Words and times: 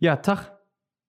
Ja, 0.00 0.14
Tag 0.14 0.52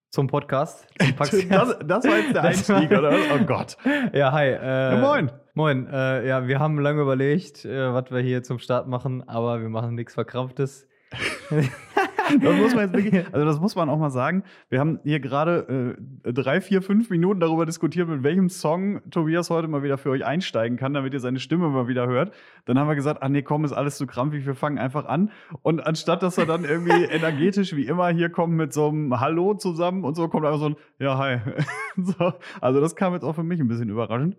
zum 0.10 0.26
Podcast. 0.26 0.88
Zum 1.00 1.16
das, 1.50 1.78
das 1.86 2.04
war 2.08 2.18
jetzt 2.18 2.34
der 2.34 2.44
Einstieg, 2.44 2.90
oder? 2.92 3.16
Oh 3.36 3.46
Gott. 3.46 3.78
Ja, 4.14 4.32
hi. 4.32 4.48
Äh, 4.48 4.94
Ja, 4.94 4.98
moin. 4.98 5.32
Moin. 5.54 5.86
Äh, 5.86 6.28
ja, 6.28 6.48
wir 6.48 6.60
haben 6.60 6.80
lange 6.80 7.04
überlegt, 7.04 7.66
äh, 7.66 7.94
was 7.94 8.10
wir 8.10 8.22
hier 8.22 8.42
zum 8.42 8.58
Start 8.58 8.88
machen, 8.88 9.28
aber 9.30 9.62
wir 9.62 9.70
machen 9.70 9.94
nichts 9.94 10.16
Verkrampftes. 10.16 10.88
Das 12.42 12.56
muss 12.58 12.76
man 12.76 12.86
jetzt 12.86 12.94
wirklich, 12.94 13.26
also 13.34 13.46
das 13.46 13.60
muss 13.60 13.76
man 13.76 13.90
auch 13.90 13.98
mal 13.98 14.10
sagen. 14.10 14.44
Wir 14.70 14.80
haben 14.80 15.00
hier 15.04 15.20
gerade 15.20 15.96
äh, 16.24 16.34
drei, 16.34 16.62
vier, 16.62 16.82
fünf 16.82 17.10
Minuten 17.10 17.40
darüber 17.40 17.66
diskutiert, 17.66 18.08
mit 18.08 18.24
welchem 18.24 18.50
Song 18.50 19.02
Tobias 19.10 19.50
heute 19.50 19.68
mal 19.68 19.84
wieder 19.84 19.98
für 19.98 20.10
euch 20.12 20.26
einsteigen 20.26 20.78
kann, 20.78 20.94
damit 20.94 21.14
ihr 21.14 21.20
seine 21.20 21.40
Stimme 21.40 21.70
mal 21.70 21.88
wieder 21.88 22.08
hört. 22.08 22.34
Dann 22.66 22.78
haben 22.78 22.88
wir 22.88 22.96
gesagt, 22.96 23.20
ach 23.22 23.30
nee, 23.30 23.42
komm, 23.42 23.66
ist 23.66 23.74
alles 23.74 23.98
zu 23.98 24.08
krampfig, 24.08 24.46
wir 24.46 24.56
fangen 24.56 24.78
einfach 24.78 25.06
an. 25.06 25.32
Und 25.62 25.86
anstatt 25.86 26.24
dass 26.24 26.38
er 26.38 26.46
dann 26.46 26.66
irgendwie 26.66 27.04
energetisch 27.10 27.76
wie 27.76 27.86
immer 27.86 28.10
hier 28.10 28.30
kommt 28.30 28.54
mit 28.54 28.74
so 28.74 28.90
einem 28.90 29.20
Hallo 29.20 29.54
zusammen 29.56 30.04
und 30.04 30.16
so, 30.16 30.28
kommt 30.28 30.46
einfach 30.46 30.60
so 30.60 30.70
ein 30.70 30.76
Ja, 31.00 31.18
hi. 31.18 31.40
so, 31.98 32.34
also 32.62 32.82
das 32.82 32.96
kam 32.96 33.14
jetzt 33.14 33.24
auch 33.24 33.34
für 33.34 33.44
mich 33.44 33.60
ein 33.60 33.68
bisschen 33.68 33.90
überraschend. 33.90 34.36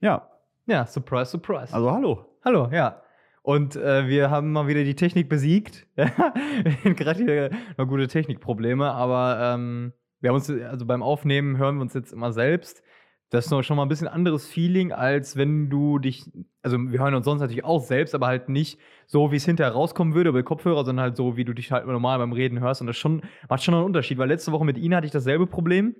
Ja, 0.00 0.28
Ja, 0.66 0.86
surprise, 0.86 1.30
surprise. 1.30 1.74
also 1.74 1.90
hallo. 1.92 2.26
Hallo, 2.44 2.68
ja. 2.72 3.00
Und 3.44 3.76
äh, 3.76 4.08
wir 4.08 4.30
haben 4.30 4.52
mal 4.52 4.68
wieder 4.68 4.84
die 4.84 4.94
Technik 4.94 5.28
besiegt. 5.28 5.86
Gerade 5.96 7.22
hier 7.22 7.50
noch 7.76 7.86
gute 7.86 8.08
Technikprobleme, 8.08 8.90
aber 8.90 9.38
ähm, 9.38 9.92
wir 10.20 10.30
haben 10.30 10.36
uns, 10.36 10.48
also 10.48 10.86
beim 10.86 11.02
Aufnehmen 11.02 11.58
hören 11.58 11.76
wir 11.76 11.82
uns 11.82 11.92
jetzt 11.92 12.14
immer 12.14 12.32
selbst. 12.32 12.82
Das 13.28 13.44
ist 13.44 13.50
noch 13.50 13.62
schon 13.62 13.76
mal 13.76 13.82
ein 13.82 13.90
bisschen 13.90 14.08
anderes 14.08 14.46
Feeling, 14.46 14.92
als 14.92 15.36
wenn 15.36 15.68
du 15.68 15.98
dich, 15.98 16.24
also 16.62 16.78
wir 16.78 16.98
hören 16.98 17.14
uns 17.14 17.26
sonst 17.26 17.42
natürlich 17.42 17.64
auch 17.64 17.82
selbst, 17.82 18.14
aber 18.14 18.28
halt 18.28 18.48
nicht 18.48 18.80
so, 19.06 19.30
wie 19.30 19.36
es 19.36 19.44
hinterher 19.44 19.74
rauskommen 19.74 20.14
würde 20.14 20.30
über 20.30 20.42
Kopfhörer, 20.42 20.82
sondern 20.86 21.02
halt 21.02 21.16
so, 21.18 21.36
wie 21.36 21.44
du 21.44 21.52
dich 21.52 21.70
halt 21.70 21.86
normal 21.86 22.20
beim 22.20 22.32
Reden 22.32 22.60
hörst. 22.60 22.80
Und 22.80 22.86
das 22.86 22.96
schon, 22.96 23.20
macht 23.50 23.62
schon 23.62 23.74
einen 23.74 23.84
Unterschied, 23.84 24.16
weil 24.16 24.28
letzte 24.28 24.52
Woche 24.52 24.64
mit 24.64 24.78
Ina 24.78 24.96
hatte 24.96 25.06
ich 25.06 25.12
dasselbe 25.12 25.46
Problem. 25.46 25.94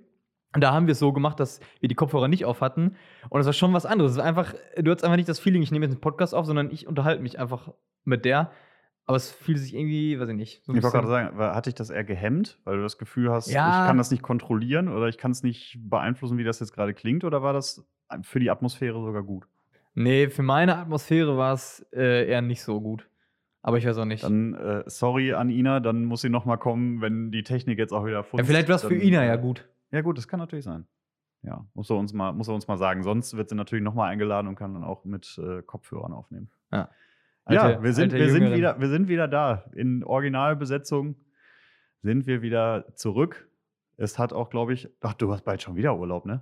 Und 0.55 0.61
da 0.61 0.73
haben 0.73 0.87
wir 0.87 0.93
es 0.93 0.99
so 0.99 1.13
gemacht, 1.13 1.39
dass 1.39 1.59
wir 1.81 1.89
die 1.89 1.95
Kopfhörer 1.95 2.27
nicht 2.27 2.45
auf 2.45 2.61
hatten. 2.61 2.95
Und 3.29 3.39
es 3.41 3.45
war 3.45 3.53
schon 3.53 3.73
was 3.73 3.85
anderes. 3.85 4.13
Es 4.13 4.17
war 4.17 4.25
einfach, 4.25 4.53
du 4.77 4.89
hattest 4.91 5.03
einfach 5.05 5.17
nicht 5.17 5.29
das 5.29 5.39
Feeling, 5.39 5.61
ich 5.61 5.71
nehme 5.71 5.85
jetzt 5.85 5.93
einen 5.93 6.01
Podcast 6.01 6.33
auf, 6.33 6.45
sondern 6.45 6.71
ich 6.71 6.87
unterhalte 6.87 7.21
mich 7.21 7.37
einfach 7.39 7.73
mit 8.05 8.25
der. 8.25 8.51
Aber 9.07 9.17
es 9.17 9.31
fühlt 9.31 9.59
sich 9.59 9.75
irgendwie, 9.75 10.19
weiß 10.19 10.29
ich 10.29 10.35
nicht. 10.35 10.63
So 10.65 10.73
Ich 10.73 10.81
wollte 10.81 10.95
gerade 10.97 11.07
sagen, 11.07 11.37
war- 11.37 11.53
hat 11.53 11.67
dich 11.67 11.75
das 11.75 11.91
eher 11.91 12.03
gehemmt, 12.03 12.57
weil 12.63 12.77
du 12.77 12.81
das 12.83 12.97
Gefühl 12.97 13.29
hast, 13.31 13.51
Ja. 13.51 13.81
ich 13.83 13.87
kann 13.87 13.97
das 13.99 14.09
nicht 14.09 14.23
kontrollieren 14.23 14.87
oder 14.87 15.07
ich 15.09 15.19
kann 15.19 15.29
es 15.29 15.43
nicht 15.43 15.77
beeinflussen, 15.79 16.37
wie 16.39 16.43
das 16.43 16.59
jetzt 16.59 16.73
gerade 16.73 16.93
klingt? 16.95 17.23
Oder 17.23 17.43
war 17.43 17.53
das 17.53 17.85
für 18.23 18.39
die 18.39 18.49
Atmosphäre 18.49 18.99
sogar 19.01 19.21
gut? 19.21 19.45
Nee, 19.93 20.29
für 20.29 20.41
meine 20.43 20.77
Atmosphäre 20.77 21.37
war 21.37 21.53
es 21.53 21.85
äh, 21.93 22.27
eher 22.27 22.41
nicht 22.41 22.63
so 22.63 22.81
gut. 22.81 23.07
Aber 23.61 23.77
ich 23.77 23.85
weiß 23.87 23.97
auch 23.97 24.05
nicht. 24.05 24.23
Dann 24.23 24.53
äh, 24.55 24.83
sorry 24.87 25.33
an 25.33 25.49
Ina, 25.49 25.79
dann 25.79 26.05
muss 26.05 26.21
sie 26.21 26.29
noch 26.29 26.45
mal 26.45 26.57
kommen, 26.57 27.01
wenn 27.01 27.31
die 27.31 27.43
Technik 27.43 27.77
jetzt 27.79 27.93
auch 27.93 28.05
wieder 28.05 28.17
ja, 28.17 28.23
funzt. 28.23 28.45
vielleicht 28.47 28.69
war 28.69 28.75
es 28.75 28.83
für 28.83 28.95
Ina 28.95 29.23
ja 29.25 29.35
gut. 29.37 29.67
Ja 29.95 30.01
gut, 30.01 30.17
das 30.17 30.27
kann 30.27 30.41
natürlich 30.41 30.65
sein. 30.65 30.85
Ja, 31.41 31.65
muss 31.73 31.89
er 31.89 31.95
uns 31.95 32.11
mal, 32.11 32.33
muss 32.33 32.49
er 32.49 32.53
uns 32.53 32.67
mal 32.67 32.75
sagen. 32.75 33.01
Sonst 33.01 33.37
wird 33.37 33.47
sie 33.47 33.55
natürlich 33.55 33.81
noch 33.81 33.93
mal 33.93 34.09
eingeladen 34.09 34.47
und 34.49 34.55
kann 34.55 34.73
dann 34.73 34.83
auch 34.83 35.05
mit 35.05 35.39
äh, 35.41 35.61
Kopfhörern 35.61 36.11
aufnehmen. 36.11 36.51
Ja. 36.69 36.89
ja, 37.49 37.61
Alte- 37.61 37.81
wir 37.83 37.93
sind, 37.93 38.11
wir, 38.11 38.29
sind 38.29 38.53
wieder, 38.53 38.77
wir 38.77 38.89
sind 38.89 39.07
wieder 39.07 39.29
da. 39.29 39.63
In 39.73 40.03
Originalbesetzung 40.03 41.15
sind 42.01 42.27
wir 42.27 42.41
wieder 42.41 42.93
zurück. 42.95 43.47
Es 43.95 44.19
hat 44.19 44.33
auch, 44.33 44.49
glaube 44.49 44.73
ich, 44.73 44.89
ach, 44.99 45.13
du 45.13 45.31
hast 45.31 45.43
bald 45.45 45.61
schon 45.61 45.77
wieder 45.77 45.97
Urlaub, 45.97 46.25
ne? 46.25 46.41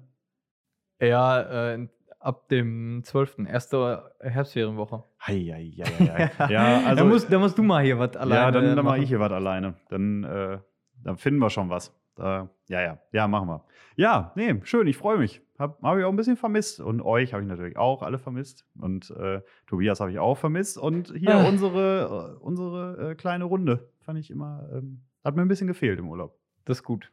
Ja, 1.00 1.74
äh, 1.74 1.88
ab 2.20 2.48
dem 2.50 3.04
12. 3.04 3.46
erste 3.48 4.16
Herbstferienwoche. 4.20 5.04
Hei, 5.22 5.40
hei, 5.54 5.72
hei, 5.86 6.32
hei, 6.40 6.50
ja, 6.52 6.88
also 6.88 7.04
da, 7.04 7.08
musst, 7.08 7.32
da 7.32 7.38
musst 7.38 7.56
du 7.60 7.62
mal 7.62 7.84
hier 7.84 8.00
was 8.00 8.18
alleine 8.18 8.42
ja, 8.46 8.52
dann, 8.52 8.76
dann 8.76 8.84
mache 8.86 8.98
ich 8.98 9.10
hier 9.10 9.20
was 9.20 9.32
alleine. 9.32 9.76
Dann, 9.90 10.24
äh, 10.24 10.58
dann 11.04 11.18
finden 11.18 11.40
wir 11.40 11.52
schon 11.52 11.70
was. 11.70 11.94
Da, 12.16 12.50
ja, 12.70 12.82
ja, 12.82 13.00
ja, 13.12 13.28
machen 13.28 13.48
wir. 13.50 13.66
Ja, 13.96 14.32
nee, 14.36 14.60
schön, 14.64 14.88
ich 14.88 14.98
freue 14.98 15.18
mich. 15.18 15.42
Habe 15.58 15.78
hab 15.82 15.98
ich 15.98 16.04
auch 16.04 16.10
ein 16.10 16.16
bisschen 16.16 16.38
vermisst. 16.38 16.80
Und 16.80 17.02
euch 17.02 17.34
habe 17.34 17.44
ich 17.44 17.50
natürlich 17.50 17.78
auch 17.78 18.02
alle 18.04 18.20
vermisst. 18.20 18.66
Und 18.80 19.12
äh, 19.12 19.42
Tobias 19.68 20.00
habe 20.00 20.12
ich 20.12 20.20
auch 20.20 20.36
vermisst. 20.38 20.78
Und 20.78 21.14
hier 21.16 21.36
Ah. 21.36 21.48
unsere, 21.48 22.36
äh, 22.38 22.44
unsere 22.44 23.12
äh, 23.12 23.16
kleine 23.16 23.46
Runde 23.46 23.90
fand 24.02 24.20
ich 24.20 24.30
immer, 24.32 24.68
ähm, 24.74 25.02
hat 25.24 25.36
mir 25.36 25.42
ein 25.42 25.48
bisschen 25.48 25.68
gefehlt 25.68 26.00
im 26.00 26.08
Urlaub. 26.10 26.38
Das 26.66 26.78
ist 26.80 26.84
gut. 26.84 27.12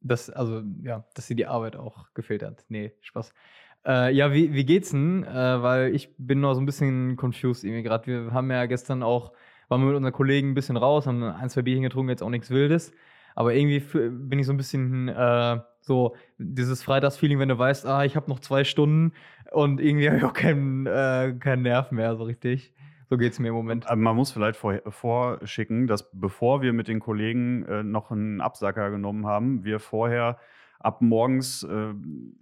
Das, 0.00 0.30
also, 0.30 0.62
ja, 0.82 1.04
dass 1.14 1.26
dir 1.26 1.36
die 1.36 1.46
Arbeit 1.46 1.76
auch 1.76 2.12
gefehlt 2.14 2.42
hat. 2.42 2.64
Nee, 2.68 2.92
Spaß. 3.00 3.32
Äh, 3.86 4.12
ja, 4.14 4.32
wie, 4.32 4.52
wie 4.52 4.64
geht's 4.64 4.90
denn? 4.90 5.24
Äh, 5.24 5.62
weil 5.62 5.94
ich 5.94 6.14
bin 6.18 6.40
noch 6.40 6.54
so 6.54 6.60
ein 6.60 6.66
bisschen 6.66 7.16
confused 7.16 7.64
irgendwie 7.64 7.82
gerade. 7.82 8.06
Wir 8.06 8.32
haben 8.32 8.50
ja 8.50 8.66
gestern 8.66 9.02
auch, 9.02 9.32
waren 9.68 9.80
wir 9.80 9.86
mit 9.88 9.96
unseren 9.96 10.12
Kollegen 10.12 10.50
ein 10.50 10.54
bisschen 10.54 10.76
raus, 10.76 11.06
haben 11.06 11.22
ein, 11.22 11.48
zwei 11.50 11.62
Bierchen 11.62 11.82
getrunken, 11.82 12.10
jetzt 12.10 12.22
auch 12.22 12.30
nichts 12.30 12.50
Wildes. 12.50 12.92
Aber 13.36 13.54
irgendwie 13.54 13.80
bin 14.08 14.38
ich 14.38 14.46
so 14.46 14.52
ein 14.52 14.56
bisschen 14.56 15.08
äh, 15.08 15.60
so 15.82 16.16
dieses 16.38 16.82
Freitagsfeeling, 16.82 17.38
wenn 17.38 17.50
du 17.50 17.58
weißt, 17.58 17.86
ah, 17.86 18.04
ich 18.04 18.16
habe 18.16 18.28
noch 18.28 18.40
zwei 18.40 18.64
Stunden 18.64 19.12
und 19.52 19.80
irgendwie 19.80 20.08
habe 20.08 20.18
ich 20.18 20.24
auch 20.24 20.32
keinen, 20.32 20.86
äh, 20.86 21.34
keinen 21.38 21.62
Nerv 21.62 21.92
mehr 21.92 22.16
so 22.16 22.24
richtig. 22.24 22.72
So 23.08 23.16
geht's 23.16 23.38
mir 23.38 23.48
im 23.48 23.54
Moment. 23.54 23.86
Aber 23.86 24.00
man 24.00 24.16
muss 24.16 24.32
vielleicht 24.32 24.58
vor, 24.58 24.80
vorschicken, 24.88 25.86
dass 25.86 26.10
bevor 26.10 26.60
wir 26.62 26.72
mit 26.72 26.88
den 26.88 26.98
Kollegen 26.98 27.64
äh, 27.66 27.82
noch 27.84 28.10
einen 28.10 28.40
Absacker 28.40 28.90
genommen 28.90 29.26
haben, 29.26 29.62
wir 29.62 29.78
vorher 29.78 30.38
ab 30.80 31.02
morgens, 31.02 31.62
äh, 31.62 31.94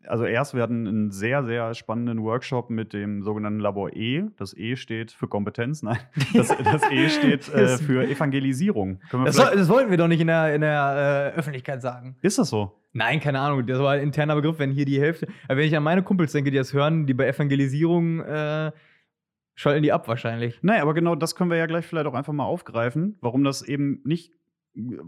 also 0.07 0.25
erst, 0.25 0.55
wir 0.55 0.63
hatten 0.63 0.87
einen 0.87 1.11
sehr, 1.11 1.45
sehr 1.45 1.75
spannenden 1.75 2.23
Workshop 2.23 2.71
mit 2.71 2.93
dem 2.93 3.23
sogenannten 3.23 3.61
Labor 3.61 3.95
E. 3.95 4.25
Das 4.37 4.57
E 4.57 4.77
steht 4.77 5.13
für 5.13 5.29
Kompetenz, 5.29 5.83
nein, 5.85 5.99
das, 6.35 6.49
das 6.49 6.83
E 6.91 7.09
steht 7.09 7.49
äh, 7.53 7.79
für 7.79 8.07
Evangelisierung. 8.07 9.01
Das, 9.25 9.37
soll, 9.37 9.55
das 9.55 9.69
wollten 9.69 9.91
wir 9.91 9.99
doch 9.99 10.09
nicht 10.09 10.21
in 10.21 10.27
der, 10.27 10.55
in 10.55 10.61
der 10.61 11.33
äh, 11.35 11.39
Öffentlichkeit 11.39 11.83
sagen. 11.83 12.17
ist 12.23 12.39
das 12.39 12.51
so? 12.51 12.73
Nein, 12.93 13.19
keine 13.19 13.41
Ahnung. 13.41 13.67
Das 13.67 13.81
war 13.81 13.93
ein 13.93 14.03
interner 14.03 14.37
Begriff, 14.37 14.61
wenn 14.61 14.71
hier 14.71 14.85
die 14.85 15.01
Hälfte. 15.01 15.27
Wenn 15.49 15.59
ich 15.59 15.77
an 15.77 15.83
meine 15.83 16.05
Kumpels 16.05 16.31
denke, 16.31 16.53
die 16.53 16.57
das 16.57 16.73
hören, 16.73 17.07
die 17.07 17.15
bei 17.15 17.27
Evangelisierung 17.27 18.21
äh, 18.21 18.71
schalten 19.55 19.83
die 19.83 19.93
ab 19.93 20.07
wahrscheinlich. 20.09 20.59
Nein, 20.63 20.81
aber 20.81 20.95
genau 20.95 21.15
das 21.15 21.35
können 21.35 21.51
wir 21.51 21.57
ja 21.57 21.67
gleich 21.67 21.87
vielleicht 21.87 22.07
auch 22.07 22.15
einfach 22.15 22.33
mal 22.33 22.45
aufgreifen, 22.45 23.17
warum 23.21 23.45
das 23.45 23.63
eben 23.63 24.01
nicht, 24.05 24.33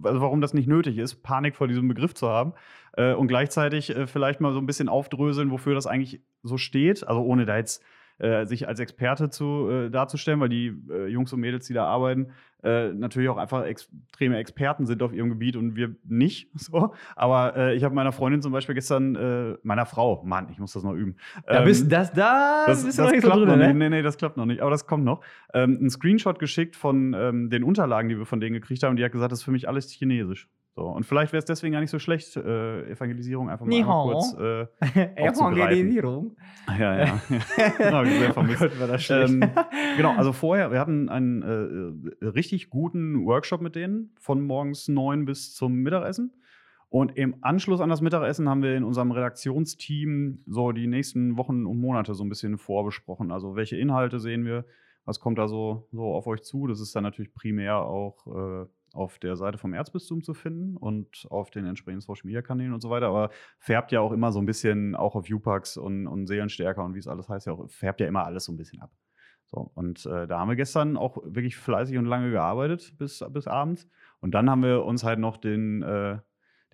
also 0.02 0.20
warum 0.20 0.40
das 0.40 0.54
nicht 0.54 0.68
nötig 0.68 0.98
ist, 0.98 1.22
Panik 1.22 1.56
vor 1.56 1.68
diesem 1.68 1.88
Begriff 1.88 2.14
zu 2.14 2.28
haben 2.28 2.52
äh, 2.96 3.14
und 3.14 3.28
gleichzeitig 3.28 3.90
äh, 3.90 4.06
vielleicht 4.06 4.40
mal 4.40 4.52
so 4.52 4.58
ein 4.58 4.66
bisschen 4.66 4.88
aufdröseln, 4.88 5.50
wofür 5.50 5.74
das 5.74 5.86
eigentlich 5.86 6.22
so 6.42 6.56
steht, 6.56 7.06
also 7.06 7.22
ohne 7.22 7.46
da 7.46 7.56
jetzt 7.56 7.82
äh, 8.18 8.46
sich 8.46 8.66
als 8.66 8.80
Experte 8.80 9.30
zu, 9.30 9.68
äh, 9.68 9.90
darzustellen, 9.90 10.40
weil 10.40 10.48
die 10.48 10.74
äh, 10.90 11.06
Jungs 11.06 11.32
und 11.32 11.40
Mädels, 11.40 11.66
die 11.66 11.74
da 11.74 11.84
arbeiten, 11.84 12.28
äh, 12.62 12.92
natürlich 12.92 13.28
auch 13.28 13.36
einfach 13.36 13.64
extreme 13.64 14.38
Experten 14.38 14.86
sind 14.86 15.02
auf 15.02 15.12
ihrem 15.12 15.28
Gebiet 15.28 15.56
und 15.56 15.76
wir 15.76 15.94
nicht. 16.04 16.50
So. 16.66 16.94
Aber 17.14 17.56
äh, 17.56 17.76
ich 17.76 17.84
habe 17.84 17.94
meiner 17.94 18.10
Freundin 18.10 18.42
zum 18.42 18.50
Beispiel 18.50 18.74
gestern, 18.74 19.58
meiner 19.62 19.86
Frau, 19.86 20.24
Mann, 20.24 20.48
ich 20.50 20.58
muss 20.58 20.72
das 20.72 20.82
noch 20.82 20.94
üben. 20.94 21.16
Da 21.46 21.60
ähm, 21.60 21.64
bist 21.64 21.92
das, 21.92 22.12
da 22.12 22.64
das, 22.66 22.84
bist 22.84 22.98
das 22.98 23.04
noch 23.04 23.12
nicht 23.12 23.22
klappt 23.22 23.36
drin, 23.36 23.48
noch 23.48 23.56
ne? 23.56 23.68
nicht. 23.68 23.76
Nee, 23.76 23.88
nee, 23.88 24.02
das 24.02 24.16
klappt 24.16 24.36
noch 24.36 24.46
nicht. 24.46 24.62
Aber 24.62 24.70
das 24.70 24.86
kommt 24.86 25.04
noch. 25.04 25.20
Ähm, 25.54 25.78
ein 25.80 25.90
Screenshot 25.90 26.40
geschickt 26.40 26.74
von 26.74 27.14
ähm, 27.14 27.50
den 27.50 27.62
Unterlagen, 27.62 28.08
die 28.08 28.18
wir 28.18 28.26
von 28.26 28.40
denen 28.40 28.54
gekriegt 28.54 28.82
haben. 28.82 28.96
Die 28.96 29.04
hat 29.04 29.12
gesagt, 29.12 29.30
das 29.30 29.40
ist 29.40 29.44
für 29.44 29.52
mich 29.52 29.68
alles 29.68 29.90
Chinesisch. 29.90 30.48
So. 30.76 30.82
Und 30.82 31.06
vielleicht 31.06 31.32
wäre 31.32 31.38
es 31.38 31.46
deswegen 31.46 31.72
gar 31.72 31.80
nicht 31.80 31.90
so 31.90 31.98
schlecht, 31.98 32.36
äh, 32.36 32.90
Evangelisierung 32.90 33.48
einfach 33.48 33.64
mal 33.64 33.74
einmal 33.74 34.12
kurz. 34.12 34.34
Äh, 34.38 34.66
Evangelisierung. 35.16 36.36
ja, 36.78 36.98
ja. 36.98 37.06
Hab 37.92 38.04
ich 38.04 38.18
sehr 38.18 38.30
Oh 38.30 38.32
vermisst. 38.34 38.60
Gott, 38.60 38.78
war 38.78 38.86
das 38.86 39.02
schlecht. 39.02 39.32
Ähm, 39.32 39.50
genau, 39.96 40.12
also 40.14 40.34
vorher, 40.34 40.70
wir 40.72 40.78
hatten 40.78 41.08
einen 41.08 41.40
äh, 42.20 42.26
richtig 42.26 42.68
guten 42.68 43.24
Workshop 43.24 43.62
mit 43.62 43.74
denen 43.74 44.10
von 44.20 44.42
morgens 44.42 44.86
neun 44.86 45.24
bis 45.24 45.54
zum 45.54 45.76
Mittagessen. 45.76 46.34
Und 46.90 47.16
im 47.16 47.36
Anschluss 47.40 47.80
an 47.80 47.88
das 47.88 48.02
Mittagessen 48.02 48.46
haben 48.46 48.62
wir 48.62 48.76
in 48.76 48.84
unserem 48.84 49.12
Redaktionsteam 49.12 50.40
so 50.46 50.72
die 50.72 50.86
nächsten 50.86 51.38
Wochen 51.38 51.64
und 51.64 51.80
Monate 51.80 52.14
so 52.14 52.22
ein 52.22 52.28
bisschen 52.28 52.58
vorbesprochen. 52.58 53.32
Also 53.32 53.56
welche 53.56 53.78
Inhalte 53.78 54.20
sehen 54.20 54.44
wir, 54.44 54.66
was 55.06 55.20
kommt 55.20 55.38
da 55.38 55.48
so, 55.48 55.88
so 55.90 56.12
auf 56.14 56.26
euch 56.26 56.42
zu. 56.42 56.66
Das 56.66 56.80
ist 56.80 56.94
dann 56.94 57.02
natürlich 57.02 57.32
primär 57.32 57.78
auch 57.78 58.26
äh, 58.26 58.66
auf 58.96 59.18
der 59.18 59.36
Seite 59.36 59.58
vom 59.58 59.74
Erzbistum 59.74 60.22
zu 60.22 60.34
finden 60.34 60.76
und 60.76 61.26
auf 61.30 61.50
den 61.50 61.66
entsprechenden 61.66 62.00
Social 62.00 62.26
Media 62.26 62.42
Kanälen 62.42 62.72
und 62.72 62.80
so 62.80 62.90
weiter. 62.90 63.06
Aber 63.08 63.30
färbt 63.58 63.92
ja 63.92 64.00
auch 64.00 64.12
immer 64.12 64.32
so 64.32 64.40
ein 64.40 64.46
bisschen 64.46 64.94
auch 64.96 65.14
auf 65.14 65.30
Upax 65.30 65.76
und, 65.76 66.06
und 66.06 66.26
Seelenstärker 66.26 66.84
und 66.84 66.94
wie 66.94 66.98
es 66.98 67.08
alles 67.08 67.28
heißt, 67.28 67.46
ja 67.46 67.52
auch, 67.52 67.68
färbt 67.70 68.00
ja 68.00 68.06
immer 68.06 68.24
alles 68.24 68.44
so 68.44 68.52
ein 68.52 68.56
bisschen 68.56 68.80
ab. 68.80 68.90
So, 69.46 69.70
und 69.74 70.04
äh, 70.06 70.26
da 70.26 70.40
haben 70.40 70.48
wir 70.48 70.56
gestern 70.56 70.96
auch 70.96 71.18
wirklich 71.24 71.56
fleißig 71.56 71.96
und 71.98 72.06
lange 72.06 72.30
gearbeitet 72.30 72.94
bis, 72.98 73.24
bis 73.30 73.46
abends. 73.46 73.88
Und 74.20 74.32
dann 74.32 74.50
haben 74.50 74.62
wir 74.62 74.84
uns 74.84 75.04
halt 75.04 75.20
noch 75.20 75.36
den, 75.36 75.82
äh, 75.82 76.18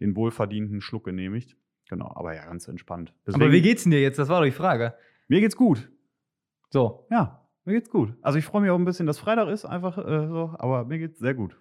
den 0.00 0.17
wohlverdienten 0.17 0.81
Schluck 0.81 1.05
genehmigt. 1.05 1.56
Genau, 1.88 2.11
aber 2.14 2.35
ja, 2.35 2.47
ganz 2.47 2.69
entspannt. 2.69 3.12
Aber 3.31 3.52
wie 3.52 3.61
geht's 3.61 3.82
denn 3.82 3.91
dir 3.91 4.00
jetzt? 4.00 4.19
Das 4.19 4.29
war 4.31 4.41
doch 4.41 4.47
die 4.47 4.52
Frage. 4.52 4.94
mir 5.29 5.41
geht's 5.41 5.56
gut. 5.56 5.91
So. 6.70 7.06
Ja, 7.11 7.47
mir 7.64 7.75
geht's 7.75 7.91
gut. 7.91 8.14
Also 8.23 8.38
ich 8.38 8.47
freue 8.47 8.62
mich 8.62 8.70
auch 8.70 8.79
ein 8.79 8.85
bisschen, 8.87 9.06
dass 9.06 9.19
Freitag 9.19 9.49
ist, 9.49 9.67
einfach 9.67 9.99
äh, 9.99 10.26
so, 10.26 10.55
aber 10.58 10.85
mir 10.85 10.99
geht's 10.99 11.19
sehr 11.19 11.35
gut. 11.35 11.61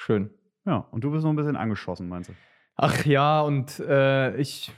Schön. 0.00 0.30
Ja, 0.64 0.86
und 0.92 1.02
du 1.02 1.10
bist 1.10 1.24
noch 1.24 1.30
ein 1.30 1.36
bisschen 1.36 1.56
angeschossen, 1.56 2.08
meinst 2.08 2.30
du? 2.30 2.34
Ach 2.76 3.04
ja, 3.04 3.40
und 3.40 3.80
äh, 3.80 4.36
ich. 4.36 4.72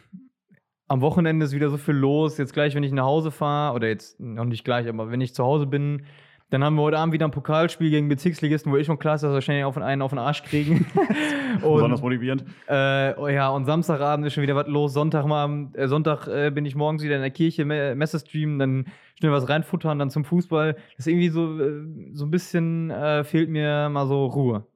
Am 0.89 1.03
Wochenende 1.03 1.45
ist 1.45 1.53
wieder 1.53 1.69
so 1.69 1.77
viel 1.77 1.95
los. 1.95 2.39
Jetzt 2.39 2.55
gleich, 2.55 2.75
wenn 2.75 2.83
ich 2.83 2.91
nach 2.91 3.05
Hause 3.05 3.31
fahre, 3.31 3.77
oder 3.77 3.87
jetzt 3.87 4.19
noch 4.19 4.47
nicht 4.47 4.65
gleich, 4.65 4.89
aber 4.89 5.11
wenn 5.11 5.21
ich 5.21 5.35
zu 5.35 5.45
Hause 5.45 5.67
bin, 5.67 6.07
Dann 6.51 6.65
haben 6.65 6.75
wir 6.75 6.83
heute 6.83 6.99
Abend 6.99 7.15
wieder 7.15 7.27
ein 7.27 7.31
Pokalspiel 7.31 7.91
gegen 7.91 8.09
Bezirksligisten, 8.09 8.73
wo 8.73 8.77
ich 8.77 8.87
schon 8.87 8.99
klar 8.99 9.15
ist, 9.15 9.23
dass 9.23 9.31
wir 9.31 9.35
wahrscheinlich 9.35 9.65
auf 9.65 9.79
einen 9.79 10.03
auf 10.03 10.11
den 10.11 10.19
Arsch 10.19 10.43
kriegen. 10.43 10.85
Besonders 11.63 12.03
motivierend. 12.03 12.45
Äh, 12.67 13.15
oh 13.17 13.29
ja, 13.29 13.51
und 13.51 13.67
Samstagabend 13.67 14.27
ist 14.27 14.35
schon 14.35 14.43
wieder 14.43 14.57
was 14.57 14.67
los. 14.67 14.93
Sonntag, 14.93 15.27
mal, 15.27 15.69
äh, 15.75 15.87
Sonntag 15.87 16.27
äh, 16.27 16.51
bin 16.51 16.65
ich 16.65 16.75
morgens 16.75 17.05
wieder 17.05 17.15
in 17.17 17.23
der 17.23 17.31
Kirche, 17.31 17.65
Me 17.65 17.95
Messe 17.95 18.19
streamen, 18.19 18.59
dann 18.59 18.87
schnell 19.19 19.31
was 19.31 19.49
reinfuttern, 19.49 19.99
dann 20.01 20.11
zum 20.11 20.25
Fußball. 20.25 20.75
Das 20.75 20.99
ist 20.99 21.07
irgendwie 21.07 21.29
so, 21.29 21.61
äh, 21.61 21.85
so 22.15 22.25
ein 22.25 22.31
bisschen 22.33 22.91
äh, 22.91 23.23
fehlt 23.23 23.49
mir 23.49 23.89
mal 23.89 24.07
so 24.07 24.27
Ruhe. 24.27 24.67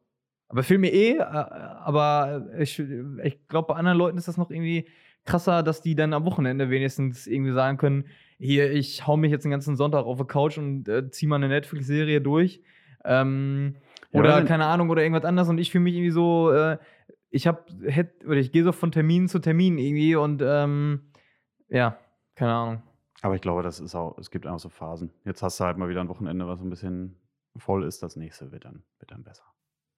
Aber 0.55 0.79
mir 0.79 0.93
eh, 0.93 1.17
äh, 1.17 1.23
aber 1.23 2.47
ich, 2.59 2.79
ich 2.79 3.49
glaube, 3.49 3.69
bei 3.69 3.75
anderen 3.75 3.99
Leuten 3.99 4.19
ist 4.19 4.29
das 4.29 4.37
noch 4.37 4.51
irgendwie 4.51 4.87
krasser, 5.25 5.63
dass 5.63 5.83
die 5.83 5.95
dann 5.95 6.13
am 6.13 6.25
Wochenende 6.25 6.71
wenigstens 6.71 7.27
irgendwie 7.27 7.53
sagen 7.53 7.77
können, 7.79 8.05
hier, 8.39 8.71
ich 8.73 9.07
hau 9.07 9.17
mich 9.17 9.31
jetzt 9.31 9.45
den 9.45 9.51
ganzen 9.51 9.77
Sonntag 9.77 10.05
auf 10.05 10.19
die 10.19 10.27
Couch 10.27 10.59
und 10.59 10.89
äh, 10.89 11.11
zieh 11.11 11.27
mal 11.27 11.37
eine 11.37 11.49
Netflix-Serie 11.49 12.21
durch. 12.21 12.63
Ähm, 13.05 13.77
ja, 14.13 14.21
oder 14.21 14.45
keine 14.45 14.67
Ahnung, 14.67 14.91
oder 14.91 15.03
irgendwas 15.03 15.25
anderes. 15.25 15.49
Und 15.49 15.59
ich 15.59 15.71
fühle 15.71 15.85
mich 15.85 15.95
irgendwie 15.95 16.11
so, 16.11 16.51
äh, 16.53 16.79
ich 17.31 17.47
hab, 17.47 17.69
hätt, 17.83 18.25
oder 18.25 18.37
ich 18.37 18.53
gehe 18.53 18.65
so 18.65 18.73
von 18.73 18.93
Termin 18.93 19.29
zu 19.29 19.41
Termin 19.41 19.79
irgendwie 19.79 20.15
und 20.15 20.43
ähm, 20.45 21.11
ja, 21.69 21.99
keine 22.35 22.53
Ahnung. 22.53 22.83
Aber 23.23 23.35
ich 23.35 23.41
glaube, 23.41 23.63
das 23.63 23.81
ist 23.81 23.95
auch, 23.95 24.19
es 24.19 24.31
gibt 24.31 24.47
einfach 24.47 24.61
so 24.61 24.69
Phasen. 24.69 25.11
Jetzt 25.25 25.43
hast 25.43 25.59
du 25.59 25.65
halt 25.65 25.79
mal 25.79 25.89
wieder 25.89 26.01
ein 26.01 26.09
Wochenende, 26.09 26.47
was 26.47 26.59
so 26.59 26.65
ein 26.65 26.71
bisschen 26.71 27.17
voll 27.57 27.85
ist. 27.85 28.03
Das 28.03 28.17
nächste 28.17 28.53
wird 28.53 28.67
dann, 28.67 28.83
wird 28.99 29.11
dann 29.11 29.25
besser. 29.25 29.45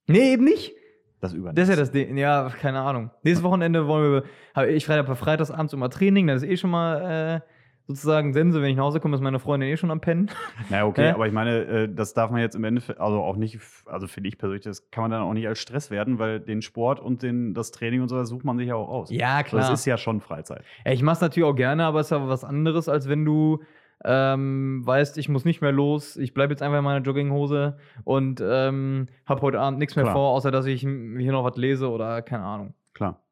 Nee, 0.07 0.33
eben 0.33 0.45
nicht. 0.45 0.75
Das 1.21 1.33
übernächste. 1.33 1.61
Das 1.61 1.69
ist 1.69 1.75
ja 1.75 1.81
das 1.81 1.91
Ding. 1.91 2.17
Ja, 2.17 2.51
keine 2.61 2.81
Ahnung. 2.81 3.11
Nächstes 3.23 3.43
Wochenende 3.43 3.87
wollen 3.87 4.25
wir, 4.55 4.69
ich 4.69 4.87
Freitag, 4.87 5.17
freitags 5.17 5.51
abends 5.51 5.73
immer 5.73 5.91
Training, 5.91 6.27
dann 6.27 6.37
ist 6.37 6.43
eh 6.43 6.57
schon 6.57 6.71
mal 6.71 7.41
äh, 7.43 7.53
sozusagen 7.89 8.33
Sense, 8.33 8.61
wenn 8.61 8.71
ich 8.71 8.77
nach 8.77 8.85
Hause 8.85 9.01
komme, 9.01 9.15
ist 9.17 9.23
meine 9.23 9.39
Freundin 9.39 9.71
eh 9.71 9.77
schon 9.77 9.91
am 9.91 10.01
Pennen. 10.01 10.31
Na 10.71 10.85
okay, 10.85 11.09
äh? 11.09 11.13
aber 11.13 11.27
ich 11.27 11.33
meine, 11.33 11.65
äh, 11.65 11.89
das 11.89 12.15
darf 12.15 12.31
man 12.31 12.41
jetzt 12.41 12.57
im 12.57 12.65
Endeffekt, 12.65 13.01
also 13.01 13.23
auch 13.23 13.37
nicht, 13.37 13.59
also 13.87 14.07
finde 14.07 14.29
ich 14.29 14.39
persönlich, 14.39 14.65
das 14.65 14.91
kann 14.91 15.03
man 15.03 15.11
dann 15.13 15.23
auch 15.23 15.33
nicht 15.33 15.47
als 15.47 15.59
Stress 15.59 15.91
werden, 15.91 16.19
weil 16.19 16.41
den 16.41 16.63
Sport 16.63 17.01
und 17.01 17.23
den, 17.23 17.55
das 17.55 17.71
Training 17.71 18.03
und 18.03 18.09
so, 18.09 18.17
das 18.17 18.29
sucht 18.29 18.45
man 18.45 18.59
sich 18.59 18.69
ja 18.69 18.75
auch 18.75 18.89
aus. 18.89 19.11
Ja, 19.11 19.43
klar. 19.43 19.63
Das 19.63 19.71
ist 19.71 19.87
ja 19.87 19.97
schon 19.97 20.21
Freizeit. 20.21 20.65
Ja, 20.85 20.93
ich 20.93 21.03
mache 21.03 21.15
es 21.15 21.21
natürlich 21.21 21.49
auch 21.49 21.57
gerne, 21.57 21.85
aber 21.85 22.01
es 22.01 22.07
ist 22.07 22.13
aber 22.13 22.29
was 22.29 22.45
anderes, 22.45 22.89
als 22.89 23.09
wenn 23.09 23.25
du 23.25 23.63
ähm, 24.05 24.83
weißt, 24.85 25.19
ich 25.19 25.29
muss 25.29 25.45
nicht 25.45 25.63
mehr 25.63 25.73
los, 25.73 26.17
ich 26.17 26.35
bleibe 26.35 26.53
jetzt 26.53 26.63
einfach 26.63 26.79
in 26.79 26.85
meiner 26.85 27.05
Jogginghose 27.05 27.79
und 28.05 28.43
ähm, 28.45 29.09
habe 29.25 29.41
heute 29.41 29.61
Abend 29.61 29.79
nichts 29.79 29.97
mehr 29.97 30.05
Klar. 30.05 30.15
vor, 30.15 30.31
außer 30.31 30.51
dass 30.51 30.67
ich 30.67 30.81
hier 30.81 31.33
noch 31.33 31.45
was 31.45 31.57
lese 31.57 31.91
oder 31.91 32.23
keine 32.23 32.45
Ahnung. 32.45 32.75
Klar. 32.93 33.23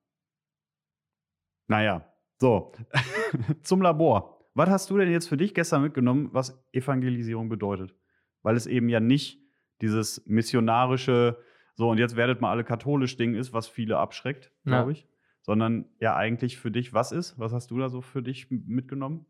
Naja, 1.68 2.04
so, 2.38 2.72
zum 3.62 3.82
Labor. 3.82 4.38
Was 4.54 4.70
hast 4.70 4.90
du 4.90 4.98
denn 4.98 5.10
jetzt 5.10 5.28
für 5.28 5.36
dich 5.36 5.54
gestern 5.54 5.82
mitgenommen, 5.82 6.30
was 6.32 6.64
Evangelisierung 6.72 7.48
bedeutet? 7.48 7.94
Weil 8.42 8.56
es 8.56 8.66
eben 8.66 8.88
ja 8.88 9.00
nicht 9.00 9.40
dieses 9.80 10.24
missionarische, 10.26 11.38
so 11.74 11.90
und 11.90 11.98
jetzt 11.98 12.16
werdet 12.16 12.40
mal 12.40 12.50
alle 12.50 12.64
katholisch 12.64 13.16
Ding 13.16 13.34
ist, 13.34 13.52
was 13.52 13.66
viele 13.66 13.98
abschreckt, 13.98 14.52
glaube 14.64 14.92
ich, 14.92 15.08
sondern 15.42 15.86
ja 15.98 16.14
eigentlich 16.14 16.56
für 16.56 16.70
dich 16.70 16.94
was 16.94 17.10
ist? 17.12 17.38
Was 17.38 17.52
hast 17.52 17.70
du 17.70 17.78
da 17.78 17.88
so 17.88 18.00
für 18.00 18.22
dich 18.22 18.50
mitgenommen? 18.50 19.26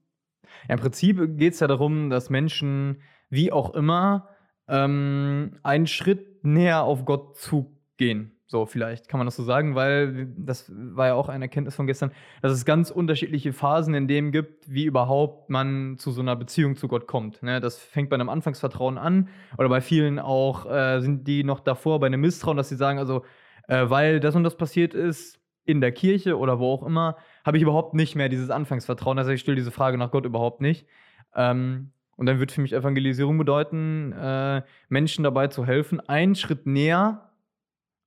Ja, 0.68 0.74
Im 0.74 0.80
Prinzip 0.80 1.38
geht 1.38 1.54
es 1.54 1.60
ja 1.60 1.66
darum, 1.66 2.10
dass 2.10 2.30
Menschen, 2.30 3.02
wie 3.30 3.52
auch 3.52 3.74
immer, 3.74 4.28
ähm, 4.68 5.58
einen 5.62 5.86
Schritt 5.86 6.44
näher 6.44 6.82
auf 6.82 7.04
Gott 7.04 7.36
zugehen. 7.36 8.34
So, 8.46 8.66
vielleicht 8.66 9.08
kann 9.08 9.18
man 9.18 9.26
das 9.26 9.36
so 9.36 9.42
sagen, 9.42 9.74
weil 9.74 10.28
das 10.36 10.70
war 10.72 11.08
ja 11.08 11.14
auch 11.14 11.28
eine 11.28 11.46
Erkenntnis 11.46 11.74
von 11.74 11.86
gestern, 11.86 12.12
dass 12.42 12.52
es 12.52 12.64
ganz 12.64 12.90
unterschiedliche 12.90 13.52
Phasen 13.52 13.94
in 13.94 14.06
dem 14.06 14.32
gibt, 14.32 14.72
wie 14.72 14.84
überhaupt 14.84 15.48
man 15.48 15.96
zu 15.98 16.10
so 16.12 16.20
einer 16.20 16.36
Beziehung 16.36 16.76
zu 16.76 16.86
Gott 16.86 17.06
kommt. 17.06 17.42
Ne? 17.42 17.60
Das 17.60 17.78
fängt 17.78 18.10
bei 18.10 18.14
einem 18.14 18.28
Anfangsvertrauen 18.28 18.98
an 18.98 19.28
oder 19.56 19.68
bei 19.70 19.80
vielen 19.80 20.18
auch 20.18 20.70
äh, 20.70 21.00
sind 21.00 21.26
die 21.26 21.42
noch 21.42 21.60
davor 21.60 22.00
bei 22.00 22.06
einem 22.06 22.20
Misstrauen, 22.20 22.56
dass 22.56 22.68
sie 22.68 22.76
sagen, 22.76 22.98
also, 22.98 23.24
äh, 23.66 23.88
weil 23.88 24.20
das 24.20 24.36
und 24.36 24.44
das 24.44 24.56
passiert 24.56 24.92
ist 24.92 25.40
in 25.64 25.80
der 25.80 25.92
Kirche 25.92 26.38
oder 26.38 26.58
wo 26.58 26.74
auch 26.74 26.86
immer, 26.86 27.16
habe 27.44 27.56
ich 27.56 27.62
überhaupt 27.62 27.94
nicht 27.94 28.16
mehr 28.16 28.28
dieses 28.28 28.50
Anfangsvertrauen. 28.50 29.18
Also 29.18 29.30
ich 29.30 29.40
stelle 29.40 29.56
diese 29.56 29.70
Frage 29.70 29.98
nach 29.98 30.10
Gott 30.10 30.24
überhaupt 30.24 30.60
nicht. 30.60 30.86
Ähm, 31.34 31.90
und 32.16 32.26
dann 32.26 32.38
wird 32.38 32.52
für 32.52 32.60
mich 32.60 32.72
Evangelisierung 32.72 33.38
bedeuten, 33.38 34.12
äh, 34.12 34.62
Menschen 34.88 35.24
dabei 35.24 35.48
zu 35.48 35.66
helfen, 35.66 36.00
einen 36.00 36.34
Schritt 36.34 36.66
näher 36.66 37.30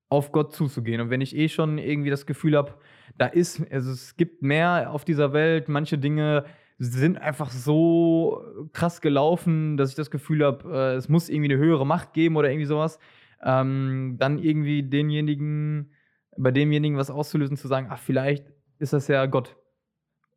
auf 0.09 0.31
Gott 0.31 0.53
zuzugehen. 0.53 1.01
Und 1.01 1.09
wenn 1.09 1.21
ich 1.21 1.35
eh 1.35 1.49
schon 1.49 1.77
irgendwie 1.77 2.09
das 2.09 2.25
Gefühl 2.25 2.55
habe, 2.55 2.75
da 3.17 3.25
ist, 3.25 3.61
also 3.71 3.91
es 3.91 4.15
gibt 4.15 4.41
mehr 4.41 4.91
auf 4.91 5.03
dieser 5.03 5.33
Welt, 5.33 5.67
manche 5.67 5.97
Dinge 5.97 6.45
sind 6.79 7.17
einfach 7.17 7.49
so 7.49 8.41
krass 8.71 9.01
gelaufen, 9.01 9.77
dass 9.77 9.89
ich 9.89 9.95
das 9.95 10.11
Gefühl 10.11 10.45
habe, 10.45 10.71
äh, 10.71 10.95
es 10.95 11.09
muss 11.09 11.27
irgendwie 11.27 11.51
eine 11.51 11.61
höhere 11.61 11.85
Macht 11.85 12.13
geben 12.13 12.37
oder 12.37 12.49
irgendwie 12.49 12.67
sowas, 12.67 12.99
ähm, 13.43 14.15
dann 14.19 14.37
irgendwie 14.37 14.83
denjenigen, 14.83 15.91
bei 16.37 16.51
demjenigen 16.51 16.97
was 16.97 17.09
auszulösen, 17.09 17.57
zu 17.57 17.67
sagen, 17.67 17.87
ach, 17.89 17.99
vielleicht 17.99 18.45
ist 18.79 18.93
das 18.93 19.07
ja 19.07 19.25
Gott. 19.25 19.55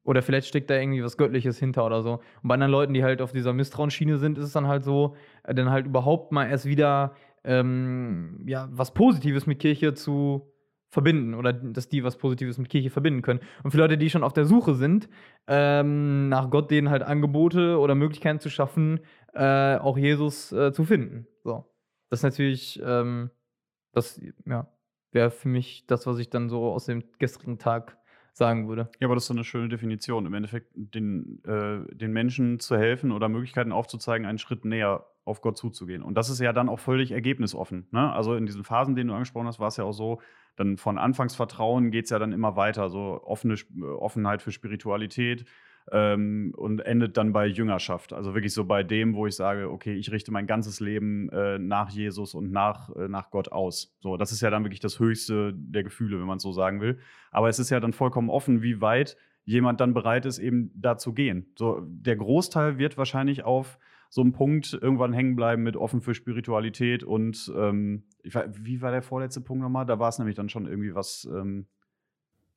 Oder 0.03 0.23
vielleicht 0.23 0.49
steckt 0.49 0.71
da 0.71 0.77
irgendwie 0.77 1.05
was 1.05 1.17
Göttliches 1.17 1.59
hinter 1.59 1.85
oder 1.85 2.03
so. 2.03 2.21
Und 2.43 2.49
bei 2.49 2.55
anderen 2.55 2.73
Leuten, 2.73 2.95
die 2.95 3.05
halt 3.05 3.21
auf 3.21 3.33
dieser 3.33 3.53
Misstrauensschiene 3.53 4.19
sind, 4.19 4.39
ist 4.39 4.45
es 4.45 4.53
dann 4.53 4.67
halt 4.67 4.83
so, 4.83 5.15
äh, 5.45 5.55
dann 5.55 5.71
halt 5.71 5.87
überhaupt 5.87 6.33
mal 6.33 6.49
erst 6.49 6.65
wieder 6.65 7.15
ähm, 7.45 8.43
ja, 8.47 8.69
was 8.71 8.95
Positives 8.95 9.47
mit 9.47 9.59
Kirche 9.59 9.95
zu 9.95 10.53
verbinden 10.89 11.35
oder 11.35 11.53
dass 11.53 11.89
die 11.89 12.03
was 12.03 12.19
Positives 12.19 12.59
mit 12.59 12.69
Kirche 12.69 12.91
verbinden 12.91 13.23
können. 13.23 13.41
Und 13.63 13.71
für 13.71 13.79
Leute, 13.79 13.97
die 13.97 14.11
schon 14.11 14.25
auf 14.25 14.33
der 14.33 14.45
Suche 14.45 14.75
sind, 14.75 15.09
ähm, 15.47 16.29
nach 16.29 16.51
Gott 16.51 16.71
denen 16.71 16.91
halt 16.91 17.03
Angebote 17.03 17.79
oder 17.79 17.95
Möglichkeiten 17.95 18.41
zu 18.41 18.51
schaffen, 18.51 19.01
äh, 19.33 19.77
auch 19.77 19.97
Jesus 19.97 20.51
äh, 20.53 20.73
zu 20.73 20.85
finden. 20.85 21.27
So. 21.45 21.65
Das 22.09 22.21
ist 22.21 22.25
natürlich, 22.25 22.81
ähm, 22.85 23.31
das, 23.93 24.21
ja, 24.47 24.67
wäre 25.13 25.31
für 25.31 25.49
mich 25.49 25.87
das, 25.87 26.07
was 26.07 26.19
ich 26.19 26.29
dann 26.29 26.49
so 26.49 26.73
aus 26.73 26.87
dem 26.87 27.05
gestrigen 27.19 27.59
Tag 27.59 27.97
sagen 28.41 28.69
würde. 28.69 28.89
Ja, 28.99 29.07
aber 29.07 29.15
das 29.15 29.25
ist 29.25 29.29
so 29.29 29.35
eine 29.35 29.45
schöne 29.45 29.69
Definition. 29.69 30.25
Im 30.25 30.33
Endeffekt 30.35 30.73
den, 30.75 31.45
äh, 31.45 31.95
den 31.95 32.11
Menschen 32.13 32.59
zu 32.59 32.77
helfen 32.77 33.13
oder 33.13 33.29
Möglichkeiten 33.29 33.71
aufzuzeigen, 33.71 34.27
einen 34.27 34.39
Schritt 34.39 34.65
näher 34.65 35.07
auf 35.25 35.43
Gott 35.43 35.59
zuzugehen. 35.59 36.03
Und 36.03 36.15
das 36.15 36.31
ist 36.31 36.41
ja 36.41 36.55
dann 36.55 36.71
auch 36.71 36.81
völlig 36.81 37.13
ergebnisoffen. 37.13 37.87
Ne? 37.91 38.11
Also 38.13 38.35
in 38.35 38.47
diesen 38.47 38.65
Phasen, 38.65 38.97
denen 38.97 39.09
du 39.09 39.15
angesprochen 39.15 39.47
hast, 39.47 39.61
war 39.61 39.69
es 39.69 39.77
ja 39.77 39.85
auch 39.85 39.93
so, 39.93 40.21
dann 40.57 40.79
von 40.79 40.97
Anfangsvertrauen 40.97 41.91
geht 41.91 42.05
es 42.05 42.11
ja 42.11 42.19
dann 42.19 42.33
immer 42.33 42.57
weiter, 42.57 42.89
so 42.89 43.21
offene 43.23 43.57
Offenheit 43.99 44.41
für 44.41 44.53
Spiritualität, 44.53 45.45
ähm, 45.93 46.53
und 46.57 46.81
endet 46.81 47.17
dann 47.17 47.33
bei 47.33 47.47
Jüngerschaft. 47.47 48.13
Also 48.13 48.35
wirklich 48.35 48.55
so 48.55 48.65
bei 48.65 48.83
dem, 48.83 49.15
wo 49.15 49.27
ich 49.27 49.35
sage, 49.35 49.71
okay, 49.71 49.95
ich 49.95 50.11
richte 50.13 50.33
mein 50.33 50.47
ganzes 50.47 50.81
Leben 50.81 51.29
äh, 51.31 51.59
nach 51.59 51.91
Jesus 51.91 52.35
und 52.35 52.51
nach, 52.51 52.95
äh, 52.97 53.09
nach 53.09 53.31
Gott 53.31 53.53
aus. 53.53 53.97
So, 54.01 54.17
das 54.17 54.33
ist 54.33 54.41
ja 54.41 54.51
dann 54.51 54.65
wirklich 54.65 54.81
das 54.81 54.99
höchste 54.99 55.53
der 55.55 55.83
Gefühle, 55.83 56.19
wenn 56.19 56.27
man 56.27 56.37
es 56.37 56.43
so 56.43 56.53
sagen 56.53 56.81
will. 56.81 56.99
Aber 57.31 57.49
es 57.49 57.59
ist 57.59 57.71
ja 57.71 57.81
dann 57.81 57.93
vollkommen 57.93 58.31
offen, 58.31 58.63
wie 58.63 58.81
weit 58.81 59.17
jemand 59.45 59.81
dann 59.81 59.95
bereit 59.95 60.27
ist, 60.27 60.39
eben 60.39 60.71
da 60.75 60.97
zu 60.97 61.13
gehen. 61.13 61.53
So, 61.57 61.81
der 61.83 62.17
Großteil 62.17 62.79
wird 62.79 62.99
wahrscheinlich 62.99 63.45
auf 63.45 63.79
so 64.11 64.21
einem 64.21 64.33
Punkt 64.33 64.79
irgendwann 64.81 65.13
hängen 65.13 65.37
bleiben 65.37 65.63
mit 65.63 65.77
offen 65.77 66.01
für 66.01 66.15
Spiritualität 66.15 67.05
und 67.05 67.51
ähm, 67.57 68.05
war, 68.25 68.45
wie 68.51 68.83
war 68.83 68.91
der 68.91 69.03
vorletzte 69.03 69.41
Punkt 69.41 69.63
nochmal? 69.63 69.87
Da 69.87 69.99
war 69.99 70.09
es 70.09 70.19
nämlich 70.19 70.37
dann 70.37 70.49
schon 70.49 70.67
irgendwie 70.67 70.95
was. 70.95 71.29
Ähm, 71.33 71.67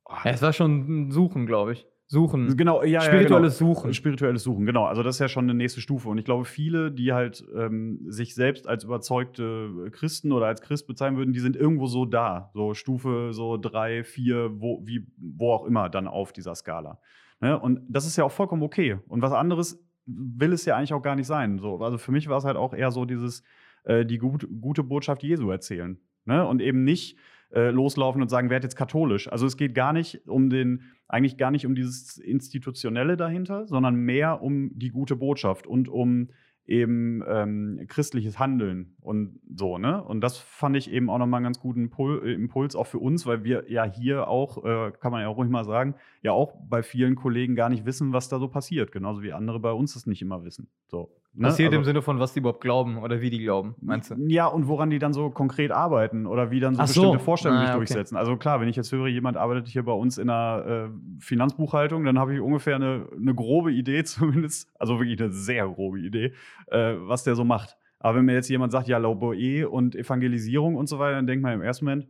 oh, 0.05 0.15
ja, 0.25 0.31
es 0.31 0.41
war 0.41 0.51
schon 0.51 1.07
ein 1.07 1.11
Suchen, 1.11 1.45
glaube 1.45 1.73
ich. 1.73 1.87
Suchen. 2.13 2.55
Genau, 2.55 2.83
ja, 2.83 3.01
Spirituelles 3.01 3.59
ja, 3.59 3.65
genau. 3.65 3.73
Suchen. 3.73 3.93
Spirituelles 3.93 4.43
Suchen, 4.43 4.65
genau. 4.67 4.85
Also 4.85 5.01
das 5.01 5.15
ist 5.15 5.19
ja 5.19 5.27
schon 5.27 5.45
eine 5.45 5.55
nächste 5.55 5.81
Stufe. 5.81 6.09
Und 6.09 6.19
ich 6.19 6.25
glaube, 6.25 6.45
viele, 6.45 6.91
die 6.91 7.11
halt 7.11 7.43
ähm, 7.55 8.05
sich 8.07 8.35
selbst 8.35 8.67
als 8.67 8.83
überzeugte 8.83 9.89
Christen 9.91 10.31
oder 10.31 10.45
als 10.45 10.61
Christ 10.61 10.85
bezeichnen 10.85 11.17
würden, 11.17 11.33
die 11.33 11.39
sind 11.39 11.55
irgendwo 11.55 11.87
so 11.87 12.05
da. 12.05 12.51
So 12.53 12.75
Stufe 12.75 13.29
so 13.33 13.57
drei, 13.57 14.03
vier, 14.03 14.51
wo, 14.61 14.81
wie, 14.85 15.07
wo 15.17 15.53
auch 15.53 15.65
immer 15.65 15.89
dann 15.89 16.07
auf 16.07 16.31
dieser 16.31 16.53
Skala. 16.53 16.99
Ne? 17.41 17.59
Und 17.59 17.81
das 17.89 18.05
ist 18.05 18.15
ja 18.15 18.23
auch 18.23 18.31
vollkommen 18.31 18.61
okay. 18.61 18.99
Und 19.07 19.23
was 19.23 19.33
anderes 19.33 19.83
will 20.05 20.53
es 20.53 20.65
ja 20.65 20.77
eigentlich 20.77 20.93
auch 20.93 21.01
gar 21.01 21.15
nicht 21.15 21.27
sein. 21.27 21.57
So, 21.57 21.79
also 21.79 21.97
für 21.97 22.11
mich 22.11 22.29
war 22.29 22.37
es 22.37 22.45
halt 22.45 22.57
auch 22.57 22.75
eher 22.75 22.91
so 22.91 23.05
dieses, 23.05 23.43
äh, 23.85 24.05
die 24.05 24.19
gut, 24.19 24.47
gute 24.61 24.83
Botschaft 24.83 25.23
Jesu 25.23 25.49
erzählen. 25.49 25.97
Ne? 26.25 26.45
Und 26.45 26.61
eben 26.61 26.83
nicht 26.83 27.17
äh, 27.53 27.69
loslaufen 27.69 28.21
und 28.21 28.29
sagen, 28.29 28.49
werd 28.49 28.63
jetzt 28.63 28.75
katholisch. 28.75 29.31
Also 29.31 29.45
es 29.45 29.57
geht 29.57 29.75
gar 29.75 29.93
nicht 29.93 30.27
um 30.27 30.49
den, 30.49 30.81
eigentlich 31.07 31.37
gar 31.37 31.51
nicht 31.51 31.65
um 31.65 31.75
dieses 31.75 32.17
Institutionelle 32.17 33.17
dahinter, 33.17 33.67
sondern 33.67 33.95
mehr 33.95 34.41
um 34.41 34.71
die 34.73 34.89
gute 34.89 35.15
Botschaft 35.15 35.67
und 35.67 35.87
um 35.87 36.29
eben 36.65 37.21
ähm, 37.27 37.85
christliches 37.89 38.39
Handeln 38.39 38.95
und 39.01 39.39
so, 39.53 39.77
ne? 39.77 40.01
Und 40.01 40.21
das 40.21 40.37
fand 40.37 40.77
ich 40.77 40.89
eben 40.89 41.09
auch 41.09 41.17
nochmal 41.17 41.39
einen 41.39 41.45
ganz 41.45 41.59
guten 41.59 41.89
Pol 41.89 42.25
äh, 42.25 42.33
Impuls 42.33 42.75
auch 42.75 42.87
für 42.87 42.99
uns, 42.99 43.25
weil 43.25 43.43
wir 43.43 43.69
ja 43.69 43.83
hier 43.83 44.29
auch, 44.29 44.63
äh, 44.63 44.91
kann 44.97 45.11
man 45.11 45.21
ja 45.21 45.27
auch 45.27 45.35
ruhig 45.35 45.49
mal 45.49 45.65
sagen, 45.65 45.95
ja 46.21 46.31
auch 46.31 46.55
bei 46.69 46.81
vielen 46.81 47.15
Kollegen 47.15 47.55
gar 47.55 47.67
nicht 47.67 47.85
wissen, 47.85 48.13
was 48.13 48.29
da 48.29 48.39
so 48.39 48.47
passiert, 48.47 48.93
genauso 48.93 49.21
wie 49.21 49.33
andere 49.33 49.59
bei 49.59 49.71
uns 49.73 49.93
das 49.93 50.05
nicht 50.05 50.21
immer 50.21 50.45
wissen. 50.45 50.69
So. 50.87 51.11
Ne? 51.35 51.47
Passiert 51.47 51.69
also, 51.69 51.79
im 51.79 51.83
Sinne 51.83 52.01
von, 52.03 52.19
was 52.19 52.33
die 52.33 52.39
überhaupt 52.39 52.61
glauben 52.61 52.97
oder 52.97 53.19
wie 53.21 53.31
die 53.31 53.39
glauben, 53.39 53.73
meinst 53.81 54.11
du? 54.11 54.15
Ja, 54.27 54.45
und 54.45 54.67
woran 54.67 54.91
die 54.91 54.99
dann 54.99 55.13
so 55.13 55.31
konkret 55.31 55.71
arbeiten 55.71 56.27
oder 56.27 56.51
wie 56.51 56.59
dann 56.59 56.75
so 56.75 56.81
Ach 56.81 56.85
bestimmte 56.85 57.17
so. 57.17 57.23
Vorstellungen 57.23 57.61
ah, 57.61 57.65
sich 57.65 57.69
okay. 57.71 57.79
durchsetzen. 57.79 58.17
Also 58.17 58.37
klar, 58.37 58.61
wenn 58.61 58.67
ich 58.67 58.75
jetzt 58.75 58.91
höre, 58.91 59.07
jemand 59.07 59.37
arbeitet 59.37 59.67
hier 59.67 59.83
bei 59.83 59.93
uns 59.93 60.19
in 60.19 60.29
einer 60.29 60.65
äh, 60.65 60.89
Finanzbuchhaltung, 61.19 62.03
dann 62.05 62.19
habe 62.19 62.35
ich 62.35 62.39
ungefähr 62.39 62.75
eine, 62.75 63.07
eine 63.15 63.33
grobe 63.33 63.71
Idee 63.71 64.03
zumindest, 64.03 64.69
also 64.77 64.99
wirklich 64.99 65.19
eine 65.19 65.31
sehr 65.31 65.67
grobe 65.67 65.99
Idee, 65.99 66.33
äh, 66.67 66.93
was 66.99 67.23
der 67.23 67.33
so 67.33 67.43
macht. 67.43 67.77
Aber 67.97 68.17
wenn 68.17 68.25
mir 68.25 68.33
jetzt 68.33 68.49
jemand 68.49 68.71
sagt, 68.71 68.87
ja, 68.87 68.99
Lauboe 68.99 69.67
und 69.67 69.95
Evangelisierung 69.95 70.75
und 70.75 70.87
so 70.87 70.99
weiter, 70.99 71.15
dann 71.15 71.25
denkt 71.25 71.41
man 71.41 71.53
im 71.53 71.61
ersten 71.63 71.85
Moment, 71.85 72.07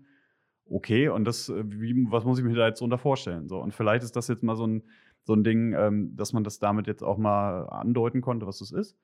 okay, 0.69 1.07
und 1.07 1.23
das, 1.23 1.47
äh, 1.47 1.63
wie, 1.65 2.07
was 2.09 2.25
muss 2.25 2.39
ich 2.39 2.43
mir 2.43 2.55
da 2.55 2.67
jetzt 2.67 2.81
drunter 2.81 2.97
vorstellen? 2.97 3.47
So, 3.47 3.59
und 3.59 3.73
vielleicht 3.73 4.03
ist 4.03 4.17
das 4.17 4.27
jetzt 4.27 4.43
mal 4.43 4.57
so 4.57 4.67
ein, 4.67 4.83
so 5.23 5.33
ein 5.33 5.45
Ding, 5.45 5.73
ähm, 5.73 6.13
dass 6.17 6.33
man 6.33 6.43
das 6.43 6.59
damit 6.59 6.87
jetzt 6.87 7.03
auch 7.03 7.17
mal 7.17 7.69
andeuten 7.69 8.19
konnte, 8.19 8.45
was 8.47 8.59
das 8.59 8.73
ist. 8.73 8.97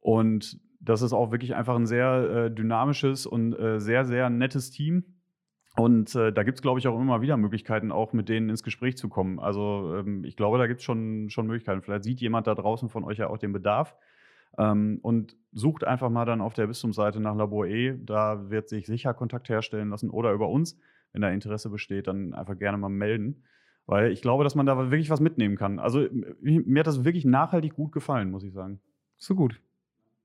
Und 0.00 0.58
das 0.80 1.02
ist 1.02 1.12
auch 1.12 1.30
wirklich 1.30 1.54
einfach 1.54 1.76
ein 1.76 1.86
sehr 1.86 2.46
äh, 2.46 2.50
dynamisches 2.50 3.26
und 3.26 3.52
äh, 3.54 3.80
sehr, 3.80 4.04
sehr 4.04 4.30
nettes 4.30 4.70
Team. 4.70 5.04
Und 5.76 6.14
äh, 6.14 6.32
da 6.32 6.42
gibt 6.42 6.58
es, 6.58 6.62
glaube 6.62 6.80
ich, 6.80 6.88
auch 6.88 6.98
immer 6.98 7.20
wieder 7.20 7.36
Möglichkeiten, 7.36 7.92
auch 7.92 8.12
mit 8.12 8.28
denen 8.28 8.48
ins 8.48 8.62
Gespräch 8.62 8.96
zu 8.96 9.08
kommen. 9.08 9.38
Also 9.38 9.94
ähm, 9.98 10.24
ich 10.24 10.36
glaube, 10.36 10.58
da 10.58 10.66
gibt 10.66 10.80
es 10.80 10.84
schon, 10.84 11.30
schon 11.30 11.46
Möglichkeiten. 11.46 11.82
Vielleicht 11.82 12.04
sieht 12.04 12.20
jemand 12.20 12.46
da 12.46 12.54
draußen 12.54 12.88
von 12.88 13.04
euch 13.04 13.18
ja 13.18 13.28
auch 13.28 13.38
den 13.38 13.52
Bedarf 13.52 13.94
ähm, 14.58 14.98
und 15.02 15.36
sucht 15.52 15.84
einfach 15.84 16.10
mal 16.10 16.24
dann 16.24 16.40
auf 16.40 16.54
der 16.54 16.66
Bistumsseite 16.66 17.20
nach 17.20 17.36
Labor 17.36 17.66
E. 17.66 17.96
Da 18.04 18.50
wird 18.50 18.68
sich 18.68 18.86
sicher 18.86 19.14
Kontakt 19.14 19.48
herstellen 19.48 19.90
lassen 19.90 20.10
oder 20.10 20.32
über 20.32 20.48
uns. 20.48 20.78
Wenn 21.12 21.22
da 21.22 21.30
Interesse 21.30 21.70
besteht, 21.70 22.06
dann 22.06 22.34
einfach 22.34 22.58
gerne 22.58 22.78
mal 22.78 22.88
melden. 22.88 23.44
Weil 23.86 24.12
ich 24.12 24.22
glaube, 24.22 24.44
dass 24.44 24.54
man 24.54 24.66
da 24.66 24.76
wirklich 24.90 25.10
was 25.10 25.20
mitnehmen 25.20 25.56
kann. 25.56 25.78
Also 25.78 26.06
mir 26.40 26.80
hat 26.80 26.86
das 26.86 27.04
wirklich 27.04 27.24
nachhaltig 27.24 27.74
gut 27.74 27.92
gefallen, 27.92 28.30
muss 28.30 28.44
ich 28.44 28.52
sagen. 28.52 28.80
So 29.16 29.34
gut. 29.34 29.60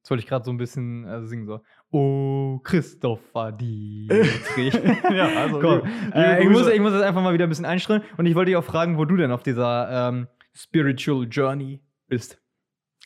Das 0.05 0.11
wollte 0.11 0.21
ich 0.21 0.29
gerade 0.29 0.45
so 0.45 0.51
ein 0.51 0.57
bisschen 0.57 1.03
äh, 1.07 1.25
singen, 1.25 1.47
so. 1.47 1.61
Oh, 1.89 2.59
Christopher 2.63 3.51
Dietrich. 3.51 4.71
ja, 5.11 5.29
also. 5.35 5.59
Komm, 5.59 5.81
äh, 6.13 6.43
ich, 6.43 6.47
muss, 6.47 6.67
ich 6.67 6.79
muss 6.79 6.93
das 6.93 7.01
einfach 7.01 7.23
mal 7.23 7.33
wieder 7.33 7.47
ein 7.47 7.49
bisschen 7.49 7.65
einstreuen. 7.65 8.03
Und 8.15 8.27
ich 8.27 8.35
wollte 8.35 8.49
dich 8.49 8.55
auch 8.55 8.63
fragen, 8.63 8.99
wo 8.99 9.05
du 9.05 9.15
denn 9.15 9.31
auf 9.31 9.41
dieser 9.41 10.09
ähm, 10.09 10.27
Spiritual 10.53 11.25
Journey 11.27 11.81
bist. 12.07 12.39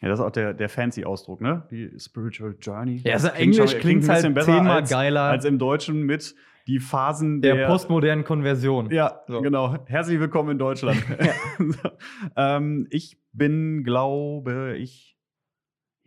Ja, 0.02 0.10
das 0.10 0.20
ist 0.20 0.26
auch 0.26 0.32
der, 0.32 0.54
der 0.54 0.68
fancy 0.68 1.06
Ausdruck, 1.06 1.40
ne? 1.40 1.66
Die 1.72 1.90
Spiritual 1.98 2.58
Journey. 2.60 2.98
Ja, 3.06 3.14
also 3.14 3.30
Englisch 3.30 3.78
klingt, 3.78 4.04
klingt 4.04 4.10
halt 4.10 4.44
zehnmal 4.44 4.82
als, 4.82 4.90
geiler. 4.90 5.22
Als 5.22 5.46
im 5.46 5.58
Deutschen 5.58 6.02
mit 6.02 6.36
die 6.68 6.82
Phasen 6.82 7.42
der, 7.42 7.56
der 7.56 7.68
postmodernen 7.68 8.26
Konversion. 8.26 8.92
Ja, 8.92 9.22
so. 9.26 9.40
genau. 9.40 9.74
Herzlich 9.86 10.20
willkommen 10.20 10.50
in 10.50 10.58
Deutschland. 10.58 11.02
ähm, 12.36 12.88
ich 12.90 13.18
bin, 13.32 13.86
glaube 13.86 14.76
ich, 14.78 15.09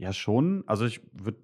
ja, 0.03 0.13
schon. 0.13 0.65
Also 0.67 0.85
ich 0.85 1.01
würde 1.13 1.39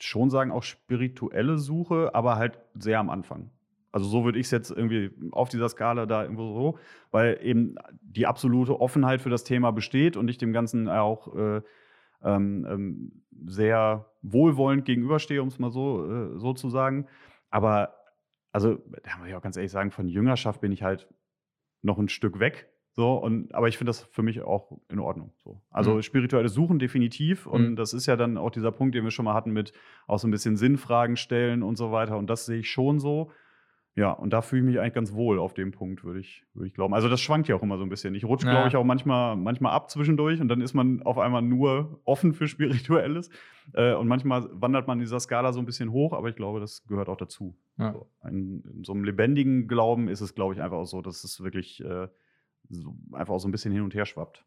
schon 0.00 0.30
sagen, 0.30 0.50
auch 0.50 0.64
spirituelle 0.64 1.58
Suche, 1.58 2.12
aber 2.12 2.36
halt 2.36 2.58
sehr 2.74 2.98
am 2.98 3.08
Anfang. 3.08 3.50
Also 3.92 4.08
so 4.08 4.24
würde 4.24 4.38
ich 4.38 4.46
es 4.46 4.50
jetzt 4.50 4.70
irgendwie 4.70 5.10
auf 5.30 5.48
dieser 5.48 5.68
Skala 5.68 6.06
da 6.06 6.22
irgendwo 6.22 6.54
so, 6.54 6.78
weil 7.12 7.38
eben 7.40 7.76
die 8.02 8.26
absolute 8.26 8.80
Offenheit 8.80 9.20
für 9.20 9.30
das 9.30 9.44
Thema 9.44 9.70
besteht 9.70 10.16
und 10.16 10.28
ich 10.28 10.38
dem 10.38 10.52
Ganzen 10.52 10.88
auch 10.88 11.34
äh, 11.36 11.62
ähm, 12.22 12.66
ähm, 12.68 13.22
sehr 13.46 14.06
wohlwollend 14.22 14.84
gegenüberstehe, 14.84 15.40
um 15.40 15.48
es 15.48 15.60
mal 15.60 15.70
so, 15.70 16.04
äh, 16.04 16.38
so 16.38 16.52
zu 16.54 16.68
sagen. 16.68 17.06
Aber 17.50 17.94
also, 18.50 18.74
da 19.04 19.16
muss 19.18 19.28
ich 19.28 19.34
auch 19.34 19.42
ganz 19.42 19.56
ehrlich 19.56 19.70
sagen, 19.70 19.92
von 19.92 20.08
Jüngerschaft 20.08 20.60
bin 20.60 20.72
ich 20.72 20.82
halt 20.82 21.08
noch 21.82 21.98
ein 21.98 22.08
Stück 22.08 22.40
weg. 22.40 22.68
So, 22.98 23.12
und, 23.12 23.54
aber 23.54 23.68
ich 23.68 23.78
finde 23.78 23.90
das 23.90 24.08
für 24.10 24.24
mich 24.24 24.42
auch 24.42 24.72
in 24.90 24.98
Ordnung. 24.98 25.32
So. 25.36 25.62
Also 25.70 25.94
mhm. 25.94 26.02
spirituelle 26.02 26.48
Suchen 26.48 26.80
definitiv. 26.80 27.46
Und 27.46 27.70
mhm. 27.70 27.76
das 27.76 27.92
ist 27.92 28.06
ja 28.06 28.16
dann 28.16 28.36
auch 28.36 28.50
dieser 28.50 28.72
Punkt, 28.72 28.92
den 28.96 29.04
wir 29.04 29.12
schon 29.12 29.24
mal 29.24 29.34
hatten 29.34 29.52
mit 29.52 29.72
auch 30.08 30.18
so 30.18 30.26
ein 30.26 30.32
bisschen 30.32 30.56
Sinnfragen 30.56 31.16
stellen 31.16 31.62
und 31.62 31.78
so 31.78 31.92
weiter. 31.92 32.18
Und 32.18 32.28
das 32.28 32.44
sehe 32.44 32.58
ich 32.58 32.68
schon 32.68 32.98
so. 32.98 33.30
Ja, 33.94 34.10
und 34.10 34.32
da 34.32 34.42
fühle 34.42 34.62
ich 34.62 34.66
mich 34.66 34.80
eigentlich 34.80 34.94
ganz 34.94 35.12
wohl 35.12 35.38
auf 35.38 35.54
dem 35.54 35.70
Punkt, 35.70 36.02
würde 36.02 36.18
ich, 36.18 36.44
würd 36.54 36.66
ich 36.66 36.74
glauben. 36.74 36.92
Also 36.92 37.08
das 37.08 37.20
schwankt 37.20 37.46
ja 37.46 37.54
auch 37.54 37.62
immer 37.62 37.78
so 37.78 37.84
ein 37.84 37.88
bisschen. 37.88 38.16
Ich 38.16 38.24
rutsche, 38.24 38.46
ja. 38.46 38.52
glaube 38.52 38.66
ich, 38.66 38.74
auch 38.74 38.82
manchmal, 38.82 39.36
manchmal 39.36 39.70
ab 39.74 39.90
zwischendurch 39.90 40.40
und 40.40 40.48
dann 40.48 40.60
ist 40.60 40.74
man 40.74 41.00
auf 41.04 41.18
einmal 41.18 41.42
nur 41.42 42.00
offen 42.04 42.34
für 42.34 42.48
Spirituelles. 42.48 43.30
Äh, 43.74 43.94
und 43.94 44.08
manchmal 44.08 44.48
wandert 44.54 44.88
man 44.88 44.98
in 44.98 45.04
dieser 45.04 45.20
Skala 45.20 45.52
so 45.52 45.60
ein 45.60 45.66
bisschen 45.66 45.92
hoch, 45.92 46.14
aber 46.14 46.30
ich 46.30 46.34
glaube, 46.34 46.58
das 46.58 46.84
gehört 46.88 47.08
auch 47.08 47.16
dazu. 47.16 47.56
Ja. 47.76 47.92
So, 47.92 48.10
ein, 48.22 48.64
in 48.74 48.82
so 48.82 48.92
einem 48.92 49.04
lebendigen 49.04 49.68
Glauben 49.68 50.08
ist 50.08 50.20
es, 50.20 50.34
glaube 50.34 50.54
ich, 50.54 50.60
einfach 50.60 50.78
auch 50.78 50.86
so, 50.86 51.00
dass 51.00 51.22
es 51.22 51.44
wirklich 51.44 51.80
äh, 51.84 52.08
so 52.68 52.96
einfach 53.12 53.34
auch 53.34 53.38
so 53.38 53.48
ein 53.48 53.52
bisschen 53.52 53.72
hin 53.72 53.82
und 53.82 53.94
her 53.94 54.06
schwappt. 54.06 54.44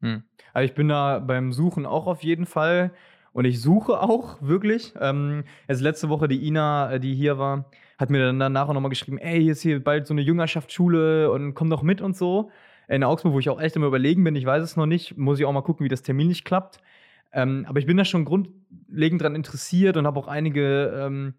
Hm. 0.00 0.22
Also 0.52 0.64
ich 0.66 0.74
bin 0.74 0.88
da 0.88 1.18
beim 1.18 1.52
Suchen 1.52 1.86
auch 1.86 2.06
auf 2.06 2.22
jeden 2.22 2.46
Fall. 2.46 2.92
Und 3.32 3.46
ich 3.46 3.60
suche 3.60 4.00
auch 4.00 4.40
wirklich. 4.40 4.94
Ähm, 5.00 5.44
also 5.66 5.82
letzte 5.82 6.08
Woche 6.08 6.28
die 6.28 6.46
Ina, 6.46 6.92
äh, 6.92 7.00
die 7.00 7.14
hier 7.14 7.36
war, 7.36 7.70
hat 7.98 8.08
mir 8.10 8.24
dann 8.24 8.38
danach 8.38 8.68
auch 8.68 8.74
nochmal 8.74 8.90
geschrieben, 8.90 9.18
ey, 9.18 9.42
hier 9.42 9.52
ist 9.52 9.62
hier 9.62 9.82
bald 9.82 10.06
so 10.06 10.14
eine 10.14 10.20
Jüngerschaftsschule 10.20 11.30
und 11.30 11.54
komm 11.54 11.68
doch 11.68 11.82
mit 11.82 12.00
und 12.00 12.16
so. 12.16 12.50
In 12.86 13.02
Augsburg, 13.02 13.32
wo 13.32 13.38
ich 13.40 13.48
auch 13.48 13.60
echt 13.60 13.76
immer 13.76 13.86
überlegen 13.86 14.22
bin, 14.22 14.36
ich 14.36 14.46
weiß 14.46 14.62
es 14.62 14.76
noch 14.76 14.86
nicht, 14.86 15.16
muss 15.16 15.40
ich 15.40 15.46
auch 15.46 15.52
mal 15.52 15.62
gucken, 15.62 15.84
wie 15.84 15.88
das 15.88 16.02
Termin 16.02 16.28
nicht 16.28 16.44
klappt. 16.44 16.80
Ähm, 17.32 17.66
aber 17.68 17.80
ich 17.80 17.86
bin 17.86 17.96
da 17.96 18.04
schon 18.04 18.24
grundlegend 18.24 19.20
dran 19.20 19.34
interessiert 19.34 19.96
und 19.96 20.06
habe 20.06 20.20
auch 20.20 20.28
einige 20.28 20.92
ähm, 20.96 21.34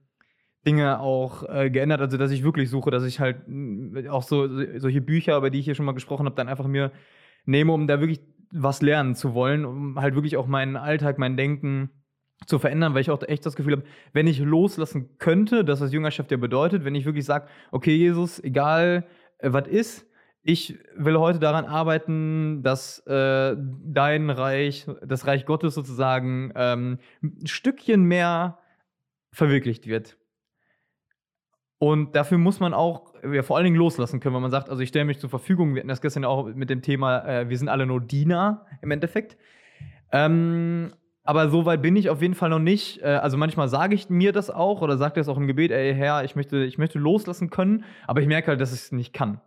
Dinge 0.65 0.99
auch 0.99 1.43
äh, 1.47 1.69
geändert, 1.69 2.01
also 2.01 2.17
dass 2.17 2.31
ich 2.31 2.43
wirklich 2.43 2.69
suche, 2.69 2.91
dass 2.91 3.03
ich 3.03 3.19
halt 3.19 3.37
auch 4.09 4.23
so 4.23 4.47
solche 4.79 5.01
Bücher, 5.01 5.37
über 5.37 5.49
die 5.49 5.59
ich 5.59 5.65
hier 5.65 5.75
schon 5.75 5.85
mal 5.85 5.93
gesprochen 5.93 6.25
habe, 6.25 6.35
dann 6.35 6.49
einfach 6.49 6.67
mir 6.67 6.91
nehme, 7.45 7.71
um 7.71 7.87
da 7.87 7.99
wirklich 7.99 8.21
was 8.51 8.81
lernen 8.81 9.15
zu 9.15 9.33
wollen, 9.33 9.65
um 9.65 9.99
halt 9.99 10.15
wirklich 10.15 10.37
auch 10.37 10.47
meinen 10.47 10.75
Alltag, 10.75 11.17
mein 11.17 11.37
Denken 11.37 11.89
zu 12.45 12.59
verändern, 12.59 12.93
weil 12.93 13.01
ich 13.01 13.11
auch 13.11 13.21
echt 13.23 13.45
das 13.45 13.55
Gefühl 13.55 13.73
habe, 13.73 13.83
wenn 14.13 14.27
ich 14.27 14.39
loslassen 14.39 15.17
könnte, 15.17 15.63
dass 15.63 15.79
das 15.79 15.93
Jüngerschaft 15.93 16.31
ja 16.31 16.37
bedeutet, 16.37 16.83
wenn 16.83 16.95
ich 16.95 17.05
wirklich 17.05 17.25
sage, 17.25 17.47
okay, 17.71 17.95
Jesus, 17.95 18.43
egal 18.43 19.05
äh, 19.39 19.53
was 19.53 19.67
ist, 19.67 20.07
ich 20.47 20.77
will 20.95 21.17
heute 21.17 21.39
daran 21.39 21.65
arbeiten, 21.65 22.61
dass 22.61 22.99
äh, 23.07 23.55
dein 23.57 24.29
Reich, 24.29 24.85
das 25.03 25.25
Reich 25.25 25.45
Gottes 25.45 25.73
sozusagen, 25.73 26.51
ähm, 26.55 26.99
ein 27.23 27.47
Stückchen 27.47 28.03
mehr 28.03 28.59
verwirklicht 29.31 29.87
wird. 29.87 30.17
Und 31.77 32.15
dafür 32.15 32.37
muss 32.37 32.59
man 32.59 32.73
auch 32.73 33.13
ja, 33.31 33.43
vor 33.43 33.57
allen 33.57 33.65
Dingen 33.65 33.75
loslassen 33.75 34.19
können, 34.19 34.35
wenn 34.35 34.41
man 34.41 34.51
sagt, 34.51 34.69
also 34.69 34.81
ich 34.81 34.89
stelle 34.89 35.05
mich 35.05 35.19
zur 35.19 35.29
Verfügung. 35.29 35.75
Wir 35.75 35.81
hatten 35.81 35.89
das 35.89 36.01
gestern 36.01 36.23
ja 36.23 36.29
auch 36.29 36.45
mit 36.45 36.69
dem 36.69 36.81
Thema, 36.81 37.25
äh, 37.27 37.49
wir 37.49 37.57
sind 37.57 37.69
alle 37.69 37.85
nur 37.85 38.01
Diener 38.01 38.65
im 38.81 38.91
Endeffekt. 38.91 39.37
Ähm, 40.11 40.93
aber 41.23 41.49
so 41.49 41.65
weit 41.65 41.81
bin 41.81 41.95
ich 41.95 42.09
auf 42.09 42.21
jeden 42.21 42.35
Fall 42.35 42.49
noch 42.49 42.59
nicht. 42.59 43.01
Äh, 43.01 43.07
also 43.07 43.35
manchmal 43.35 43.67
sage 43.67 43.95
ich 43.95 44.09
mir 44.09 44.31
das 44.31 44.49
auch 44.49 44.81
oder 44.81 44.97
sage 44.97 45.15
das 45.15 45.27
auch 45.27 45.37
im 45.37 45.47
Gebet, 45.47 45.71
ey 45.71 45.93
Herr, 45.93 46.23
ich 46.23 46.35
möchte, 46.35 46.63
ich 46.63 46.77
möchte 46.77 46.99
loslassen 46.99 47.49
können, 47.49 47.83
aber 48.07 48.21
ich 48.21 48.27
merke 48.27 48.49
halt, 48.49 48.61
dass 48.61 48.73
ich 48.73 48.81
es 48.81 48.91
nicht 48.91 49.13
kann. 49.13 49.41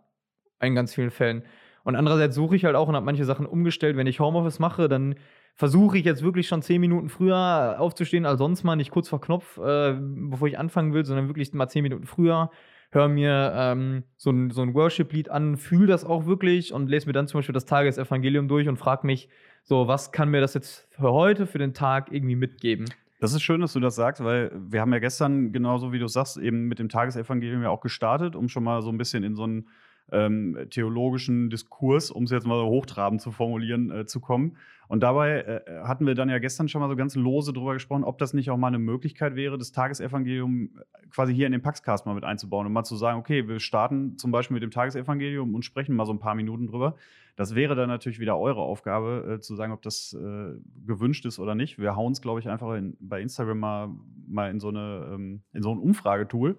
In 0.61 0.75
ganz 0.75 0.93
vielen 0.93 1.09
Fällen. 1.09 1.43
Und 1.83 1.95
andererseits 1.95 2.35
suche 2.35 2.57
ich 2.57 2.65
halt 2.65 2.75
auch 2.75 2.89
und 2.89 2.95
habe 2.95 3.05
manche 3.05 3.23
Sachen 3.23 3.45
umgestellt. 3.45 3.95
Wenn 3.95 4.07
ich 4.07 4.19
Homeoffice 4.19 4.59
mache, 4.59 4.89
dann 4.89 5.15
versuche 5.55 5.97
ich 5.97 6.05
jetzt 6.05 6.23
wirklich 6.23 6.47
schon 6.47 6.61
zehn 6.61 6.81
Minuten 6.81 7.09
früher 7.09 7.75
aufzustehen 7.79 8.25
als 8.25 8.39
sonst 8.39 8.63
mal, 8.63 8.75
nicht 8.75 8.91
kurz 8.91 9.09
vor 9.09 9.21
Knopf, 9.21 9.57
äh, 9.57 9.95
bevor 9.99 10.47
ich 10.47 10.57
anfangen 10.57 10.93
will, 10.93 11.05
sondern 11.05 11.27
wirklich 11.27 11.53
mal 11.53 11.67
zehn 11.67 11.83
Minuten 11.83 12.05
früher. 12.05 12.49
Hör 12.91 13.07
mir 13.07 13.53
ähm, 13.55 14.03
so 14.17 14.31
ein, 14.31 14.49
so 14.49 14.63
ein 14.63 14.73
Worship-Lied 14.73 15.29
an, 15.29 15.57
fühle 15.57 15.87
das 15.87 16.05
auch 16.05 16.25
wirklich 16.25 16.73
und 16.73 16.89
lese 16.89 17.05
mir 17.05 17.13
dann 17.13 17.27
zum 17.27 17.39
Beispiel 17.39 17.53
das 17.53 17.65
Tagesevangelium 17.65 18.47
durch 18.47 18.67
und 18.67 18.77
frage 18.77 19.05
mich, 19.05 19.29
so, 19.63 19.87
was 19.87 20.11
kann 20.11 20.29
mir 20.29 20.41
das 20.41 20.55
jetzt 20.55 20.87
für 20.91 21.11
heute, 21.11 21.45
für 21.45 21.59
den 21.59 21.73
Tag 21.73 22.11
irgendwie 22.11 22.35
mitgeben? 22.35 22.85
Das 23.19 23.33
ist 23.33 23.41
schön, 23.41 23.59
dass 23.59 23.73
du 23.73 23.79
das 23.79 23.95
sagst, 23.95 24.23
weil 24.23 24.51
wir 24.55 24.79
haben 24.79 24.93
ja 24.93 24.99
gestern, 24.99 25.51
genauso 25.51 25.91
wie 25.91 25.99
du 25.99 26.07
sagst, 26.07 26.37
eben 26.37 26.67
mit 26.67 26.79
dem 26.79 26.87
Tagesevangelium 26.89 27.61
ja 27.61 27.69
auch 27.69 27.81
gestartet, 27.81 28.35
um 28.35 28.47
schon 28.47 28.63
mal 28.63 28.81
so 28.81 28.89
ein 28.89 28.97
bisschen 28.97 29.23
in 29.23 29.35
so 29.35 29.43
einen 29.43 29.67
ähm, 30.11 30.57
theologischen 30.69 31.49
Diskurs, 31.49 32.11
um 32.11 32.23
es 32.23 32.31
jetzt 32.31 32.45
mal 32.47 32.59
so 32.59 32.67
hochtrabend 32.67 33.21
zu 33.21 33.31
formulieren, 33.31 33.91
äh, 33.91 34.05
zu 34.05 34.19
kommen. 34.19 34.57
Und 34.89 35.03
dabei 35.03 35.41
äh, 35.41 35.83
hatten 35.83 36.07
wir 36.07 36.15
dann 36.15 36.29
ja 36.29 36.39
gestern 36.39 36.67
schon 36.67 36.81
mal 36.81 36.89
so 36.89 36.95
ganz 36.95 37.15
lose 37.15 37.53
drüber 37.53 37.73
gesprochen, 37.73 38.03
ob 38.03 38.17
das 38.17 38.33
nicht 38.33 38.49
auch 38.49 38.57
mal 38.57 38.67
eine 38.67 38.79
Möglichkeit 38.79 39.35
wäre, 39.35 39.57
das 39.57 39.71
Tagesevangelium 39.71 40.71
äh, 40.79 41.07
quasi 41.11 41.33
hier 41.33 41.45
in 41.45 41.51
den 41.51 41.61
Paxcast 41.61 42.07
mal 42.07 42.15
mit 42.15 42.23
einzubauen 42.23 42.65
und 42.65 42.73
mal 42.73 42.83
zu 42.83 42.95
sagen, 42.95 43.19
okay, 43.19 43.47
wir 43.47 43.59
starten 43.59 44.17
zum 44.17 44.31
Beispiel 44.31 44.55
mit 44.55 44.63
dem 44.63 44.71
Tagesevangelium 44.71 45.53
und 45.53 45.63
sprechen 45.63 45.95
mal 45.95 46.07
so 46.07 46.13
ein 46.13 46.19
paar 46.19 46.33
Minuten 46.33 46.65
drüber. 46.65 46.95
Das 47.35 47.53
wäre 47.53 47.75
dann 47.75 47.87
natürlich 47.87 48.19
wieder 48.19 48.37
eure 48.37 48.61
Aufgabe, 48.61 49.35
äh, 49.35 49.39
zu 49.39 49.55
sagen, 49.55 49.73
ob 49.73 49.83
das 49.83 50.13
äh, 50.19 50.59
gewünscht 50.87 51.23
ist 51.25 51.37
oder 51.37 51.53
nicht. 51.53 51.77
Wir 51.77 51.95
hauen 51.95 52.13
es, 52.13 52.21
glaube 52.21 52.39
ich, 52.39 52.49
einfach 52.49 52.73
in, 52.73 52.97
bei 52.99 53.21
Instagram 53.21 53.59
mal, 53.59 53.89
mal 54.27 54.49
in 54.49 54.59
so 54.59 54.69
eine 54.69 55.11
ähm, 55.13 55.41
in 55.53 55.61
so 55.61 55.71
ein 55.71 55.77
Umfragetool 55.77 56.57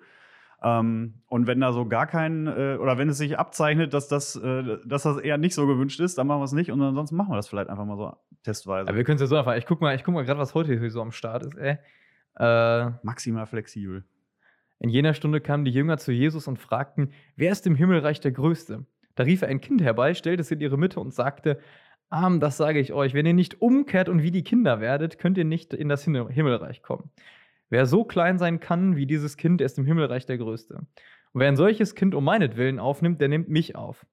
ähm, 0.63 1.15
und 1.27 1.47
wenn 1.47 1.61
da 1.61 1.73
so 1.73 1.87
gar 1.87 2.07
kein, 2.07 2.47
äh, 2.47 2.77
oder 2.79 2.99
wenn 2.99 3.09
es 3.09 3.19
sich 3.19 3.39
abzeichnet, 3.39 3.95
dass 3.95 4.09
das, 4.09 4.37
äh, 4.37 4.79
dass 4.85 5.05
das 5.05 5.19
eher 5.19 5.39
nicht 5.39 5.55
so 5.55 5.67
gewünscht 5.67 6.01
ist, 6.01 6.19
dann 6.19 6.27
machen 6.27 6.41
wir 6.41 6.45
es 6.45 6.53
nicht 6.53 6.71
und 6.71 6.83
ansonsten 6.83 7.17
machen 7.17 7.31
wir 7.31 7.37
das 7.37 7.49
vielleicht 7.49 7.71
einfach 7.71 7.87
mal 7.87 7.97
so 7.97 8.15
testweise. 8.43 8.89
Aber 8.89 8.97
wir 8.97 9.05
können 9.05 9.17
es 9.17 9.23
ja 9.23 9.27
so 9.27 9.37
einfach, 9.37 9.57
ich 9.57 9.67
guck 9.67 9.81
mal, 9.81 9.95
ich 9.95 10.05
guck 10.05 10.13
mal 10.15 10.25
gerade, 10.25 10.39
was 10.39 10.55
heute 10.55 10.79
hier 10.79 10.91
so 10.91 11.01
am 11.01 11.13
Start 11.13 11.45
ist, 11.45 11.57
ey. 11.57 11.79
Äh, 12.39 12.91
Maximal 13.03 13.47
flexibel. 13.47 14.05
In 14.81 14.91
jener 14.91 15.15
Stunde 15.15 15.41
kamen 15.41 15.65
die 15.65 15.71
Jünger 15.71 15.99
zu 15.99 16.13
Jesus 16.13 16.47
und 16.47 16.59
fragten, 16.59 17.13
wer 17.37 17.53
ist 17.53 17.67
im 17.67 17.75
Himmelreich 17.75 18.21
der 18.21 18.33
Größte? 18.33 18.87
Da 19.15 19.25
rief 19.25 19.43
er 19.43 19.49
ein 19.49 19.61
Kind 19.61 19.83
herbei, 19.83 20.15
stellte 20.15 20.41
es 20.43 20.51
in 20.51 20.61
ihre 20.61 20.79
Mitte 20.79 21.01
und 21.01 21.13
sagte, 21.13 21.59
Arm, 22.11 22.41
das 22.41 22.57
sage 22.57 22.81
ich 22.81 22.93
euch, 22.93 23.15
wenn 23.15 23.27
ihr 23.27 23.35
nicht 23.35 23.61
umkehrt 23.61 24.09
und 24.09 24.23
wie 24.23 24.31
die 24.31 24.43
Kinder 24.43 24.81
werdet, 24.81 25.19
könnt 25.19 25.39
ihr 25.39 25.45
nicht 25.45 25.73
in 25.73 25.89
das 25.89 26.05
Himmelreich 26.05 26.83
kommen. 26.83 27.11
Wer 27.71 27.87
so 27.87 28.05
klein 28.05 28.39
sein 28.39 28.61
kann 28.61 28.97
wie 28.97 29.07
dieses 29.07 29.37
Kind, 29.37 29.61
der 29.61 29.67
ist 29.67 29.79
im 29.79 29.87
Himmelreich 29.87 30.27
der 30.27 30.39
Größte. 30.39 30.75
Und 31.33 31.41
wer 31.41 31.49
ein 31.49 31.57
solches 31.57 31.95
Kind 31.95 32.15
um 32.15 32.25
meinetwillen 32.25 32.79
aufnimmt, 32.79 33.21
der 33.21 33.29
nimmt 33.29 33.49
mich 33.49 33.77
auf. 33.77 34.05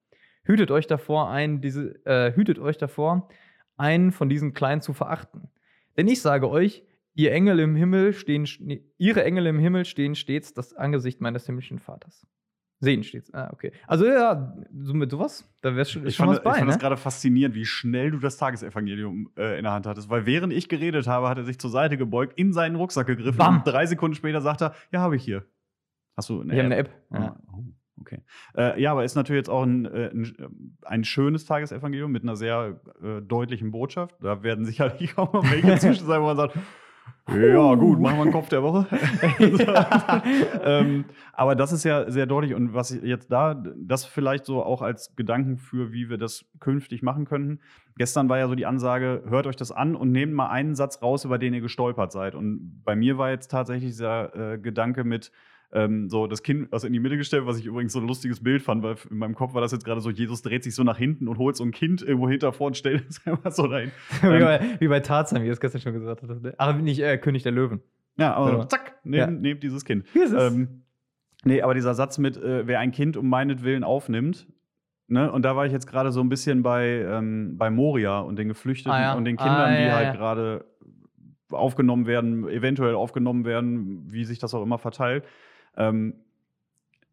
Hütet 0.44 0.72
euch 0.72 0.88
davor, 0.88 1.30
ein, 1.30 1.60
diese, 1.60 2.04
äh, 2.06 2.34
hütet 2.36 2.60
euch 2.60 2.78
davor, 2.78 3.28
einen 3.76 4.12
von 4.12 4.30
diesen 4.30 4.54
Kleinen 4.54 4.82
zu 4.82 4.94
verachten. 4.94 5.50
Denn 5.98 6.08
ich 6.08 6.22
sage 6.22 6.50
euch, 6.50 6.84
Ihr 7.18 7.32
Engel 7.32 7.60
im 7.60 7.76
Himmel 7.76 8.14
stehen, 8.14 8.48
ihre 9.00 9.24
Engel 9.24 9.48
im 9.48 9.58
Himmel 9.58 9.86
stehen 9.86 10.14
stets 10.14 10.54
das 10.54 10.76
Angesicht 10.76 11.20
meines 11.20 11.48
himmlischen 11.48 11.80
Vaters. 11.80 12.28
Sehen 12.80 13.04
stets. 13.04 13.34
Ah, 13.34 13.50
okay. 13.52 13.72
Also 13.88 14.06
ja, 14.06 14.56
so 14.84 14.94
mit 14.94 15.10
sowas, 15.10 15.52
da 15.62 15.76
wär's 15.76 15.90
schon, 15.90 16.06
Ich 16.06 16.16
schon 16.16 16.28
fand, 16.28 16.38
was 16.38 16.44
bei, 16.44 16.52
ich 16.52 16.56
fand 16.58 16.68
ne? 16.68 16.74
das 16.74 16.80
gerade 16.80 16.98
faszinierend, 16.98 17.56
wie 17.56 17.66
schnell 17.66 18.12
du 18.12 18.20
das 18.20 18.38
Tagesevangelium 18.38 19.32
äh, 19.36 19.58
in 19.58 19.64
der 19.64 19.74
Hand 19.74 19.88
hattest. 19.88 20.10
Weil 20.10 20.28
während 20.28 20.54
ich 20.54 20.70
geredet 20.70 21.08
habe, 21.08 21.28
hat 21.28 21.40
er 21.40 21.44
sich 21.44 21.58
zur 21.58 21.72
Seite 21.72 21.98
gebeugt, 21.98 22.38
in 22.38 22.54
seinen 22.54 22.76
Rucksack 22.76 23.08
gegriffen 23.08 23.38
Bam. 23.38 23.58
und 23.58 23.68
drei 23.68 23.88
Sekunden 23.88 24.16
später 24.16 24.42
sagt 24.42 24.62
er, 24.62 24.76
ja, 24.92 25.00
habe 25.00 25.16
ich 25.16 25.24
hier. 25.24 25.44
Hast 26.16 26.30
du 26.30 26.42
eine 26.42 26.54
Ich 26.54 26.60
habe 26.60 26.66
eine 26.68 26.76
App. 26.76 26.90
Ja. 27.12 27.20
Ah, 27.20 27.40
oh, 27.52 27.64
okay. 28.00 28.22
Äh, 28.56 28.80
ja, 28.80 28.92
aber 28.92 29.04
ist 29.04 29.16
natürlich 29.16 29.40
jetzt 29.40 29.50
auch 29.50 29.64
ein, 29.64 29.86
äh, 29.86 30.12
ein, 30.12 30.78
ein 30.84 31.04
schönes 31.04 31.46
Tagesevangelium 31.46 32.12
mit 32.12 32.22
einer 32.22 32.36
sehr 32.36 32.80
äh, 33.02 33.22
deutlichen 33.22 33.72
Botschaft. 33.72 34.16
Da 34.22 34.44
werden 34.44 34.66
sicherlich 34.66 35.18
auch 35.18 35.34
mal 35.34 35.44
welche 35.50 35.76
zwischen 35.80 36.06
sein, 36.06 36.22
wo 36.22 36.26
man 36.26 36.38
sagt, 36.38 36.56
ja, 37.30 37.76
gut, 37.76 38.00
machen 38.00 38.18
wir 38.18 38.24
einen 38.24 38.32
Kopf 38.32 38.48
der 38.48 38.64
Woche. 38.64 38.88
ähm, 40.64 41.06
aber 41.34 41.56
das 41.56 41.74
ist 41.74 41.84
ja 41.84 42.10
sehr 42.10 42.26
deutlich. 42.26 42.54
Und 42.54 42.74
was 42.74 42.92
ich 42.92 43.04
jetzt 43.04 43.32
da, 43.32 43.54
das 43.54 44.06
vielleicht 44.06 44.46
so 44.46 44.64
auch 44.64 44.82
als 44.82 45.16
Gedanken 45.16 45.58
für, 45.58 45.92
wie 45.92 46.10
wir 46.10 46.18
das 46.18 46.46
künftig 46.60 47.04
machen 47.04 47.26
könnten. 47.26 47.60
Gestern 47.98 48.30
war 48.30 48.38
ja 48.38 48.48
so 48.48 48.56
die 48.56 48.66
Ansage, 48.66 49.24
hört 49.28 49.46
euch 49.46 49.58
das 49.58 49.72
an 49.74 49.96
und 49.96 50.12
nehmt 50.12 50.34
mal 50.34 50.48
einen 50.48 50.76
Satz 50.76 51.02
raus, 51.02 51.26
über 51.26 51.38
den 51.38 51.54
ihr 51.54 51.62
gestolpert 51.62 52.14
seid. 52.14 52.34
Und 52.34 52.82
bei 52.86 52.96
mir 52.96 53.18
war 53.18 53.30
jetzt 53.30 53.50
tatsächlich 53.50 53.92
dieser 53.92 54.54
äh, 54.54 54.58
Gedanke 54.58 55.04
mit, 55.04 55.32
ähm, 55.74 56.10
so 56.10 56.28
das 56.28 56.44
Kind 56.44 56.72
was 56.72 56.84
in 56.86 56.94
die 56.94 57.00
Mitte 57.00 57.18
gestellt, 57.18 57.46
was 57.46 57.60
ich 57.60 57.66
übrigens 57.66 57.92
so 57.94 58.00
ein 58.00 58.08
lustiges 58.08 58.42
Bild 58.42 58.62
fand, 58.62 58.84
weil 58.84 58.96
in 59.12 59.18
meinem 59.18 59.36
Kopf 59.36 59.54
war 59.54 59.62
das 59.62 59.72
jetzt 59.72 59.84
gerade 59.84 60.00
so, 60.02 60.10
Jesus 60.10 60.42
dreht 60.42 60.64
sich 60.64 60.74
so 60.76 60.84
nach 60.84 60.98
hinten 60.98 61.28
und 61.28 61.38
holt 61.38 61.56
so 61.58 61.64
ein 61.66 61.72
Kind 61.72 62.02
irgendwo 62.02 62.30
hinter 62.30 62.54
vor 62.54 62.68
und 62.68 62.78
stellt 62.78 63.06
es 63.10 63.22
einfach 63.28 63.52
so 63.52 63.68
dahin. 63.68 63.92
wie, 64.22 64.28
Ähm, 64.28 64.42
bei, 64.42 64.62
wie 64.80 64.88
bei 64.88 65.00
Tarzan, 65.02 65.42
wie 65.42 65.48
du 65.48 65.52
es 65.52 65.60
gestern 65.60 65.82
schon 65.82 65.94
gesagt 65.94 66.22
hast. 66.22 66.42
ne? 66.42 66.54
Ach, 66.58 66.76
nicht 66.78 67.00
äh, 67.02 67.18
König 67.18 67.44
der 67.44 67.52
Löwen. 67.52 67.82
Ja, 68.18 68.34
aber 68.34 68.52
Genau. 68.52 68.64
zack, 68.66 68.96
nehmt, 69.04 69.16
Ja. 69.18 69.28
nehmt 69.28 69.62
dieses 69.64 69.84
Kind. 69.86 70.06
Hier 70.14 70.24
ist 70.26 70.32
es. 70.32 70.54
Ähm, 70.54 70.84
nee, 71.44 71.62
aber 71.62 71.74
dieser 71.74 71.94
Satz 71.94 72.18
mit, 72.18 72.38
äh, 72.38 72.66
wer 72.66 72.80
ein 72.80 72.92
Kind 72.92 73.18
um 73.18 73.28
meinetwillen 73.30 73.84
aufnimmt, 73.84 74.48
ne, 75.08 75.32
und 75.32 75.44
da 75.44 75.56
war 75.56 75.66
ich 75.66 75.72
jetzt 75.74 75.86
gerade 75.88 76.12
so 76.12 76.22
ein 76.22 76.30
bisschen 76.30 76.64
bei, 76.64 76.88
ähm, 77.08 77.58
bei 77.58 77.70
Moria 77.70 78.20
und 78.22 78.40
den 78.40 78.48
Geflüchteten 78.48 78.92
Ah, 78.94 79.02
ja. 79.02 79.14
und 79.16 79.26
den 79.26 79.38
Ah, 79.38 79.44
Kindern, 79.44 79.74
ja, 79.74 79.80
die 79.86 79.92
halt 79.92 80.06
ja. 80.08 80.14
gerade 80.14 80.66
aufgenommen 81.52 82.08
werden, 82.08 82.48
eventuell 82.50 82.96
aufgenommen 82.96 83.46
werden, 83.46 84.06
wie 84.12 84.26
sich 84.26 84.40
das 84.40 84.54
auch 84.54 84.64
immer 84.64 84.78
verteilt. 84.78 85.24
Ähm, 85.78 86.16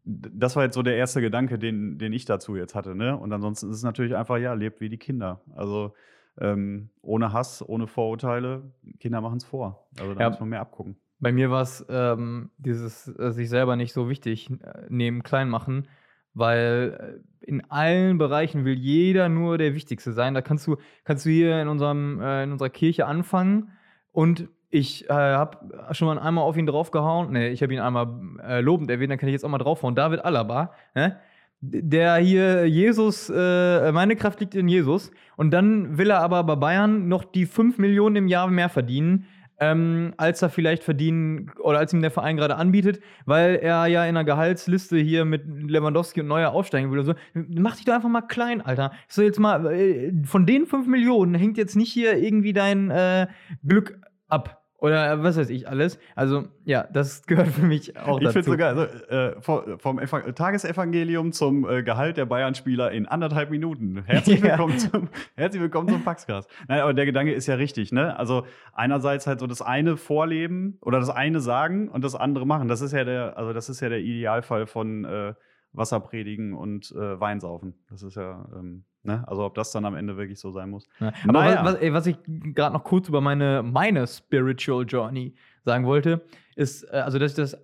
das 0.03 0.55
war 0.55 0.63
jetzt 0.63 0.75
so 0.75 0.83
der 0.83 0.97
erste 0.97 1.19
Gedanke, 1.21 1.57
den, 1.57 1.97
den 1.97 2.13
ich 2.13 2.25
dazu 2.25 2.55
jetzt 2.55 2.75
hatte. 2.75 2.95
Ne? 2.95 3.17
Und 3.17 3.33
ansonsten 3.33 3.69
ist 3.71 3.77
es 3.77 3.83
natürlich 3.83 4.15
einfach, 4.15 4.37
ja, 4.37 4.53
lebt 4.53 4.79
wie 4.81 4.89
die 4.89 4.97
Kinder. 4.99 5.41
Also 5.55 5.93
ähm, 6.39 6.89
ohne 7.01 7.33
Hass, 7.33 7.67
ohne 7.67 7.87
Vorurteile, 7.87 8.71
Kinder 8.99 9.21
machen 9.21 9.37
es 9.37 9.45
vor. 9.45 9.87
Also 9.99 10.13
da 10.13 10.21
Ja. 10.21 10.29
muss 10.29 10.39
man 10.39 10.49
mehr 10.49 10.61
abgucken. 10.61 10.97
Bei 11.19 11.31
mir 11.31 11.49
war 11.49 11.61
es 11.61 11.83
ähm, 11.89 12.51
dieses 12.57 13.07
äh, 13.17 13.31
sich 13.31 13.49
selber 13.49 13.75
nicht 13.77 13.93
so 13.93 14.09
wichtig 14.09 14.51
äh, 14.51 14.85
nehmen, 14.89 15.23
klein 15.23 15.49
machen, 15.49 15.87
weil 16.33 17.21
äh, 17.41 17.45
in 17.47 17.63
allen 17.71 18.17
Bereichen 18.17 18.65
will 18.65 18.77
jeder 18.77 19.29
nur 19.29 19.57
der 19.57 19.73
Wichtigste 19.73 20.11
sein. 20.11 20.33
Da 20.33 20.41
kannst 20.41 20.67
du, 20.67 20.75
kannst 21.03 21.25
du 21.25 21.29
hier 21.29 21.59
in, 21.61 21.67
unserem, 21.67 22.19
äh, 22.19 22.43
in 22.43 22.51
unserer 22.51 22.69
Kirche 22.69 23.07
anfangen 23.07 23.71
und 24.11 24.49
ich 24.75 25.09
äh, 25.09 25.13
habe 25.13 25.57
schon 25.93 26.07
mal 26.07 26.19
einmal 26.19 26.43
auf 26.43 26.57
ihn 26.57 26.65
draufgehauen. 26.65 27.31
Nee, 27.31 27.49
ich 27.49 27.63
habe 27.63 27.73
ihn 27.73 27.79
einmal 27.79 28.07
äh, 28.47 28.61
lobend 28.61 28.89
erwähnt, 28.89 29.11
dann 29.11 29.17
kann 29.17 29.29
ich 29.29 29.33
jetzt 29.33 29.45
auch 29.45 29.49
mal 29.49 29.57
draufhauen. 29.57 29.95
David 29.95 30.23
Alaba, 30.23 30.73
ne? 30.93 31.19
Der 31.61 32.17
hier 32.17 32.67
Jesus, 32.67 33.29
äh, 33.29 33.91
meine 33.91 34.15
Kraft 34.15 34.39
liegt 34.39 34.53
in 34.53 34.67
Jesus. 34.67 35.11
Und 35.35 35.51
dann 35.51 35.97
will 35.97 36.11
er 36.11 36.19
aber 36.19 36.43
bei 36.43 36.55
Bayern 36.55 37.07
noch 37.07 37.23
die 37.23 37.45
5 37.45 37.77
Millionen 37.79 38.17
im 38.17 38.27
Jahr 38.27 38.47
mehr 38.47 38.69
verdienen 38.69 39.25
ähm, 39.59 40.13
als 40.17 40.41
er 40.41 40.49
vielleicht 40.49 40.83
verdienen 40.83 41.51
oder 41.59 41.79
als 41.79 41.93
ihm 41.93 42.01
der 42.01 42.11
Verein 42.11 42.37
gerade 42.37 42.55
anbietet, 42.55 42.99
weil 43.25 43.55
er 43.55 43.87
ja 43.87 44.05
in 44.05 44.15
der 44.15 44.23
Gehaltsliste 44.23 44.97
hier 44.97 45.25
mit 45.25 45.43
Lewandowski 45.45 46.21
und 46.21 46.27
Neuer 46.27 46.51
aufsteigen 46.51 46.91
will 46.91 46.99
oder 46.99 47.13
so. 47.13 47.15
Mach 47.33 47.75
dich 47.75 47.85
doch 47.85 47.93
einfach 47.93 48.09
mal 48.09 48.21
klein, 48.21 48.61
Alter. 48.61 48.91
So 49.07 49.21
jetzt 49.21 49.39
mal, 49.39 49.65
äh, 49.71 50.11
von 50.25 50.45
den 50.45 50.65
5 50.65 50.87
Millionen 50.87 51.35
hängt 51.35 51.57
jetzt 51.57 51.75
nicht 51.75 51.91
hier 51.91 52.17
irgendwie 52.17 52.53
dein 52.53 52.91
äh, 52.91 53.27
Glück 53.63 53.99
ab. 54.27 54.64
Oder 54.77 55.23
was 55.23 55.37
weiß 55.37 55.49
ich 55.49 55.69
alles. 55.69 55.97
Also, 56.15 56.49
ja, 56.65 56.85
das 56.91 57.23
gehört 57.27 57.47
für 57.47 57.65
mich 57.65 57.97
auch 57.97 58.17
Ich 58.19 58.25
dazu. 58.25 58.33
finde 58.33 58.51
sogar, 58.51 58.69
also, 58.69 58.83
äh, 59.07 59.41
vom, 59.41 59.79
vom 59.79 59.99
Eva- 59.99 60.31
Tagesevangelium 60.33 61.31
zum 61.31 61.67
äh, 61.67 61.81
Gehalt 61.81 62.17
der 62.17 62.25
Bayern-Spieler 62.25 62.91
in 62.91 63.05
anderthalb 63.07 63.49
Minuten. 63.51 64.03
Herzlich 64.05 64.39
Ja. 64.43 64.49
willkommen 64.51 64.77
zum, 64.77 65.09
herzlich 65.35 65.61
willkommen 65.61 65.87
zum 65.87 66.03
Paxcast. 66.03 66.49
Nein, 66.67 66.81
aber 66.81 66.93
der 66.93 67.05
Gedanke 67.05 67.31
ist 67.33 67.47
ja 67.47 67.55
richtig, 67.55 67.91
ne? 67.93 68.17
Also 68.19 68.45
einerseits 68.73 69.27
halt 69.27 69.39
so 69.39 69.47
das 69.47 69.61
eine 69.61 69.95
vorleben 69.97 70.77
oder 70.81 70.99
das 70.99 71.09
eine 71.09 71.39
sagen 71.39 71.87
und 71.89 72.03
das 72.03 72.13
andere 72.15 72.45
machen. 72.45 72.67
Das 72.67 72.81
ist 72.81 72.91
ja 72.91 73.05
der, 73.05 73.37
also 73.37 73.53
das 73.53 73.69
ist 73.69 73.79
ja 73.79 73.87
der 73.89 73.99
Idealfall 74.01 74.67
von 74.67 75.05
äh, 75.05 75.33
Wasser 75.71 75.99
predigen 76.01 76.53
und 76.53 76.91
äh, 76.91 77.19
Wein 77.19 77.39
saufen. 77.39 77.75
Das 77.89 78.03
ist 78.03 78.15
ja, 78.15 78.47
ähm, 78.55 78.83
ne? 79.05 79.23
Also 79.27 79.43
ob 79.45 79.55
das 79.55 79.71
dann 79.71 79.85
am 79.85 79.95
Ende 79.95 80.17
wirklich 80.17 80.39
so 80.39 80.51
sein 80.51 80.69
muss. 80.69 80.87
Ja. 80.99 81.13
Aber 81.23 81.33
Naja. 81.43 81.63
was, 81.63 81.73
was, 81.73 81.81
ey, 81.81 81.93
was 81.93 82.07
ich 82.07 82.17
gerade 82.25 82.73
noch 82.73 82.83
kurz 82.83 83.07
über 83.09 83.21
meine, 83.21 83.63
meine 83.63 84.05
Spiritual 84.07 84.85
Journey 84.85 85.35
sagen 85.63 85.85
wollte, 85.85 86.25
ist, 86.55 86.83
äh, 86.83 86.97
also 86.97 87.19
dass 87.19 87.31
ich 87.31 87.37
das 87.37 87.57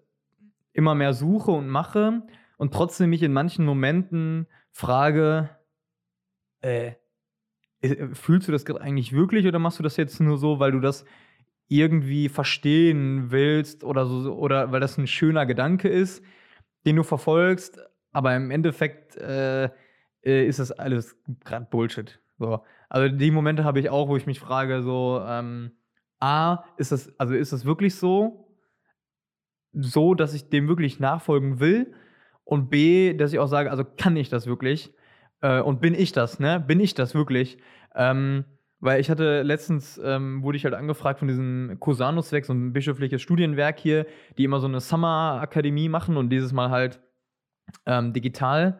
immer 0.73 0.95
mehr 0.95 1.13
suche 1.13 1.51
und 1.51 1.67
mache 1.67 2.23
und 2.57 2.73
trotzdem 2.73 3.09
mich 3.09 3.23
in 3.23 3.33
manchen 3.33 3.65
Momenten 3.65 4.47
frage, 4.71 5.49
äh, 6.61 6.93
äh, 7.81 8.07
fühlst 8.13 8.47
du 8.47 8.51
das 8.51 8.65
gerade 8.65 8.81
eigentlich 8.81 9.13
wirklich 9.13 9.47
oder 9.47 9.59
machst 9.59 9.79
du 9.79 9.83
das 9.83 9.97
jetzt 9.97 10.19
nur 10.19 10.37
so, 10.37 10.59
weil 10.59 10.71
du 10.71 10.79
das 10.79 11.05
irgendwie 11.67 12.29
verstehen 12.29 13.31
willst 13.31 13.83
oder 13.83 14.05
so 14.05 14.35
oder 14.35 14.71
weil 14.71 14.79
das 14.81 14.97
ein 14.97 15.07
schöner 15.07 15.45
Gedanke 15.45 15.89
ist, 15.89 16.23
den 16.85 16.97
du 16.97 17.03
verfolgst, 17.03 17.79
aber 18.11 18.35
im 18.35 18.51
Endeffekt 18.51 19.15
äh, 19.15 19.69
äh, 20.23 20.45
ist 20.45 20.59
das 20.59 20.71
alles 20.71 21.15
gerade 21.43 21.67
Bullshit. 21.69 22.19
So. 22.37 22.63
Also 22.89 23.15
die 23.15 23.31
Momente 23.31 23.63
habe 23.63 23.79
ich 23.79 23.89
auch, 23.89 24.07
wo 24.07 24.17
ich 24.17 24.25
mich 24.25 24.39
frage, 24.39 24.81
so, 24.81 25.23
ähm, 25.25 25.71
A, 26.19 26.63
ist 26.77 26.91
das, 26.91 27.17
also 27.19 27.33
ist 27.33 27.53
das 27.53 27.65
wirklich 27.65 27.95
so, 27.95 28.47
so, 29.73 30.13
dass 30.13 30.33
ich 30.33 30.49
dem 30.49 30.67
wirklich 30.67 30.99
nachfolgen 30.99 31.59
will? 31.59 31.93
Und 32.43 32.69
B, 32.69 33.13
dass 33.13 33.33
ich 33.33 33.39
auch 33.39 33.47
sage, 33.47 33.71
also 33.71 33.85
kann 33.85 34.17
ich 34.17 34.29
das 34.29 34.45
wirklich? 34.45 34.93
Äh, 35.41 35.61
und 35.61 35.81
bin 35.81 35.93
ich 35.93 36.11
das, 36.11 36.39
ne? 36.39 36.59
Bin 36.59 36.79
ich 36.79 36.93
das 36.93 37.15
wirklich? 37.15 37.57
Ähm, 37.95 38.45
weil 38.79 38.99
ich 38.99 39.09
hatte 39.09 39.43
letztens, 39.43 40.01
ähm, 40.03 40.43
wurde 40.43 40.57
ich 40.57 40.65
halt 40.65 40.73
angefragt 40.73 41.19
von 41.19 41.27
diesem 41.27 41.77
Cosanus-Werk, 41.79 42.45
so 42.45 42.53
ein 42.53 42.73
bischöfliches 42.73 43.21
Studienwerk 43.21 43.79
hier, 43.79 44.05
die 44.37 44.43
immer 44.43 44.59
so 44.59 44.67
eine 44.67 44.79
Summer-Akademie 44.79 45.87
machen 45.87 46.17
und 46.17 46.29
dieses 46.29 46.51
Mal 46.51 46.71
halt 46.71 46.99
ähm, 47.85 48.11
digital. 48.11 48.79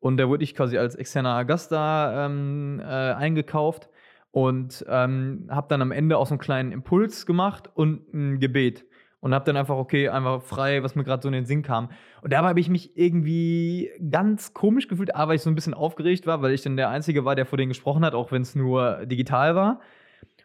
Und 0.00 0.16
da 0.16 0.28
wurde 0.28 0.44
ich 0.44 0.54
quasi 0.54 0.78
als 0.78 0.94
externer 0.94 1.44
Gast 1.44 1.72
da 1.72 2.26
ähm, 2.26 2.80
äh, 2.80 2.84
eingekauft 2.84 3.88
und 4.30 4.84
ähm, 4.88 5.48
habe 5.50 5.66
dann 5.68 5.82
am 5.82 5.90
Ende 5.90 6.18
auch 6.18 6.26
so 6.26 6.34
einen 6.34 6.40
kleinen 6.40 6.72
Impuls 6.72 7.26
gemacht 7.26 7.70
und 7.74 8.12
ein 8.12 8.40
Gebet. 8.40 8.84
Und 9.20 9.34
habe 9.34 9.44
dann 9.44 9.56
einfach, 9.56 9.74
okay, 9.74 10.08
einfach 10.08 10.42
frei, 10.42 10.84
was 10.84 10.94
mir 10.94 11.02
gerade 11.02 11.20
so 11.22 11.28
in 11.28 11.32
den 11.32 11.44
Sinn 11.44 11.62
kam. 11.62 11.90
Und 12.22 12.32
dabei 12.32 12.50
habe 12.50 12.60
ich 12.60 12.68
mich 12.68 12.96
irgendwie 12.96 13.90
ganz 14.10 14.54
komisch 14.54 14.86
gefühlt, 14.86 15.16
A, 15.16 15.26
weil 15.26 15.34
ich 15.34 15.42
so 15.42 15.50
ein 15.50 15.56
bisschen 15.56 15.74
aufgeregt 15.74 16.28
war, 16.28 16.40
weil 16.40 16.52
ich 16.52 16.62
dann 16.62 16.76
der 16.76 16.88
Einzige 16.88 17.24
war, 17.24 17.34
der 17.34 17.44
vor 17.44 17.58
denen 17.58 17.70
gesprochen 17.70 18.04
hat, 18.04 18.14
auch 18.14 18.30
wenn 18.30 18.42
es 18.42 18.54
nur 18.54 19.06
digital 19.06 19.56
war. 19.56 19.80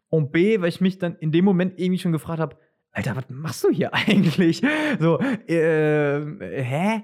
Und 0.10 0.32
B, 0.32 0.60
weil 0.60 0.70
ich 0.70 0.82
mich 0.82 0.98
dann 0.98 1.16
in 1.18 1.32
dem 1.32 1.46
Moment 1.46 1.80
irgendwie 1.80 2.00
schon 2.00 2.12
gefragt 2.12 2.40
habe, 2.40 2.56
Alter, 2.94 3.16
was 3.16 3.26
machst 3.30 3.64
du 3.64 3.70
hier 3.70 3.94
eigentlich? 3.94 4.64
So, 5.00 5.20
äh, 5.20 6.64
hä? 6.64 7.04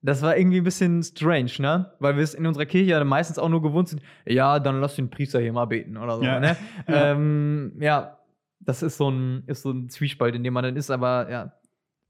Das 0.00 0.22
war 0.22 0.36
irgendwie 0.36 0.58
ein 0.58 0.64
bisschen 0.64 1.02
strange, 1.02 1.50
ne? 1.58 1.92
Weil 1.98 2.16
wir 2.16 2.22
es 2.22 2.34
in 2.34 2.46
unserer 2.46 2.66
Kirche 2.66 2.90
ja 2.90 3.04
meistens 3.04 3.38
auch 3.38 3.48
nur 3.48 3.62
gewohnt 3.62 3.88
sind, 3.88 4.00
ja, 4.26 4.60
dann 4.60 4.80
lass 4.80 4.94
den 4.94 5.10
Priester 5.10 5.40
hier 5.40 5.52
mal 5.52 5.64
beten 5.66 5.96
oder 5.96 6.16
so, 6.16 6.22
Ja. 6.22 6.38
ne? 6.40 6.56
Ja. 6.88 7.12
Ähm, 7.12 7.72
ja, 7.80 8.18
das 8.60 8.82
ist 8.82 8.96
so, 8.96 9.10
ein, 9.10 9.42
ist 9.46 9.62
so 9.62 9.70
ein 9.72 9.88
Zwiespalt, 9.88 10.34
in 10.34 10.44
dem 10.44 10.54
man 10.54 10.62
dann 10.64 10.76
ist, 10.76 10.90
aber 10.90 11.30
ja. 11.30 11.52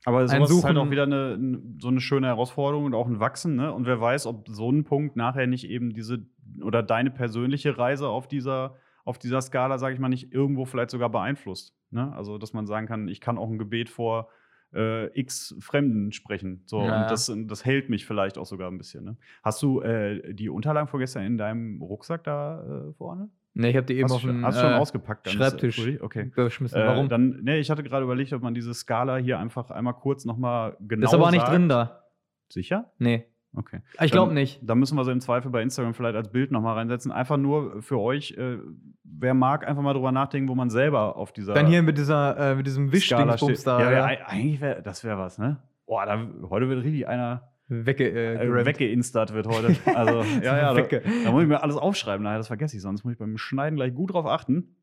Aber 0.05 0.27
sowas 0.29 0.51
ist 0.51 0.64
halt 0.64 0.77
auch 0.77 0.90
wieder 0.90 1.03
eine, 1.05 1.61
so 1.81 1.88
eine 1.88 2.01
schöne 2.01 2.29
Herausforderung 2.29 2.85
und 2.85 2.94
auch 2.94 3.07
ein 3.07 3.20
Wachsen, 3.20 3.57
ne? 3.57 3.72
Und 3.72 3.87
wer 3.87 4.01
weiß, 4.01 4.27
ob 4.27 4.48
so 4.48 4.70
ein 4.70 4.85
Punkt 4.85 5.16
nachher 5.16 5.46
nicht 5.46 5.68
eben 5.68 5.92
diese 5.92 6.27
oder 6.62 6.83
deine 6.83 7.11
persönliche 7.11 7.77
Reise 7.79 8.09
auf 8.09 8.29
dieser, 8.29 8.77
auf 9.05 9.18
dieser 9.18 9.40
Skala, 9.40 9.79
sage 9.79 9.94
ich 9.94 10.01
mal, 10.01 10.09
nicht 10.09 10.33
irgendwo 10.33 10.64
vielleicht 10.66 10.90
sogar 10.90 11.09
beeinflusst. 11.11 11.74
Ne? 11.90 12.12
Also, 12.14 12.38
dass 12.38 12.53
man 12.53 12.66
sagen 12.66 12.87
kann, 12.87 13.09
ich 13.09 13.20
kann 13.20 13.38
auch 13.38 13.51
ein 13.51 13.59
Gebet 13.59 13.88
vor 13.90 14.29
äh, 14.74 15.07
x 15.18 15.54
Fremden 15.61 16.12
sprechen. 16.12 16.62
So, 16.66 16.83
Ja. 16.83 17.02
und 17.02 17.11
das, 17.11 17.33
das 17.46 17.64
hält 17.64 17.88
mich 17.90 18.07
vielleicht 18.07 18.38
auch 18.38 18.46
sogar 18.46 18.70
ein 18.70 18.78
bisschen. 18.78 19.04
Ne? 19.04 19.16
Hast 19.42 19.62
du 19.62 19.81
äh, 19.81 20.35
die 20.35 20.48
Unterlagen 20.48 20.88
vorgestern 20.88 21.24
in 21.24 21.38
deinem 21.38 21.81
Rucksack 21.83 22.24
da 22.24 22.88
äh, 22.88 22.92
vorne? 22.94 23.31
Ne, 23.54 23.70
ich 23.70 23.76
habe 23.76 23.87
die 23.87 23.94
eben 23.94 24.04
hast 24.04 24.12
auf 24.12 24.20
den 24.22 24.44
hast 24.44 24.61
schon 24.61 24.70
äh, 24.72 24.74
ausgepackt? 24.76 25.24
ganz 25.24 25.37
Schreibtisch 25.37 25.76
früh? 25.83 25.98
Okay. 26.00 26.31
geschmissen. 26.35 26.81
Äh, 26.81 26.87
Warum? 26.87 27.09
Dann, 27.09 27.40
nee, 27.42 27.59
ich 27.59 27.70
hatte 27.70 27.83
gerade 27.83 28.04
überlegt, 28.04 28.33
ob 28.33 28.42
man 28.42 28.54
diese 28.54 28.72
Skala 28.72 29.16
hier 29.16 29.38
einfach 29.40 29.70
einmal 29.70 29.94
kurz 29.94 30.24
nochmal 30.24 30.76
genau 30.81 31.07
ist 31.07 31.14
aber 31.14 31.24
auch 31.26 31.31
nicht 31.33 31.40
sagt. 31.40 31.52
drin 31.52 31.68
da. 31.68 32.04
Sicher? 32.50 32.92
Nee. 32.98 33.24
Okay. 33.54 33.80
Ich 34.00 34.12
glaube 34.12 34.34
nicht. 34.34 34.61
Da 34.62 34.74
müssen 34.74 34.96
wir 34.96 35.04
so 35.04 35.11
im 35.11 35.20
Zweifel 35.20 35.50
bei 35.50 35.62
Instagram 35.62 35.94
vielleicht 35.94 36.16
als 36.16 36.30
Bild 36.30 36.50
nochmal 36.50 36.74
reinsetzen. 36.74 37.11
Einfach 37.11 37.37
nur 37.37 37.82
für 37.82 37.98
euch, 37.98 38.32
äh, 38.32 38.58
wer 39.04 39.34
mag, 39.34 39.66
einfach 39.66 39.82
mal 39.82 39.94
drüber 39.94 40.12
nachdenken, 40.12 40.48
wo 40.48 40.54
man 40.54 40.70
selber 40.70 41.16
auf 41.16 41.32
dieser 41.32 41.54
Dann 41.54 41.66
hier 41.66 41.82
mit 41.82 41.98
dieser, 41.98 42.52
äh, 42.52 42.54
mit 42.54 42.66
diesem 42.66 42.92
Wischdingsbums 42.92 43.64
da 43.64 43.80
Ja, 43.80 43.90
ja, 43.90 44.12
ja, 44.12 44.26
eigentlich 44.26 44.61
wäre, 44.61 44.82
das 44.82 45.02
wäre 45.02 45.18
was, 45.18 45.38
ne? 45.38 45.62
Boah, 45.87 46.04
da, 46.04 46.26
heute 46.50 46.68
wird 46.68 46.84
richtig 46.84 47.08
einer 47.08 47.50
wegge 47.68 48.08
äh, 48.08 48.34
äh, 48.34 48.46
gerammt. 48.46 48.66
weggeinstert 48.66 49.32
wird 49.32 49.46
heute. 49.46 49.76
Also, 49.94 50.22
ja, 50.42 50.56
ja, 50.56 50.74
da, 50.74 50.82
da 50.82 51.30
muss 51.30 51.42
ich 51.42 51.48
mir 51.48 51.62
alles 51.62 51.76
aufschreiben, 51.76 52.22
nachher, 52.24 52.38
das 52.38 52.48
vergesse 52.48 52.76
ich, 52.76 52.82
sonst 52.82 53.04
muss 53.04 53.14
ich 53.14 53.18
beim 53.18 53.38
Schneiden 53.38 53.76
gleich 53.76 53.94
gut 53.94 54.12
drauf 54.12 54.26
achten. 54.26 54.76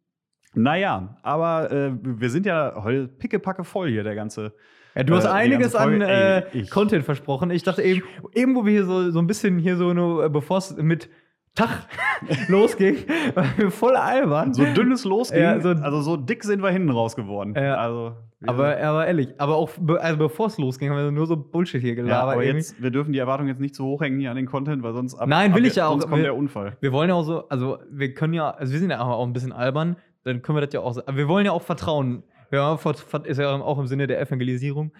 Naja, 0.55 1.17
aber 1.21 1.71
äh, 1.71 1.91
wir 2.01 2.29
sind 2.29 2.45
ja 2.45 2.73
heute 2.77 3.07
pickepacke 3.07 3.63
voll 3.63 3.89
hier, 3.89 4.03
der 4.03 4.15
ganze. 4.15 4.53
Ja, 4.95 5.03
du 5.03 5.15
hast 5.15 5.25
Äh, 5.25 5.29
einiges 5.29 5.73
ganze 5.73 5.79
an 5.79 6.01
äh, 6.01 6.43
Ey, 6.53 6.65
Content 6.67 7.03
versprochen. 7.03 7.51
Ich 7.51 7.63
dachte 7.63 7.81
eben, 7.81 8.03
eben 8.33 8.55
wo 8.55 8.65
wir 8.65 8.71
hier 8.71 8.85
so, 8.85 9.11
so 9.11 9.19
ein 9.19 9.27
bisschen 9.27 9.59
hier 9.59 9.75
so 9.77 9.93
nur, 9.93 10.25
äh, 10.25 10.29
bevor 10.29 10.57
es 10.59 10.75
mit 10.77 11.09
Tag 11.53 11.69
losging, 12.47 12.97
voll 13.69 13.95
albern. 13.95 14.53
So 14.53 14.63
dünnes 14.65 15.03
losging, 15.05 15.41
Ja, 15.41 15.59
so- 15.61 15.69
also 15.69 16.01
so 16.01 16.17
dick 16.17 16.43
sind 16.43 16.61
wir 16.61 16.69
hinten 16.69 16.89
raus 16.89 17.15
geworden. 17.15 17.53
Ja. 17.57 17.75
Also, 17.75 18.13
aber, 18.47 18.77
aber 18.77 19.07
ehrlich, 19.07 19.29
aber 19.39 19.55
auch 19.55 19.69
be 19.79 19.99
also 20.01 20.17
bevor 20.17 20.47
es 20.47 20.57
losging, 20.57 20.89
haben 20.89 20.97
wir 20.97 21.11
nur 21.11 21.25
so 21.27 21.35
Bullshit 21.37 21.81
hier 21.81 21.91
Ja, 21.91 21.95
gelabert. 21.95 22.33
aber 22.33 22.43
irgendwie. 22.43 22.57
jetzt, 22.57 22.81
wir 22.81 22.91
dürfen 22.91 23.13
die 23.13 23.19
Erwartung 23.19 23.47
jetzt 23.47 23.59
nicht 23.61 23.73
zu 23.73 23.85
hoch 23.85 24.01
hängen 24.01 24.19
hier 24.19 24.29
an 24.31 24.35
den 24.35 24.45
Content, 24.45 24.83
weil 24.83 24.93
sonst 24.93 25.15
ab, 25.15 25.27
Nein, 25.29 25.53
will 25.55 25.63
ab, 25.63 25.67
ich 25.67 25.75
ja 25.75 25.87
auch. 25.87 25.91
Sonst 25.93 26.03
kommt 26.07 26.17
Wir- 26.17 26.23
der 26.23 26.35
Unfall. 26.35 26.77
wir 26.81 26.91
wollen 26.91 27.09
ja 27.09 27.15
auch 27.15 27.23
so, 27.23 27.47
also 27.49 27.79
wir 27.89 28.13
können 28.13 28.33
ja, 28.33 28.51
also 28.51 28.71
wir 28.73 28.79
sind 28.79 28.89
ja 28.91 28.99
auch 29.01 29.25
ein 29.25 29.33
bisschen 29.33 29.51
albern, 29.53 29.95
dann 30.23 30.41
können 30.41 30.57
wir 30.57 30.61
das 30.65 30.73
ja 30.73 30.81
auch, 30.81 30.93
so- 30.93 31.01
aber 31.05 31.15
wir 31.17 31.27
wollen 31.27 31.45
ja 31.45 31.51
auch 31.53 31.61
vertrauen. 31.61 32.23
Ja, 32.51 32.75
ist 33.23 33.37
ja 33.37 33.55
auch 33.55 33.79
im 33.79 33.87
Sinne 33.87 34.07
der 34.07 34.19
Evangelisierung, 34.21 34.93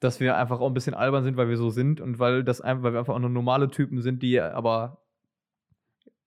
dass 0.00 0.20
wir 0.20 0.36
einfach 0.36 0.60
auch 0.60 0.68
ein 0.68 0.74
bisschen 0.74 0.94
albern 0.94 1.24
sind, 1.24 1.36
weil 1.36 1.48
wir 1.48 1.56
so 1.56 1.70
sind 1.70 2.00
und 2.00 2.18
weil 2.18 2.44
das 2.44 2.60
einfach, 2.60 2.84
weil 2.84 2.92
wir 2.92 3.00
einfach 3.00 3.14
auch 3.14 3.18
nur 3.18 3.30
normale 3.30 3.70
Typen 3.70 4.02
sind, 4.02 4.22
die 4.22 4.40
aber 4.40 5.02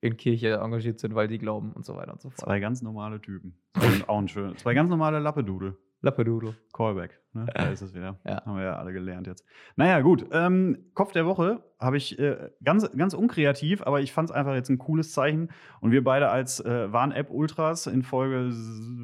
in 0.01 0.17
Kirche 0.17 0.55
engagiert 0.55 0.99
sind, 0.99 1.13
weil 1.15 1.27
die 1.27 1.37
glauben 1.37 1.73
und 1.73 1.85
so 1.85 1.95
weiter 1.95 2.13
und 2.13 2.21
so 2.21 2.29
fort. 2.29 2.41
Zwei 2.41 2.59
ganz 2.59 2.81
normale 2.81 3.21
Typen. 3.21 3.55
Und 3.75 4.09
auch 4.09 4.17
ein 4.17 4.27
schön. 4.27 4.57
Zwei 4.57 4.73
ganz 4.73 4.89
normale 4.89 5.19
Lappedudel. 5.19 5.77
Lappedoodle. 6.01 6.55
Callback. 6.73 7.19
Ne? 7.33 7.45
Da 7.53 7.67
ist 7.67 7.81
es 7.81 7.93
wieder. 7.93 8.19
Ja. 8.25 8.43
Haben 8.43 8.57
wir 8.57 8.63
ja 8.63 8.75
alle 8.77 8.91
gelernt 8.91 9.27
jetzt. 9.27 9.45
Naja, 9.75 10.01
gut. 10.01 10.25
Ähm, 10.31 10.85
Kopf 10.95 11.11
der 11.11 11.27
Woche 11.27 11.63
habe 11.79 11.97
ich 11.97 12.17
äh, 12.17 12.49
ganz, 12.63 12.91
ganz 12.97 13.13
unkreativ, 13.13 13.83
aber 13.83 14.01
ich 14.01 14.11
fand 14.11 14.29
es 14.29 14.35
einfach 14.35 14.55
jetzt 14.55 14.69
ein 14.69 14.79
cooles 14.79 15.13
Zeichen. 15.13 15.51
Und 15.79 15.91
wir 15.91 16.03
beide 16.03 16.29
als 16.29 16.59
äh, 16.59 16.91
Warn-App-Ultras 16.91 17.85
in 17.87 18.01
Folge 18.01 18.51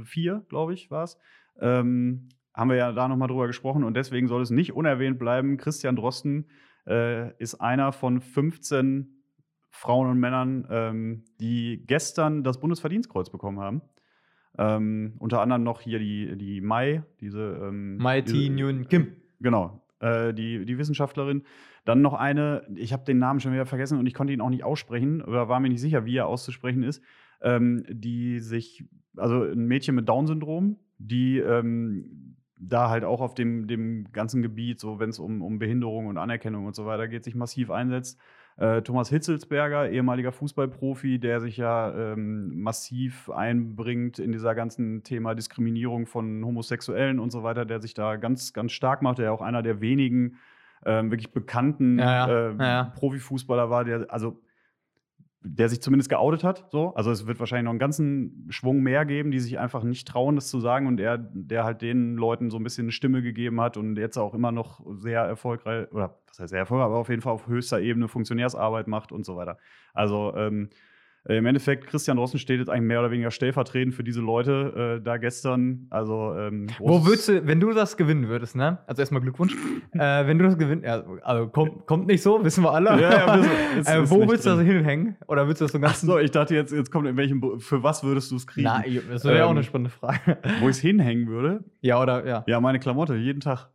4, 0.06 0.46
glaube 0.50 0.74
ich, 0.74 0.90
war 0.90 1.04
es, 1.04 1.20
ähm, 1.60 2.30
haben 2.54 2.70
wir 2.70 2.78
ja 2.78 2.92
da 2.92 3.08
nochmal 3.08 3.28
drüber 3.28 3.48
gesprochen. 3.48 3.84
Und 3.84 3.96
deswegen 3.96 4.28
soll 4.28 4.42
es 4.42 4.50
nicht 4.50 4.74
unerwähnt 4.74 5.20
bleiben. 5.20 5.58
Christian 5.58 5.96
Drosten 5.96 6.48
äh, 6.88 7.32
ist 7.38 7.56
einer 7.56 7.92
von 7.92 8.20
15 8.20 9.18
Frauen 9.70 10.10
und 10.10 10.20
Männern, 10.20 10.68
ähm, 10.72 11.24
die 11.40 11.84
gestern 11.86 12.44
das 12.44 12.60
Bundesverdienstkreuz 12.60 13.30
bekommen 13.30 13.60
haben. 13.60 13.82
Ähm, 14.58 15.14
unter 15.20 15.42
anderem 15.42 15.64
noch 15.64 15.82
hier 15.82 16.00
die, 16.00 16.36
die 16.36 16.62
Mai, 16.62 17.04
diese. 17.22 17.60
Ähm, 17.62 17.98
Mai 17.98 18.22
Thi 18.22 18.50
Nyun 18.50 18.88
Kim. 18.88 19.16
Genau, 19.40 19.86
äh, 20.00 20.34
die, 20.34 20.66
die 20.66 20.78
Wissenschaftlerin. 20.80 21.44
Dann 21.86 22.02
noch 22.02 22.14
eine, 22.14 22.64
ich 22.76 22.92
habe 22.92 23.06
den 23.06 23.20
Namen 23.20 23.40
schon 23.40 23.54
wieder 23.54 23.68
vergessen 23.68 24.00
und 24.00 24.08
ich 24.08 24.16
konnte 24.16 24.34
ihn 24.34 24.42
auch 24.42 24.50
nicht 24.50 24.64
aussprechen 24.64 25.22
oder 25.22 25.48
war 25.48 25.60
mir 25.60 25.70
nicht 25.70 25.80
sicher, 25.80 26.06
wie 26.06 26.18
er 26.18 26.28
auszusprechen 26.28 26.82
ist, 26.84 27.04
ähm, 27.42 27.86
die 27.88 28.40
sich, 28.40 28.84
also 29.16 29.44
ein 29.44 29.68
Mädchen 29.68 29.96
mit 29.96 30.10
Down-Syndrom, 30.10 30.78
die 30.98 31.40
ähm, 31.40 32.36
da 32.60 32.90
halt 32.90 33.04
auch 33.04 33.22
auf 33.22 33.36
dem, 33.36 33.68
dem 33.68 34.12
ganzen 34.12 34.42
Gebiet, 34.42 34.80
so 34.80 35.00
wenn 35.00 35.10
es 35.10 35.20
um, 35.20 35.42
um 35.42 35.60
Behinderung 35.60 36.08
und 36.08 36.18
Anerkennung 36.18 36.66
und 36.66 36.76
so 36.76 36.86
weiter 36.86 37.08
geht, 37.08 37.24
sich 37.24 37.36
massiv 37.36 37.70
einsetzt. 37.70 38.20
Äh, 38.58 38.82
Thomas 38.82 39.10
Hitzelsberger, 39.10 39.92
ehemaliger 39.92 40.32
Fußballprofi, 40.32 41.20
der 41.20 41.40
sich 41.40 41.58
ja 41.58 41.94
ähm, 41.94 42.60
massiv 42.60 43.30
einbringt 43.30 44.18
in 44.18 44.32
dieser 44.32 44.56
ganzen 44.56 45.04
Thema 45.04 45.36
Diskriminierung 45.36 46.08
von 46.08 46.44
Homosexuellen 46.44 47.20
und 47.20 47.32
so 47.32 47.44
weiter, 47.44 47.66
der 47.66 47.80
sich 47.80 47.94
da 47.94 48.16
ganz, 48.16 48.54
ganz 48.54 48.72
stark 48.72 49.04
macht, 49.04 49.20
der 49.20 49.32
auch 49.32 49.42
einer 49.42 49.62
der 49.62 49.80
wenigen 49.80 50.38
ähm, 50.86 51.12
wirklich 51.12 51.32
bekannten 51.32 52.00
Ja, 52.00 52.28
ja. 52.28 52.50
Ja, 52.50 52.66
ja. 52.66 52.84
Profifußballer 52.96 53.70
war, 53.70 53.86
der, 53.86 54.08
also 54.10 54.42
der 55.42 55.70
sich 55.70 55.82
zumindest 55.82 56.10
geoutet 56.10 56.44
hat. 56.44 56.66
So. 56.72 56.94
Also 56.96 57.12
es 57.12 57.28
wird 57.28 57.40
wahrscheinlich 57.40 57.66
noch 57.66 57.72
einen 57.72 57.80
ganzen 57.80 58.48
Schwung 58.50 58.82
mehr 58.82 59.06
geben, 59.06 59.32
die 59.32 59.40
sich 59.40 59.60
einfach 59.60 59.84
nicht 59.84 60.08
trauen, 60.08 60.36
das 60.36 60.50
zu 60.50 60.60
sagen. 60.60 60.88
Und 60.88 61.00
er, 61.00 61.18
der 61.18 61.64
halt 61.64 61.82
den 61.82 62.16
Leuten 62.16 62.50
so 62.50 62.58
ein 62.58 62.64
bisschen 62.64 62.86
eine 62.86 62.92
Stimme 62.92 63.22
gegeben 63.22 63.62
hat 63.62 63.78
und 63.78 63.98
jetzt 63.98 64.18
auch 64.18 64.34
immer 64.34 64.52
noch 64.52 64.82
sehr 64.96 65.22
erfolgreich, 65.22 65.92
oder 65.92 66.20
was 66.28 66.40
heißt 66.40 66.50
sehr 66.50 66.60
erfolgreich, 66.60 66.88
aber 66.88 66.98
auf 66.98 67.10
jeden 67.10 67.22
Fall 67.22 67.34
auf 67.34 67.48
höchster 67.48 67.80
Ebene 67.80 68.08
Funktionärsarbeit 68.08 68.88
macht 68.88 69.12
und 69.12 69.26
so 69.26 69.38
weiter. 69.38 69.58
Also 69.94 70.34
ähm, 70.36 70.70
im 71.36 71.46
Endeffekt, 71.46 71.88
Christian 71.88 72.18
Drosten 72.18 72.40
steht 72.40 72.60
jetzt 72.60 72.70
eigentlich 72.70 72.88
mehr 72.88 73.00
oder 73.00 73.12
weniger 73.12 73.32
stellvertretend 73.32 73.94
für 73.94 74.04
diese 74.04 74.22
Leute 74.22 74.98
äh, 75.00 75.04
da 75.04 75.18
gestern. 75.18 75.88
Also, 75.90 76.34
ähm, 76.38 76.68
Wo 76.80 77.06
würdest 77.06 77.28
du, 77.30 77.46
wenn 77.46 77.60
du 77.60 77.74
das 77.74 77.98
gewinnen 77.98 78.28
würdest, 78.30 78.56
ne? 78.56 78.78
Also 78.88 79.02
erstmal 79.02 79.22
Glückwunsch. 79.22 79.54
äh, 79.94 80.26
wenn 80.28 80.38
du 80.38 80.46
das 80.46 80.58
gewinnst, 80.58 80.86
ja, 80.86 81.04
also 81.24 81.48
kommt, 81.48 81.86
kommt 81.86 82.08
nicht 82.08 82.22
so, 82.24 82.44
wissen 82.44 82.64
wir 82.64 82.72
alle. 82.72 83.02
Ja, 83.02 83.12
ja, 83.28 83.38
wissen. 83.40 83.52
Ist- 83.80 83.90
äh, 83.90 84.10
wo 84.10 84.20
würdest 84.28 84.46
du 84.46 84.52
das 84.52 84.60
hinhängen? 84.62 85.18
Oder 85.28 85.46
würdest 85.48 85.62
du 85.62 85.66
das 85.66 85.72
so 85.74 85.80
ganz. 85.80 86.02
so, 86.02 86.18
ich 86.18 86.32
dachte 86.32 86.56
jetzt, 86.56 86.72
jetzt 86.72 86.92
kommt 86.92 87.08
in 87.08 87.18
welchem, 87.18 87.60
für 87.60 87.84
was 87.84 88.04
würdest 88.04 88.32
du 88.32 88.36
es 88.38 88.48
kriegen? 88.48 88.66
Na, 88.66 88.84
das 89.12 89.24
wäre 89.26 89.38
ja 89.38 89.46
auch 89.46 89.52
Ähm, 89.52 89.58
eine 89.58 89.64
spannende 89.64 89.90
Frage. 89.92 90.38
Wo 90.60 90.66
ich 90.70 90.76
es 90.78 90.80
hinhängen 90.80 91.28
würde? 91.28 91.64
ja, 91.82 92.02
oder 92.02 92.26
ja. 92.26 92.44
Ja, 92.48 92.60
meine 92.62 92.80
Klamotte, 92.80 93.16
jeden 93.16 93.40
Tag. 93.42 93.70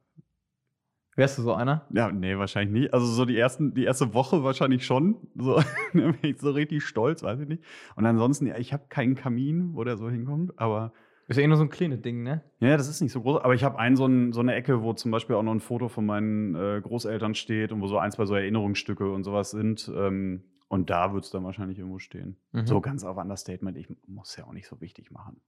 Wärst 1.14 1.36
du 1.36 1.42
so 1.42 1.52
einer? 1.52 1.86
Ja, 1.92 2.10
nee, 2.10 2.38
wahrscheinlich 2.38 2.82
nicht. 2.84 2.94
Also 2.94 3.06
so 3.06 3.24
die, 3.26 3.36
ersten, 3.36 3.74
die 3.74 3.84
erste 3.84 4.14
Woche 4.14 4.44
wahrscheinlich 4.44 4.86
schon. 4.86 5.16
So, 5.36 5.60
bin 5.92 6.14
ich 6.22 6.38
so 6.40 6.50
richtig 6.52 6.84
stolz, 6.84 7.22
weiß 7.22 7.40
ich 7.40 7.48
nicht. 7.48 7.62
Und 7.96 8.06
ansonsten, 8.06 8.46
ja, 8.46 8.56
ich 8.56 8.72
habe 8.72 8.84
keinen 8.88 9.14
Kamin, 9.14 9.74
wo 9.74 9.84
der 9.84 9.98
so 9.98 10.08
hinkommt, 10.08 10.58
aber 10.58 10.92
Ist 11.28 11.36
ja 11.36 11.42
eh 11.42 11.46
nur 11.46 11.58
so 11.58 11.64
ein 11.64 11.68
kleines 11.70 12.00
Ding, 12.00 12.22
ne? 12.22 12.42
ja, 12.60 12.76
das 12.78 12.88
ist 12.88 13.02
nicht 13.02 13.12
so 13.12 13.20
groß. 13.20 13.42
Aber 13.42 13.54
ich 13.54 13.62
habe 13.62 13.78
einen 13.78 13.96
so, 13.96 14.06
ein, 14.06 14.32
so 14.32 14.40
eine 14.40 14.54
Ecke, 14.54 14.82
wo 14.82 14.94
zum 14.94 15.10
Beispiel 15.10 15.36
auch 15.36 15.42
noch 15.42 15.52
ein 15.52 15.60
Foto 15.60 15.88
von 15.88 16.06
meinen 16.06 16.54
äh, 16.54 16.80
Großeltern 16.80 17.34
steht 17.34 17.72
und 17.72 17.82
wo 17.82 17.88
so 17.88 17.98
ein, 17.98 18.10
zwei 18.10 18.24
so 18.24 18.34
Erinnerungsstücke 18.34 19.10
und 19.12 19.22
sowas 19.24 19.50
sind. 19.50 19.92
Ähm, 19.94 20.44
und 20.72 20.88
da 20.88 21.12
wird 21.12 21.24
es 21.24 21.30
dann 21.30 21.44
wahrscheinlich 21.44 21.78
irgendwo 21.78 21.98
stehen. 21.98 22.36
Mhm. 22.52 22.66
So 22.66 22.80
ganz 22.80 23.04
auf 23.04 23.18
Understatement, 23.18 23.76
ich 23.76 23.88
muss 24.06 24.34
ja 24.36 24.44
auch 24.44 24.52
nicht 24.54 24.66
so 24.66 24.80
wichtig 24.80 25.10
machen. 25.10 25.38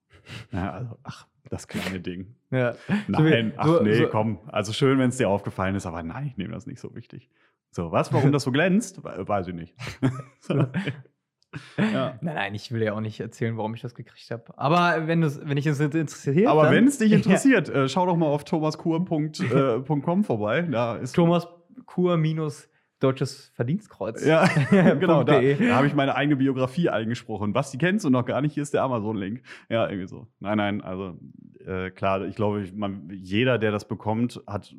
Ja, 0.53 0.71
also, 0.73 0.99
ach, 1.03 1.27
das 1.49 1.67
kleine 1.67 1.99
Ding. 1.99 2.35
Ja. 2.51 2.75
Nein, 3.09 3.55
ach 3.57 3.67
so- 3.67 3.83
nee, 3.83 3.95
so- 3.95 4.09
komm. 4.09 4.39
Also 4.49 4.75
schön, 4.75 4.99
wenn 4.99 5.09
es 5.09 5.17
dir 5.17 5.31
aufgefallen 5.31 5.75
ist, 5.77 5.87
aber 5.87 6.03
nein, 6.03 6.27
ich 6.27 6.37
nehme 6.37 6.53
das 6.53 6.67
nicht 6.67 6.79
so 6.79 6.95
wichtig. 6.95 7.31
So, 7.71 7.91
was? 7.91 8.13
Warum 8.13 8.33
das 8.33 8.43
so 8.43 8.53
glänzt? 8.53 9.03
We- 9.03 9.27
Weiß 9.27 9.49
ich 9.49 9.55
nicht. 9.55 9.75
so. 10.41 10.55
ja. 11.79 12.19
Nein, 12.21 12.35
nein, 12.35 12.55
ich 12.55 12.71
will 12.71 12.83
ja 12.83 12.93
auch 12.93 13.01
nicht 13.01 13.19
erzählen, 13.19 13.57
warum 13.57 13.75
ich 13.75 13.81
das 13.81 13.95
gekriegt 13.95 14.31
habe. 14.31 14.45
Aber 14.59 15.07
wenn, 15.07 15.23
wenn 15.23 15.57
ich 15.57 15.67
es 15.67 15.81
interessiert. 15.81 16.49
Aber 16.49 16.71
wenn 16.71 16.87
es 16.87 16.99
dich 16.99 17.13
interessiert, 17.19 17.71
äh, 17.71 17.89
schau 17.89 18.05
doch 18.05 18.17
mal 18.17 18.27
auf 18.27 18.45
thomaskur.com 18.45 20.25
vorbei. 20.25 20.63
Da 20.63 20.97
ist 20.97 21.15
Thomas 21.15 21.49
Kur 21.87 22.17
minus 22.19 22.69
Deutsches 23.05 23.53
Verdienstkreuz. 23.55 24.25
Ja, 24.25 24.47
genau. 24.71 25.25
Da, 25.25 25.41
da 25.41 25.77
habe 25.77 25.87
ich 25.87 25.95
meine 25.95 26.15
eigene 26.17 26.37
Biografie 26.37 26.89
eingesprochen. 26.89 27.55
Was 27.55 27.71
die 27.71 27.79
kennst 27.79 28.05
du 28.05 28.11
noch 28.11 28.25
gar 28.25 28.41
nicht, 28.41 28.55
hier 28.55 28.63
ist 28.63 28.75
der 28.75 28.83
Amazon-Link. 28.83 29.43
Ja, 29.69 29.89
irgendwie 29.89 30.09
so. 30.09 30.27
Nein, 30.41 30.57
nein, 30.57 30.81
also 30.81 31.19
äh, 31.65 31.91
klar, 31.91 32.25
ich 32.25 32.37
glaube, 32.37 32.67
man, 32.75 33.11
jeder, 33.11 33.59
der 33.59 33.71
das 33.71 33.87
bekommt, 33.87 34.43
hat 34.47 34.75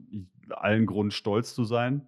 allen 0.50 0.86
Grund, 0.86 1.14
stolz 1.14 1.54
zu 1.54 1.64
sein. 1.64 2.08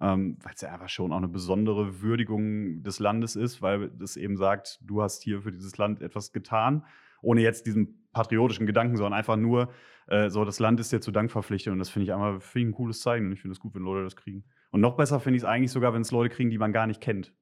Ähm, 0.00 0.38
weil 0.42 0.52
es 0.54 0.60
ja 0.60 0.72
einfach 0.72 0.88
schon 0.88 1.12
auch 1.12 1.16
eine 1.16 1.26
besondere 1.26 2.02
Würdigung 2.02 2.84
des 2.84 3.00
Landes 3.00 3.34
ist, 3.34 3.60
weil 3.62 3.90
es 4.00 4.16
eben 4.16 4.36
sagt, 4.36 4.78
du 4.82 5.02
hast 5.02 5.24
hier 5.24 5.42
für 5.42 5.50
dieses 5.50 5.76
Land 5.76 6.00
etwas 6.00 6.32
getan, 6.32 6.84
ohne 7.20 7.40
jetzt 7.40 7.66
diesen 7.66 8.08
patriotischen 8.12 8.64
Gedanken, 8.64 8.96
sondern 8.96 9.14
einfach 9.14 9.36
nur, 9.36 9.70
äh, 10.08 10.30
so, 10.30 10.44
das 10.44 10.58
Land 10.58 10.80
ist 10.80 10.92
dir 10.92 11.00
zu 11.00 11.10
Dank 11.10 11.30
verpflichtet. 11.30 11.72
Und 11.72 11.78
das 11.78 11.90
finde 11.90 12.04
ich 12.04 12.12
einmal 12.12 12.40
find 12.40 12.70
ein 12.70 12.72
cooles 12.72 13.00
Zeichen. 13.00 13.26
Und 13.26 13.32
ich 13.32 13.40
finde 13.40 13.52
es 13.52 13.60
gut, 13.60 13.74
wenn 13.74 13.82
Leute 13.82 14.04
das 14.04 14.16
kriegen. 14.16 14.44
Und 14.70 14.80
noch 14.80 14.96
besser 14.96 15.20
finde 15.20 15.36
ich 15.36 15.42
es 15.42 15.48
eigentlich 15.48 15.72
sogar, 15.72 15.94
wenn 15.94 16.02
es 16.02 16.10
Leute 16.10 16.34
kriegen, 16.34 16.50
die 16.50 16.58
man 16.58 16.72
gar 16.72 16.86
nicht 16.86 17.00
kennt. 17.00 17.32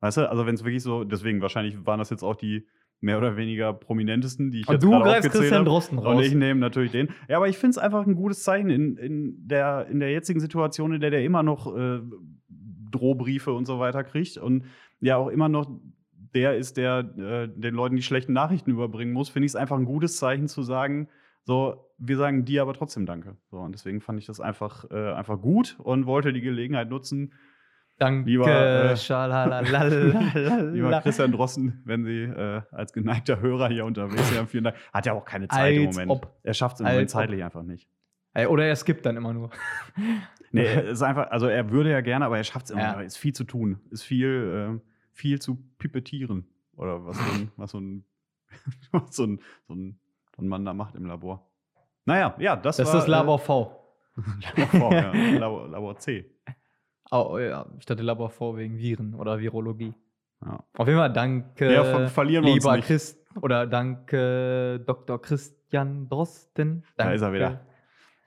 Weißt 0.00 0.18
du, 0.18 0.28
also 0.28 0.46
wenn 0.46 0.54
es 0.54 0.64
wirklich 0.64 0.82
so, 0.82 1.04
deswegen 1.04 1.40
wahrscheinlich 1.40 1.86
waren 1.86 1.98
das 1.98 2.10
jetzt 2.10 2.22
auch 2.22 2.36
die 2.36 2.66
mehr 3.00 3.18
oder 3.18 3.36
weniger 3.36 3.72
prominentesten, 3.72 4.50
die 4.50 4.60
ich 4.60 4.68
Und 4.68 4.74
jetzt 4.74 4.82
du 4.82 4.90
greifst 4.90 5.30
Christian. 5.30 5.64
Drosten 5.64 5.98
Und 5.98 6.06
raus. 6.06 6.24
ich 6.24 6.34
nehme 6.34 6.60
natürlich 6.60 6.92
den. 6.92 7.08
Ja, 7.28 7.36
aber 7.36 7.48
ich 7.48 7.58
finde 7.58 7.72
es 7.72 7.78
einfach 7.78 8.06
ein 8.06 8.14
gutes 8.14 8.42
Zeichen 8.42 8.70
in, 8.70 8.96
in, 8.96 9.46
der, 9.46 9.86
in 9.90 10.00
der 10.00 10.10
jetzigen 10.10 10.40
Situation, 10.40 10.94
in 10.94 11.00
der 11.00 11.10
der 11.10 11.24
immer 11.24 11.42
noch 11.42 11.74
äh, 11.76 12.00
Drohbriefe 12.90 13.52
und 13.52 13.66
so 13.66 13.78
weiter 13.78 14.02
kriegt 14.04 14.38
und 14.38 14.64
ja 15.00 15.16
auch 15.16 15.28
immer 15.28 15.48
noch 15.48 15.70
der 16.34 16.56
ist, 16.56 16.76
der 16.76 16.98
äh, 17.18 17.48
den 17.48 17.74
Leuten 17.74 17.96
die 17.96 18.02
schlechten 18.02 18.32
Nachrichten 18.32 18.70
überbringen 18.70 19.12
muss, 19.12 19.28
finde 19.28 19.46
ich 19.46 19.52
es 19.52 19.56
einfach 19.56 19.76
ein 19.76 19.84
gutes 19.84 20.16
Zeichen 20.16 20.48
zu 20.48 20.62
sagen, 20.62 21.08
so, 21.44 21.85
wir 21.98 22.16
sagen 22.16 22.44
dir 22.44 22.62
aber 22.62 22.74
trotzdem 22.74 23.06
Danke. 23.06 23.36
So, 23.50 23.58
und 23.58 23.72
deswegen 23.72 24.00
fand 24.00 24.18
ich 24.18 24.26
das 24.26 24.40
einfach, 24.40 24.90
äh, 24.90 25.12
einfach 25.12 25.40
gut 25.40 25.76
und 25.78 26.06
wollte 26.06 26.32
die 26.32 26.40
Gelegenheit 26.40 26.88
nutzen, 26.90 27.32
Danke, 27.98 28.28
Lieber, 28.28 28.46
äh, 28.46 28.92
Lieber. 30.72 31.00
Christian 31.00 31.32
Drosten, 31.32 31.80
wenn 31.86 32.04
Sie 32.04 32.24
äh, 32.24 32.60
als 32.70 32.92
geneigter 32.92 33.40
Hörer 33.40 33.68
hier 33.70 33.86
unterwegs 33.86 34.28
sind, 34.28 34.50
vielen 34.50 34.64
Dank. 34.64 34.76
Hat 34.92 35.06
ja 35.06 35.14
auch 35.14 35.24
keine 35.24 35.48
Zeit 35.48 35.74
im 35.74 35.86
Als 35.86 35.96
Moment. 35.96 36.10
ob. 36.10 36.38
Er 36.42 36.52
schafft 36.52 36.74
es 36.74 36.80
im 36.80 36.84
Moment 36.86 37.00
Als 37.04 37.14
ob. 37.14 37.20
zeitlich 37.20 37.42
einfach 37.42 37.62
nicht. 37.62 37.88
Oder 38.34 38.66
er 38.66 38.76
skippt 38.76 39.06
dann 39.06 39.16
immer 39.16 39.32
nur. 39.32 39.50
Nee, 40.52 40.90
ist 40.90 41.02
einfach, 41.02 41.30
also 41.32 41.48
er 41.48 41.70
würde 41.70 41.90
ja 41.90 42.00
gerne, 42.00 42.24
aber 42.24 42.38
er 42.38 42.44
schafft 42.44 42.66
es 42.66 42.70
immer. 42.70 42.80
Ja. 42.80 43.00
Ist 43.00 43.18
viel 43.18 43.34
zu 43.34 43.44
tun. 43.44 43.80
Ist 43.90 44.04
viel, 44.04 44.78
äh, 44.78 44.80
viel 45.12 45.38
zu 45.40 45.58
pipettieren. 45.76 46.46
Oder 46.76 47.04
was 47.04 47.18
so 47.18 47.32
ein, 47.32 47.50
was 47.56 47.70
so 47.72 47.78
ein, 47.80 48.04
was 48.92 49.14
so 49.16 49.24
ein, 49.24 49.40
so 49.66 49.74
ein, 49.74 49.98
so 50.34 50.42
ein 50.42 50.48
Mann 50.48 50.64
da 50.64 50.72
macht 50.72 50.94
im 50.94 51.04
Labor. 51.04 51.46
Naja, 52.06 52.34
ja, 52.38 52.56
das, 52.56 52.76
Das 52.78 52.88
ist 52.88 52.94
war. 52.94 53.00
das 53.00 53.08
Labor 53.08 53.38
V. 53.38 53.72
Äh, 54.16 54.60
Labor, 54.60 54.90
V, 54.90 54.92
ja. 54.94 55.12
Labor, 55.38 55.68
Labor 55.68 55.96
C. 55.98 56.30
Oh, 57.10 57.38
ja, 57.38 57.66
ich 57.78 57.86
dachte 57.86 58.02
Labor 58.02 58.30
V 58.30 58.56
wegen 58.56 58.78
Viren 58.78 59.14
oder 59.14 59.38
Virologie. 59.38 59.94
Ja. 60.44 60.64
Auf 60.74 60.86
jeden 60.88 60.98
Fall 60.98 61.12
danke, 61.12 61.72
Ja, 61.72 61.84
ver 61.84 62.08
verlieren 62.08 62.44
wir 62.44 62.52
uns 62.52 62.64
lieber 62.64 62.76
nicht. 62.76 62.86
Christ 62.86 63.18
oder 63.40 63.66
danke 63.66 64.82
Dr. 64.86 65.20
Christian 65.20 66.08
Drosten. 66.08 66.82
Da 66.96 67.04
Danke, 67.04 67.14
ist 67.16 67.22
er 67.22 67.32
wieder. 67.32 67.60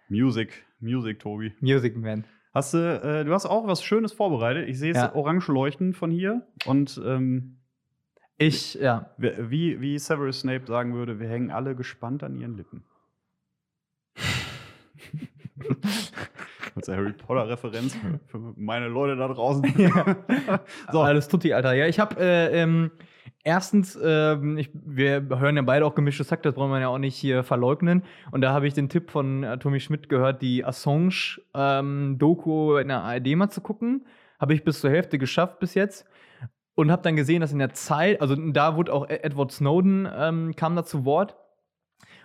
Music, 0.10 0.66
Music, 0.80 1.20
Tobi. 1.20 1.54
Music 1.60 1.96
Man. 1.98 2.24
Hast 2.54 2.74
du, 2.74 2.78
äh, 2.80 3.24
du 3.26 3.34
hast 3.34 3.46
auch 3.46 3.68
was 3.68 3.84
Schönes 3.84 4.12
vorbereitet. 4.12 4.68
Ich 4.68 4.80
sehe 4.80 4.92
es 4.92 4.98
Ja. 4.98 5.14
orange 5.14 5.50
leuchten 5.52 5.94
von 5.94 6.10
hier. 6.10 6.48
Und 6.66 7.00
ähm, 7.06 7.60
Ich, 8.38 8.74
ja. 8.76 9.12
wie, 9.18 9.80
wie 9.82 10.00
Severus 10.00 10.40
Snape 10.42 10.66
sagen 10.66 10.94
würde, 10.96 11.20
wir 11.20 11.28
hängen 11.30 11.52
alle 11.52 11.76
gespannt 11.76 12.24
an 12.24 12.36
ihren 12.36 12.56
Lippen. 12.58 12.84
Als 16.76 16.88
Harry 16.88 17.14
Potter-Referenz 17.14 17.96
für, 17.96 18.20
für 18.28 18.54
meine 18.56 18.88
Leute 18.88 19.16
da 19.16 19.28
draußen. 19.28 19.64
So. 20.92 21.02
Alles 21.02 21.28
tutti, 21.28 21.54
Alter. 21.54 21.74
Ja, 21.74 21.88
ich 21.88 22.00
habe 22.00 22.16
äh, 22.20 22.62
ähm, 22.62 22.92
erstens, 23.44 23.98
ähm, 24.02 24.58
ich, 24.58 24.70
wir 24.74 25.28
hören 25.40 25.56
ja 25.56 25.62
beide 25.62 25.86
auch 25.86 25.96
gemischtes 25.96 26.32
Hack, 26.32 26.44
das 26.44 26.56
brauchen 26.56 26.72
wir 26.72 26.80
ja 26.80 26.88
auch 26.88 26.98
nicht 26.98 27.16
hier 27.16 27.44
verleugnen. 27.44 28.04
Und 28.32 28.42
da 28.42 28.54
habe 28.54 28.68
ich 28.68 28.74
den 28.74 28.90
Tipp 28.90 29.12
von 29.12 29.44
äh, 29.44 29.58
Tommy 29.58 29.80
Schmidt 29.80 30.10
gehört, 30.10 30.42
die 30.42 30.66
Assange-Doku 30.66 32.78
in 32.78 32.88
der 32.88 33.02
ARD 33.02 33.28
mal 33.36 33.50
zu 33.50 33.62
gucken. 33.62 34.06
Habe 34.40 34.54
ich 34.54 34.64
bis 34.64 34.82
zur 34.82 34.90
Hälfte 34.90 35.18
geschafft 35.18 35.60
bis 35.60 35.74
jetzt. 35.74 36.06
Und 36.76 36.92
habe 36.92 37.02
dann 37.02 37.18
gesehen, 37.18 37.42
dass 37.42 37.52
in 37.52 37.60
der 37.60 37.74
Zeit, 37.74 38.22
also 38.22 38.36
da 38.36 38.78
wurde 38.78 38.94
auch 38.94 39.10
E- 39.10 39.20
Edward 39.22 39.52
Snowden 39.52 40.08
ähm, 40.16 40.56
kam 40.56 40.78
da 40.78 40.86
zu 40.86 41.04
Wort. 41.04 41.36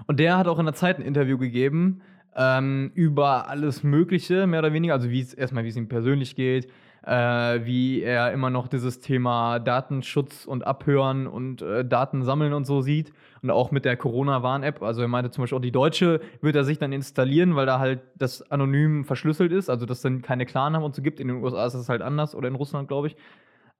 Und 0.07 0.21
der 0.21 0.39
hat 0.39 0.47
auch 0.47 0.61
in 0.61 0.65
der 0.67 0.75
Zeit 0.75 0.99
ein 0.99 1.03
Interview 1.03 1.39
gegeben 1.39 2.03
ähm, 2.37 2.91
über 2.95 3.49
alles 3.49 3.83
Mögliche, 3.83 4.47
mehr 4.47 4.61
oder 4.61 4.73
weniger. 4.73 4.95
Also 4.95 5.11
wie 5.11 5.21
es 5.21 5.35
erstmal, 5.35 5.65
wie 5.65 5.69
es 5.69 5.77
ihm 5.77 5.89
persönlich 5.89 6.37
geht, 6.37 6.69
äh, 7.07 7.65
wie 7.65 8.03
er 8.03 8.33
immer 8.33 8.51
noch 8.51 8.69
dieses 8.69 9.01
Thema 9.01 9.59
Datenschutz 9.59 10.47
und 10.47 10.67
Abhören 10.67 11.27
und 11.27 11.63
äh, 11.63 11.85
Daten 11.85 12.23
sammeln 12.23 12.53
und 12.53 12.65
so 12.65 12.81
sieht. 12.81 13.13
Und 13.43 13.51
auch 13.51 13.71
mit 13.71 13.85
der 13.85 13.97
Corona-Warn-App. 13.99 14.83
Also 14.83 15.03
er 15.03 15.09
meinte 15.09 15.31
zum 15.31 15.43
Beispiel 15.43 15.59
auch 15.59 15.63
die 15.63 15.71
deutsche 15.71 16.21
wird 16.41 16.57
er 16.57 16.65
sich 16.65 16.79
dann 16.79 16.93
installieren, 16.93 17.57
weil 17.57 17.67
da 17.67 17.79
halt 17.79 18.01
das 18.17 18.51
anonym 18.51 19.05
verschlüsselt 19.05 19.53
ist, 19.53 19.69
also 19.69 19.85
dass 19.85 20.01
dann 20.01 20.23
keine 20.23 20.47
Klarnamen 20.47 20.85
und 20.85 20.95
so 20.95 21.03
gibt. 21.03 21.21
In 21.21 21.29
den 21.29 21.43
USA 21.43 21.67
ist 21.67 21.75
das 21.75 21.91
halt 21.91 22.01
anders 22.01 22.35
oder 22.35 22.49
in 22.49 22.55
Russland, 22.55 22.89
glaube 22.89 23.09
ich. 23.09 23.17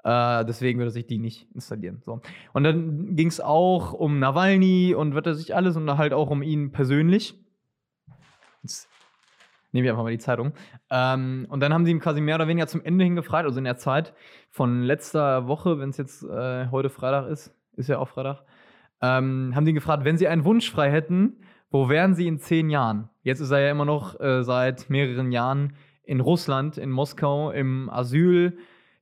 Äh, 0.05 0.45
deswegen 0.45 0.79
würde 0.79 0.91
er 0.91 0.93
sich 0.93 1.07
die 1.07 1.19
nicht 1.19 1.49
installieren. 1.55 2.03
So. 2.05 2.21
Und 2.53 2.65
dann 2.65 3.17
ging 3.17 3.29
es 3.29 3.41
auch 3.41 3.95
um 3.95 4.19
Nawalny 4.19 4.95
und 4.95 5.15
wird 5.15 5.27
er 5.27 5.35
sich 5.35 5.57
alles 5.57 5.77
und 5.77 5.97
halt 5.97 6.13
auch 6.13 6.29
um 6.29 6.43
ihn 6.43 6.73
persönlich. 6.73 7.35
Jetzt 8.65 8.89
nehme 9.73 9.87
ich 9.87 9.91
einfach 9.91 10.05
mal 10.05 10.11
die 10.11 10.19
Zeitung. 10.19 10.53
Ähm, 10.91 11.47
und 11.51 11.61
dann 11.61 11.75
haben 11.75 11.85
sie 11.85 11.91
ihm 11.91 12.01
quasi 12.01 12.21
mehr 12.21 12.37
oder 12.37 12.49
weniger 12.49 12.67
zum 12.67 12.83
Ende 12.83 13.05
hin 13.05 13.15
gefragt, 13.15 13.45
also 13.45 13.59
in 13.59 13.65
der 13.65 13.77
Zeit 13.77 14.15
von 14.49 14.83
letzter 14.83 15.47
Woche, 15.47 15.79
wenn 15.79 15.91
es 15.91 15.99
jetzt 15.99 16.23
äh, 16.23 16.69
heute 16.71 16.89
Freitag 16.89 17.29
ist, 17.29 17.55
ist 17.77 17.89
ja 17.89 17.99
auch 17.99 18.09
Freitag, 18.09 18.43
ähm, 19.03 19.53
haben 19.55 19.65
die 19.65 19.73
ihn 19.73 19.75
gefragt, 19.75 20.05
wenn 20.05 20.17
sie 20.17 20.29
einen 20.29 20.45
Wunsch 20.45 20.71
frei 20.71 20.91
hätten, 20.91 21.41
wo 21.71 21.89
wären 21.89 22.15
sie 22.15 22.27
in 22.27 22.39
zehn 22.39 22.71
Jahren? 22.71 23.11
Jetzt 23.23 23.41
ist 23.41 23.51
er 23.51 23.61
ja 23.61 23.71
immer 23.71 23.85
noch 23.85 24.19
äh, 24.21 24.45
seit 24.45 24.89
mehreren 24.89 25.33
Jahren 25.33 25.75
in 26.05 26.21
Russland, 26.21 26.79
in 26.79 26.91
Moskau, 26.91 27.51
im 27.51 27.91
Asyl 27.91 28.57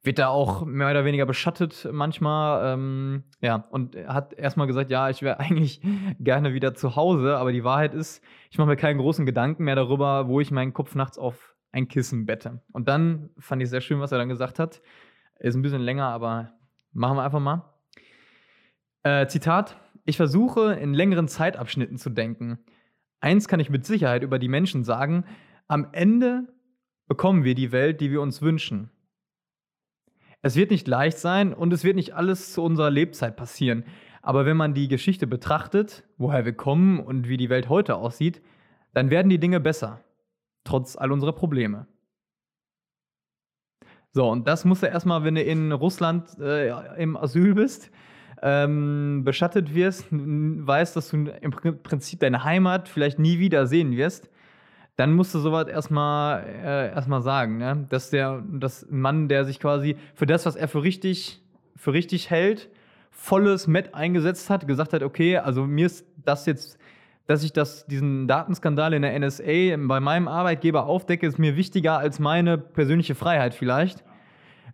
wird 0.04 0.18
da 0.18 0.28
auch 0.28 0.64
mehr 0.64 0.90
oder 0.90 1.04
weniger 1.04 1.26
beschattet 1.26 1.88
manchmal. 1.90 2.74
Ähm, 2.74 3.24
ja, 3.40 3.66
und 3.70 3.96
hat 4.06 4.32
erstmal 4.32 4.66
gesagt, 4.66 4.90
ja, 4.90 5.08
ich 5.10 5.22
wäre 5.22 5.38
eigentlich 5.40 5.80
gerne 6.18 6.54
wieder 6.54 6.74
zu 6.74 6.96
Hause, 6.96 7.36
aber 7.36 7.52
die 7.52 7.64
Wahrheit 7.64 7.94
ist, 7.94 8.22
ich 8.50 8.58
mache 8.58 8.68
mir 8.68 8.76
keinen 8.76 8.98
großen 8.98 9.26
Gedanken 9.26 9.64
mehr 9.64 9.76
darüber, 9.76 10.28
wo 10.28 10.40
ich 10.40 10.50
meinen 10.50 10.72
Kopf 10.72 10.94
nachts 10.94 11.18
auf 11.18 11.54
ein 11.70 11.88
Kissen 11.88 12.26
bette. 12.26 12.60
Und 12.72 12.88
dann 12.88 13.30
fand 13.38 13.62
ich 13.62 13.70
sehr 13.70 13.80
schön, 13.80 14.00
was 14.00 14.12
er 14.12 14.18
dann 14.18 14.28
gesagt 14.28 14.58
hat. 14.58 14.82
Ist 15.38 15.54
ein 15.54 15.62
bisschen 15.62 15.80
länger, 15.80 16.06
aber 16.06 16.52
machen 16.92 17.16
wir 17.16 17.22
einfach 17.22 17.40
mal. 17.40 17.72
Äh, 19.04 19.26
Zitat: 19.26 19.76
Ich 20.04 20.16
versuche 20.16 20.74
in 20.74 20.94
längeren 20.94 21.28
Zeitabschnitten 21.28 21.96
zu 21.96 22.10
denken. 22.10 22.58
Eins 23.20 23.48
kann 23.48 23.60
ich 23.60 23.70
mit 23.70 23.86
Sicherheit 23.86 24.22
über 24.22 24.38
die 24.38 24.48
Menschen 24.48 24.84
sagen: 24.84 25.24
Am 25.68 25.88
Ende 25.92 26.48
bekommen 27.06 27.44
wir 27.44 27.54
die 27.54 27.72
Welt, 27.72 28.00
die 28.00 28.10
wir 28.10 28.20
uns 28.20 28.42
wünschen. 28.42 28.90
Es 30.42 30.56
wird 30.56 30.70
nicht 30.72 30.88
leicht 30.88 31.18
sein 31.18 31.54
und 31.54 31.72
es 31.72 31.84
wird 31.84 31.96
nicht 31.96 32.14
alles 32.14 32.52
zu 32.52 32.62
unserer 32.62 32.90
Lebzeit 32.90 33.36
passieren. 33.36 33.84
Aber 34.22 34.44
wenn 34.44 34.56
man 34.56 34.74
die 34.74 34.88
Geschichte 34.88 35.26
betrachtet, 35.26 36.04
woher 36.18 36.44
wir 36.44 36.52
kommen 36.52 37.00
und 37.00 37.28
wie 37.28 37.36
die 37.36 37.48
Welt 37.48 37.68
heute 37.68 37.96
aussieht, 37.96 38.42
dann 38.92 39.10
werden 39.10 39.28
die 39.28 39.38
Dinge 39.38 39.60
besser. 39.60 40.00
Trotz 40.64 40.96
all 40.96 41.12
unserer 41.12 41.32
Probleme. 41.32 41.86
So, 44.12 44.28
und 44.28 44.46
das 44.46 44.64
musst 44.64 44.82
du 44.82 44.86
erstmal, 44.86 45.24
wenn 45.24 45.36
du 45.36 45.42
in 45.42 45.72
Russland 45.72 46.38
äh, 46.38 47.00
im 47.00 47.16
Asyl 47.16 47.54
bist, 47.54 47.90
ähm, 48.42 49.22
beschattet 49.24 49.74
wirst, 49.74 50.06
weißt, 50.10 50.96
dass 50.96 51.08
du 51.08 51.16
im 51.16 51.50
Prin- 51.50 51.82
Prinzip 51.82 52.20
deine 52.20 52.44
Heimat 52.44 52.88
vielleicht 52.88 53.18
nie 53.18 53.38
wieder 53.38 53.66
sehen 53.66 53.96
wirst, 53.96 54.28
dann 54.96 55.14
musst 55.14 55.34
du 55.34 55.38
sowas 55.38 55.68
erstmal 55.68 56.44
äh, 56.44 56.90
erstmal 56.92 57.22
sagen, 57.22 57.58
ne? 57.58 57.86
Dass 57.88 58.10
der 58.10 58.42
dass 58.50 58.82
ein 58.82 59.00
Mann, 59.00 59.28
der 59.28 59.44
sich 59.44 59.58
quasi 59.60 59.96
für 60.14 60.26
das, 60.26 60.46
was 60.46 60.56
er 60.56 60.68
für 60.68 60.82
richtig 60.82 61.42
für 61.76 61.92
richtig 61.92 62.30
hält, 62.30 62.68
volles 63.10 63.66
Met 63.66 63.94
eingesetzt 63.94 64.50
hat, 64.50 64.66
gesagt 64.66 64.92
hat, 64.92 65.02
okay, 65.02 65.38
also 65.38 65.64
mir 65.64 65.86
ist 65.86 66.06
das 66.24 66.46
jetzt 66.46 66.78
dass 67.26 67.44
ich 67.44 67.52
das, 67.52 67.86
diesen 67.86 68.26
Datenskandal 68.26 68.92
in 68.94 69.02
der 69.02 69.18
NSA 69.18 69.76
bei 69.78 70.00
meinem 70.00 70.28
Arbeitgeber 70.28 70.86
aufdecke, 70.86 71.26
ist 71.26 71.38
mir 71.38 71.56
wichtiger 71.56 71.98
als 71.98 72.18
meine 72.18 72.58
persönliche 72.58 73.14
Freiheit 73.14 73.54
vielleicht. 73.54 74.04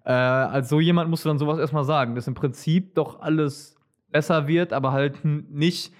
Äh, 0.04 0.12
als 0.12 0.68
so 0.68 0.80
jemand 0.80 1.10
musst 1.10 1.24
du 1.24 1.28
dann 1.28 1.38
sowas 1.38 1.58
erstmal 1.58 1.84
sagen, 1.84 2.14
dass 2.14 2.26
im 2.26 2.34
Prinzip 2.34 2.94
doch 2.94 3.20
alles 3.20 3.76
besser 4.10 4.48
wird, 4.48 4.72
aber 4.72 4.92
halt 4.92 5.24
nicht. 5.24 5.92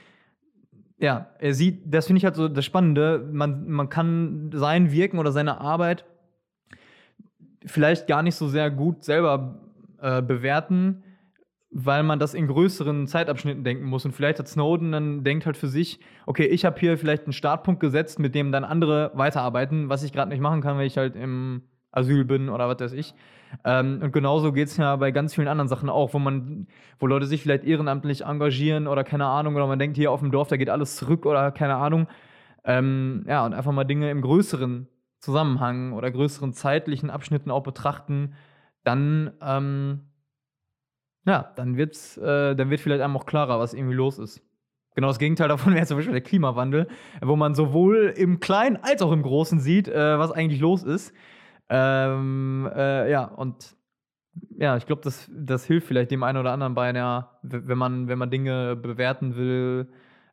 Ja, 1.01 1.29
er 1.39 1.55
sieht, 1.55 1.83
das 1.87 2.07
finde 2.07 2.19
ich 2.19 2.25
halt 2.25 2.35
so 2.35 2.49
das 2.49 2.65
Spannende. 2.65 3.29
Man, 3.33 3.69
man 3.69 3.89
kann 3.89 4.51
sein 4.53 4.91
Wirken 4.91 5.19
oder 5.19 5.31
seine 5.31 5.61
Arbeit 5.61 6.05
vielleicht 7.65 8.07
gar 8.07 8.23
nicht 8.23 8.35
so 8.35 8.49
sehr 8.49 8.71
gut 8.71 9.05
selber 9.05 9.61
äh, 10.01 10.23
bewerten, 10.23 11.05
weil 11.71 12.03
man 12.03 12.19
das 12.19 12.35
in 12.35 12.47
größeren 12.47 13.07
Zeitabschnitten 13.07 13.63
denken 13.63 13.85
muss. 13.85 14.05
Und 14.05 14.13
vielleicht 14.13 14.39
hat 14.39 14.49
Snowden 14.49 14.93
dann 14.93 15.23
denkt 15.23 15.47
halt 15.47 15.57
für 15.57 15.69
sich, 15.69 16.01
okay, 16.27 16.47
ich 16.47 16.65
habe 16.65 16.81
hier 16.81 16.97
vielleicht 16.99 17.25
einen 17.25 17.33
Startpunkt 17.33 17.81
gesetzt, 17.81 18.19
mit 18.19 18.35
dem 18.35 18.53
dann 18.53 18.65
andere 18.65 19.13
weiterarbeiten, 19.15 19.89
was 19.89 20.03
ich 20.03 20.13
gerade 20.13 20.31
nicht 20.31 20.41
machen 20.41 20.63
kann, 20.63 20.79
weil 20.79 20.87
ich 20.87 20.97
halt 20.97 21.15
im 21.15 21.63
Asyl 21.93 22.25
bin 22.25 22.49
oder 22.49 22.69
was 22.69 22.81
weiß 22.81 22.93
ich. 22.93 23.15
Ähm, 23.65 24.01
und 24.03 24.13
genauso 24.13 24.53
geht 24.53 24.69
es 24.69 24.77
ja 24.77 24.97
bei 24.97 25.11
ganz 25.11 25.35
vielen 25.35 25.49
anderen 25.49 25.69
Sachen 25.69 25.89
auch, 25.89 26.15
wo 26.15 26.19
man, 26.19 26.67
wo 26.99 27.07
Leute 27.07 27.27
sich 27.27 27.43
vielleicht 27.43 27.65
ehrenamtlich 27.65 28.25
engagieren 28.25 28.87
oder 28.87 29.05
keine 29.05 29.27
Ahnung, 29.27 29.55
oder 29.57 29.67
man 29.67 29.79
denkt, 29.79 29.97
hier 29.97 30.13
auf 30.13 30.21
dem 30.21 30.31
Dorf, 30.31 30.49
da 30.49 30.57
geht 30.57 30.71
alles 30.71 30.97
zurück 30.97 31.27
oder 31.27 31.51
keine 31.53 31.77
Ahnung. 31.77 32.09
Ähm, 32.65 33.25
ja, 33.27 33.45
und 33.47 33.55
einfach 33.55 33.73
mal 33.73 33.85
Dinge 33.85 34.11
im 34.11 34.23
größeren 34.23 34.89
Zusammenhang 35.21 35.93
oder 35.93 36.11
größeren 36.11 36.53
zeitlichen 36.53 37.11
Abschnitten 37.11 37.51
auch 37.51 37.63
betrachten, 37.63 38.35
dann 38.85 39.33
ähm, 39.43 40.09
ja, 41.29 41.53
dann 41.57 41.77
wird's, 41.77 42.17
äh, 42.17 42.57
dann 42.57 42.71
wird 42.71 42.81
vielleicht 42.81 43.03
einem 43.03 43.17
auch 43.17 43.27
klarer, 43.27 43.59
was 43.61 43.75
irgendwie 43.75 43.95
los 43.95 44.19
ist. 44.19 44.41
Genau 44.95 45.09
das 45.09 45.19
Gegenteil 45.19 45.49
davon 45.49 45.75
wäre 45.75 45.87
zum 45.87 45.99
Beispiel 45.99 46.15
der 46.15 46.23
Klimawandel, 46.23 46.89
wo 47.21 47.37
man 47.37 47.55
sowohl 47.55 48.15
im 48.17 48.41
Kleinen 48.41 48.79
als 48.81 49.03
auch 49.03 49.13
im 49.13 49.23
Großen 49.23 49.61
sieht, 49.61 49.89
äh, 49.89 50.19
was 50.19 50.33
eigentlich 50.33 50.61
los 50.61 50.83
ist. 50.83 51.13
Ähm, 51.71 52.71
äh, 52.75 53.11
ja, 53.11 53.25
und 53.25 53.77
ja, 54.59 54.77
ich 54.77 54.87
glaube, 54.87 55.03
das, 55.03 55.31
das 55.35 55.65
hilft 55.65 55.87
vielleicht 55.87 56.11
dem 56.11 56.23
einen 56.23 56.39
oder 56.39 56.53
anderen 56.53 56.75
bei 56.75 56.89
einer, 56.89 57.39
wenn 57.43 57.79
man, 57.79 58.09
wenn 58.09 58.19
man 58.19 58.31
Dinge 58.31 58.77
bewerten 58.77 59.37
will 59.37 59.89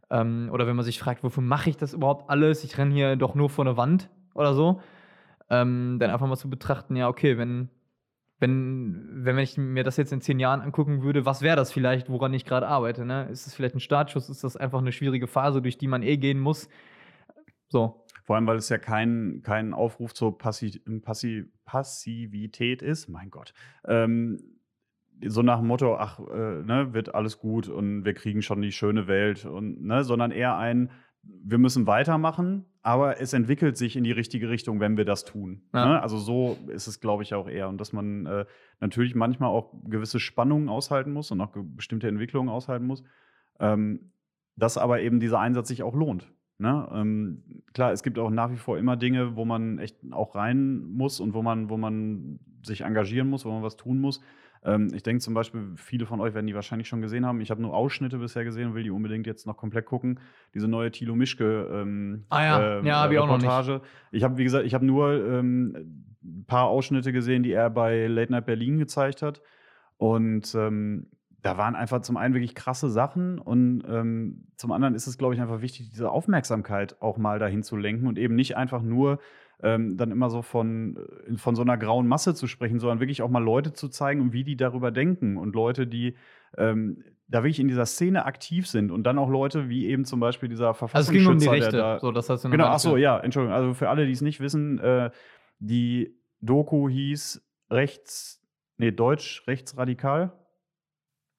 ähm, 0.10 0.50
oder 0.52 0.68
wenn 0.68 0.76
man 0.76 0.86
sich 0.86 1.00
fragt, 1.00 1.24
wofür 1.24 1.44
mache 1.44 1.70
ich 1.70 1.78
das 1.78 1.94
überhaupt 1.94 2.30
alles? 2.30 2.64
Ich 2.64 2.78
renne 2.78 2.94
hier 2.94 3.16
doch 3.16 3.36
nur 3.36 3.50
vor 3.50 3.66
eine 3.66 3.78
Wand 3.78 4.10
oder 4.34 4.54
so. 4.54 4.82
Ähm, 5.50 5.98
dann 6.00 6.10
einfach 6.12 6.28
mal 6.28 6.38
zu 6.38 6.50
betrachten, 6.50 6.96
ja, 6.96 7.08
okay, 7.08 7.38
wenn, 7.38 7.70
wenn, 8.40 9.10
wenn 9.26 9.38
ich 9.40 9.58
mir 9.58 9.84
das 9.84 9.98
jetzt 9.98 10.12
in 10.12 10.22
zehn 10.22 10.40
Jahren 10.40 10.62
angucken 10.62 11.04
würde, 11.04 11.26
was 11.26 11.42
wäre 11.42 11.56
das 11.56 11.72
vielleicht, 11.72 12.10
woran 12.10 12.34
ich 12.34 12.46
gerade 12.46 12.68
arbeite? 12.68 13.06
Ne? 13.06 13.30
Ist 13.30 13.48
es 13.48 13.54
vielleicht 13.56 13.76
ein 13.76 13.80
Startschuss? 13.80 14.30
Ist 14.30 14.44
das 14.44 14.58
einfach 14.58 14.80
eine 14.80 14.92
schwierige 14.92 15.28
Phase, 15.28 15.62
durch 15.62 15.78
die 15.78 15.88
man 15.88 16.04
eh 16.04 16.18
gehen 16.18 16.40
muss? 16.40 16.70
So. 17.70 18.05
Vor 18.26 18.36
allem, 18.36 18.48
weil 18.48 18.58
es 18.58 18.70
ja 18.70 18.80
kein, 18.80 19.42
kein 19.44 19.74
Aufruf 19.74 20.14
zur 20.14 20.38
Passi 20.38 20.82
Passi 21.04 21.46
Passivität 21.64 22.82
ist. 22.82 23.08
Mein 23.08 23.30
Gott. 23.30 23.54
Ähm, 23.86 24.40
so 25.24 25.42
nach 25.42 25.60
dem 25.60 25.68
Motto, 25.68 25.96
ach, 25.96 26.20
äh, 26.20 26.64
ne, 26.64 26.94
wird 26.94 27.16
alles 27.16 27.38
gut 27.38 27.70
und 27.70 28.04
wir 28.04 28.14
kriegen 28.14 28.42
schon 28.42 28.62
die 28.62 28.72
schöne 28.72 29.08
Welt 29.08 29.46
und, 29.46 29.84
ne, 29.84 30.04
sondern 30.04 30.32
eher 30.32 30.58
ein, 30.58 30.90
wir 31.24 31.58
müssen 31.58 31.88
weitermachen, 31.88 32.66
aber 32.82 33.20
es 33.22 33.34
entwickelt 33.34 33.78
sich 33.78 33.96
in 33.96 34.04
die 34.04 34.12
richtige 34.12 34.50
Richtung, 34.50 34.80
wenn 34.80 34.98
wir 34.98 35.06
das 35.06 35.24
tun. 35.24 35.62
Ja. 35.74 35.86
Ne? 35.86 36.02
Also 36.02 36.18
so 36.18 36.58
ist 36.68 36.88
es, 36.88 37.00
glaube 37.00 37.24
ich, 37.24 37.34
auch 37.34 37.48
eher. 37.48 37.70
Und 37.70 37.80
dass 37.80 37.94
man 37.94 38.26
äh, 38.26 38.46
natürlich 38.80 39.16
manchmal 39.16 39.50
auch 39.50 39.74
gewisse 39.86 40.20
Spannungen 40.20 40.70
aushalten 40.70 41.12
muss 41.12 41.32
und 41.32 41.42
auch 41.42 41.52
bestimmte 41.56 42.08
Entwicklungen 42.08 42.50
aushalten 42.50 42.86
muss. 42.86 43.04
Ähm, 43.60 44.12
dass 44.56 44.78
aber 44.78 45.02
eben 45.02 45.20
dieser 45.20 45.40
Einsatz 45.40 45.68
sich 45.68 45.84
auch 45.84 45.96
lohnt. 45.96 46.32
Ne? 46.58 46.88
Ähm, 46.94 47.44
klar, 47.74 47.92
es 47.92 48.02
gibt 48.02 48.18
auch 48.18 48.30
nach 48.30 48.52
wie 48.52 48.58
vor 48.58 48.78
immer 48.78 48.96
Dinge, 48.96 49.36
wo 49.36 49.46
man 49.46 49.78
echt 49.80 49.98
auch 50.12 50.36
rein 50.36 50.86
muss 50.86 51.20
und 51.20 51.34
wo 51.34 51.42
man, 51.42 51.70
wo 51.70 51.78
man 51.78 52.40
sich 52.64 52.82
engagieren 52.82 53.30
muss, 53.30 53.46
wo 53.46 53.52
man 53.52 53.64
was 53.64 53.76
tun 53.76 54.00
muss. 54.00 54.22
Ähm, 54.64 54.90
ich 54.94 55.04
denke 55.04 55.22
zum 55.22 55.34
Beispiel, 55.34 55.74
viele 55.76 56.06
von 56.06 56.20
euch 56.22 56.34
werden 56.34 56.48
die 56.48 56.56
wahrscheinlich 56.56 56.88
schon 56.88 57.02
gesehen 57.02 57.26
haben. 57.26 57.42
Ich 57.42 57.52
habe 57.52 57.62
nur 57.62 57.74
Ausschnitte 57.74 58.18
bisher 58.18 58.44
gesehen 58.44 58.70
und 58.70 58.76
will 58.76 58.84
die 58.84 58.90
unbedingt 58.90 59.28
jetzt 59.28 59.46
noch 59.46 59.58
komplett 59.58 59.86
gucken. 59.86 60.20
Diese 60.54 60.68
neue 60.68 60.92
Thilo 60.92 61.16
Mischke 61.16 61.70
ähm, 61.72 62.26
Ah 62.30 62.44
ja, 62.44 62.82
ja, 62.82 63.02
hab 63.02 63.12
ich 63.12 63.20
auch 63.20 63.28
noch 63.28 63.38
nicht. 63.38 63.46
Reportage. 63.46 63.82
Ich 64.12 64.24
habe, 64.24 64.38
wie 64.38 64.44
gesagt, 64.44 64.66
ich 64.66 64.74
habe 64.74 64.86
nur 64.86 65.14
ähm, 65.14 66.06
ein 66.24 66.46
paar 66.48 66.66
Ausschnitte 66.68 67.12
gesehen, 67.12 67.44
die 67.44 67.52
er 67.52 67.70
bei 67.70 68.08
Late 68.08 68.32
Night 68.32 68.46
Berlin 68.46 68.80
gezeigt 68.80 69.22
hat. 69.22 69.42
Und 69.98 70.56
ähm, 70.56 71.08
da 71.46 71.60
waren 71.60 71.76
einfach 71.76 72.02
zum 72.02 72.18
einen 72.18 72.34
wirklich 72.34 72.56
krasse 72.56 72.90
Sachen 72.90 73.38
und 73.38 73.84
ähm, 73.88 74.48
zum 74.58 74.72
anderen 74.72 74.96
ist 74.96 75.06
es, 75.06 75.20
glaube 75.20 75.36
ich, 75.36 75.42
einfach 75.42 75.62
wichtig, 75.62 75.92
diese 75.92 76.10
Aufmerksamkeit 76.10 77.00
auch 77.04 77.18
mal 77.18 77.38
dahin 77.38 77.62
zu 77.62 77.78
lenken 77.78 78.08
und 78.08 78.18
eben 78.18 78.34
nicht 78.34 78.58
einfach 78.58 78.82
nur 78.82 79.20
ähm, 79.62 79.96
dann 79.96 80.10
immer 80.10 80.32
so 80.32 80.42
von, 80.42 80.98
äh, 81.28 81.38
von 81.38 81.56
so 81.56 81.62
einer 81.62 81.78
grauen 81.78 82.08
Masse 82.08 82.34
zu 82.34 82.48
sprechen, 82.48 82.80
sondern 82.80 83.00
wirklich 83.00 83.22
auch 83.22 83.30
mal 83.30 83.44
Leute 83.44 83.74
zu 83.74 83.90
zeigen 83.90 84.22
und 84.22 84.34
wie 84.34 84.44
die 84.44 84.58
darüber 84.58 84.90
denken 84.90 85.38
und 85.38 85.54
Leute, 85.54 85.86
die 85.86 86.16
ähm, 86.58 87.04
da 87.28 87.44
wirklich 87.44 87.60
in 87.60 87.68
dieser 87.68 87.86
Szene 87.86 88.26
aktiv 88.26 88.66
sind 88.66 88.90
und 88.90 89.04
dann 89.04 89.20
auch 89.20 89.30
Leute 89.30 89.70
wie 89.70 89.86
eben 89.86 90.04
zum 90.04 90.20
Beispiel 90.20 90.50
dieser 90.50 90.70
Also 90.70 90.74
es 90.74 90.80
Verfassungsschützer, 90.80 91.30
ging 91.30 91.32
um 91.32 91.40
die 91.40 91.48
Rechte. 91.48 91.78
da, 91.78 92.00
so, 92.00 92.12
das 92.12 92.28
hast 92.28 92.44
du 92.44 92.50
Genau, 92.50 92.66
ach 92.66 92.80
so, 92.80 92.98
ja, 92.98 93.20
Entschuldigung. 93.20 93.56
Also 93.56 93.76
für 93.76 93.90
alle, 93.90 94.08
die 94.08 94.14
es 94.14 94.22
nicht 94.22 94.40
wissen, 94.40 94.80
äh, 94.80 95.12
die 95.60 96.18
Doku 96.42 96.90
hieß 96.90 97.48
rechts, 97.70 98.42
nee, 98.78 98.92
deutsch, 98.92 99.44
rechtsradikal. 99.46 100.34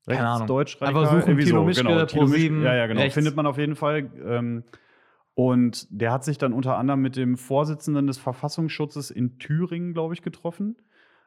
Keine 0.06 0.28
Ahnung. 0.28 0.46
Deutsch 0.46 0.80
radikal. 0.80 1.20
suchen, 1.20 1.36
Thilo 1.36 1.60
so, 1.60 1.64
Mischke, 1.64 1.84
genau, 1.84 2.04
Thilo 2.06 2.26
Mischke, 2.28 2.48
Pro7, 2.48 2.62
Ja, 2.62 2.74
ja, 2.74 2.86
genau. 2.86 3.00
rechts. 3.00 3.14
Findet 3.14 3.34
man 3.36 3.46
auf 3.46 3.58
jeden 3.58 3.74
Fall. 3.74 4.10
Ähm, 4.24 4.64
und 5.34 5.86
der 5.90 6.12
hat 6.12 6.24
sich 6.24 6.38
dann 6.38 6.52
unter 6.52 6.78
anderem 6.78 7.02
mit 7.02 7.16
dem 7.16 7.36
Vorsitzenden 7.36 8.06
des 8.06 8.16
Verfassungsschutzes 8.16 9.10
in 9.10 9.38
Thüringen, 9.38 9.92
glaube 9.92 10.14
ich, 10.14 10.22
getroffen. 10.22 10.76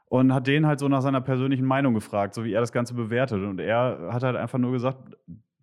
Und 0.06 0.34
hat 0.34 0.48
den 0.48 0.66
halt 0.66 0.80
so 0.80 0.88
nach 0.88 1.02
seiner 1.02 1.22
persönlichen 1.22 1.66
Meinung 1.66 1.94
gefragt, 1.94 2.34
so 2.34 2.44
wie 2.44 2.54
er 2.54 2.62
das 2.62 2.72
Ganze 2.72 2.96
bewertet. 2.96 3.44
Und 3.44 3.60
er 3.60 4.10
hat 4.12 4.24
halt 4.24 4.36
einfach 4.36 4.58
nur 4.58 4.72
gesagt, 4.72 5.16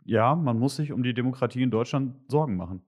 ja, 0.04 0.36
man 0.36 0.58
muss 0.58 0.76
sich 0.76 0.92
um 0.92 1.02
die 1.02 1.14
Demokratie 1.14 1.62
in 1.62 1.72
Deutschland 1.72 2.14
Sorgen 2.28 2.56
machen. 2.56 2.82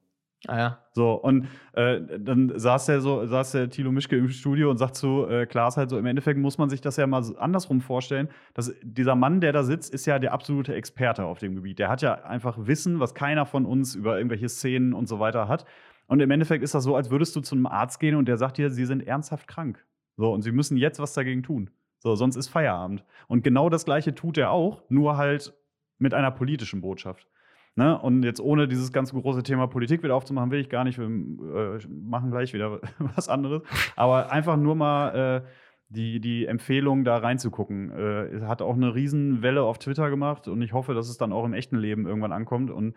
Ah 0.46 0.56
ja. 0.56 0.78
So, 0.92 1.14
und 1.14 1.48
äh, 1.72 2.00
dann 2.18 2.52
saß 2.56 2.86
der 2.86 3.00
so, 3.00 3.26
saß 3.26 3.52
der 3.52 3.70
Thilo 3.70 3.90
Mischke 3.90 4.16
im 4.16 4.28
Studio 4.28 4.70
und 4.70 4.78
sagt 4.78 4.94
zu 4.94 5.26
äh, 5.26 5.46
Klaas 5.46 5.76
halt 5.76 5.90
so, 5.90 5.98
im 5.98 6.06
Endeffekt 6.06 6.38
muss 6.38 6.58
man 6.58 6.70
sich 6.70 6.80
das 6.80 6.96
ja 6.96 7.06
mal 7.08 7.24
andersrum 7.38 7.80
vorstellen. 7.80 8.28
Dass 8.54 8.72
dieser 8.82 9.16
Mann, 9.16 9.40
der 9.40 9.52
da 9.52 9.64
sitzt, 9.64 9.92
ist 9.92 10.06
ja 10.06 10.20
der 10.20 10.32
absolute 10.32 10.74
Experte 10.74 11.24
auf 11.24 11.40
dem 11.40 11.56
Gebiet. 11.56 11.80
Der 11.80 11.88
hat 11.88 12.02
ja 12.02 12.14
einfach 12.22 12.56
Wissen, 12.58 13.00
was 13.00 13.14
keiner 13.14 13.46
von 13.46 13.66
uns 13.66 13.96
über 13.96 14.16
irgendwelche 14.16 14.48
Szenen 14.48 14.92
und 14.92 15.08
so 15.08 15.18
weiter 15.18 15.48
hat. 15.48 15.64
Und 16.06 16.20
im 16.20 16.30
Endeffekt 16.30 16.62
ist 16.62 16.74
das 16.74 16.84
so, 16.84 16.94
als 16.94 17.10
würdest 17.10 17.34
du 17.34 17.40
zu 17.40 17.56
einem 17.56 17.66
Arzt 17.66 17.98
gehen 17.98 18.14
und 18.14 18.28
der 18.28 18.36
sagt 18.36 18.58
dir, 18.58 18.70
sie 18.70 18.86
sind 18.86 19.06
ernsthaft 19.06 19.48
krank. 19.48 19.84
So, 20.16 20.32
und 20.32 20.42
sie 20.42 20.52
müssen 20.52 20.76
jetzt 20.76 21.00
was 21.00 21.14
dagegen 21.14 21.42
tun. 21.42 21.70
So, 21.98 22.14
sonst 22.14 22.36
ist 22.36 22.48
Feierabend. 22.48 23.04
Und 23.26 23.42
genau 23.42 23.68
das 23.68 23.84
Gleiche 23.84 24.14
tut 24.14 24.38
er 24.38 24.52
auch, 24.52 24.82
nur 24.88 25.16
halt 25.16 25.52
mit 25.98 26.14
einer 26.14 26.30
politischen 26.30 26.80
Botschaft. 26.80 27.26
Ne? 27.74 27.98
Und 27.98 28.24
jetzt 28.24 28.40
ohne 28.40 28.66
dieses 28.66 28.92
ganz 28.92 29.12
große 29.12 29.42
Thema 29.42 29.66
Politik 29.66 30.02
wieder 30.02 30.16
aufzumachen, 30.16 30.50
will 30.50 30.60
ich 30.60 30.68
gar 30.68 30.84
nicht. 30.84 30.98
Wir 30.98 31.06
äh, 31.06 31.86
machen 31.88 32.30
gleich 32.30 32.52
wieder 32.52 32.80
was 32.98 33.28
anderes. 33.28 33.62
Aber 33.96 34.32
einfach 34.32 34.56
nur 34.56 34.74
mal 34.74 35.42
äh, 35.44 35.48
die, 35.88 36.20
die 36.20 36.46
Empfehlung, 36.46 37.04
da 37.04 37.18
reinzugucken. 37.18 37.90
Äh, 37.90 38.24
es 38.26 38.42
hat 38.42 38.62
auch 38.62 38.74
eine 38.74 38.94
Riesenwelle 38.94 39.62
auf 39.62 39.78
Twitter 39.78 40.10
gemacht 40.10 40.48
und 40.48 40.60
ich 40.62 40.72
hoffe, 40.72 40.94
dass 40.94 41.08
es 41.08 41.18
dann 41.18 41.32
auch 41.32 41.44
im 41.44 41.54
echten 41.54 41.78
Leben 41.78 42.06
irgendwann 42.06 42.32
ankommt 42.32 42.70
und 42.70 42.94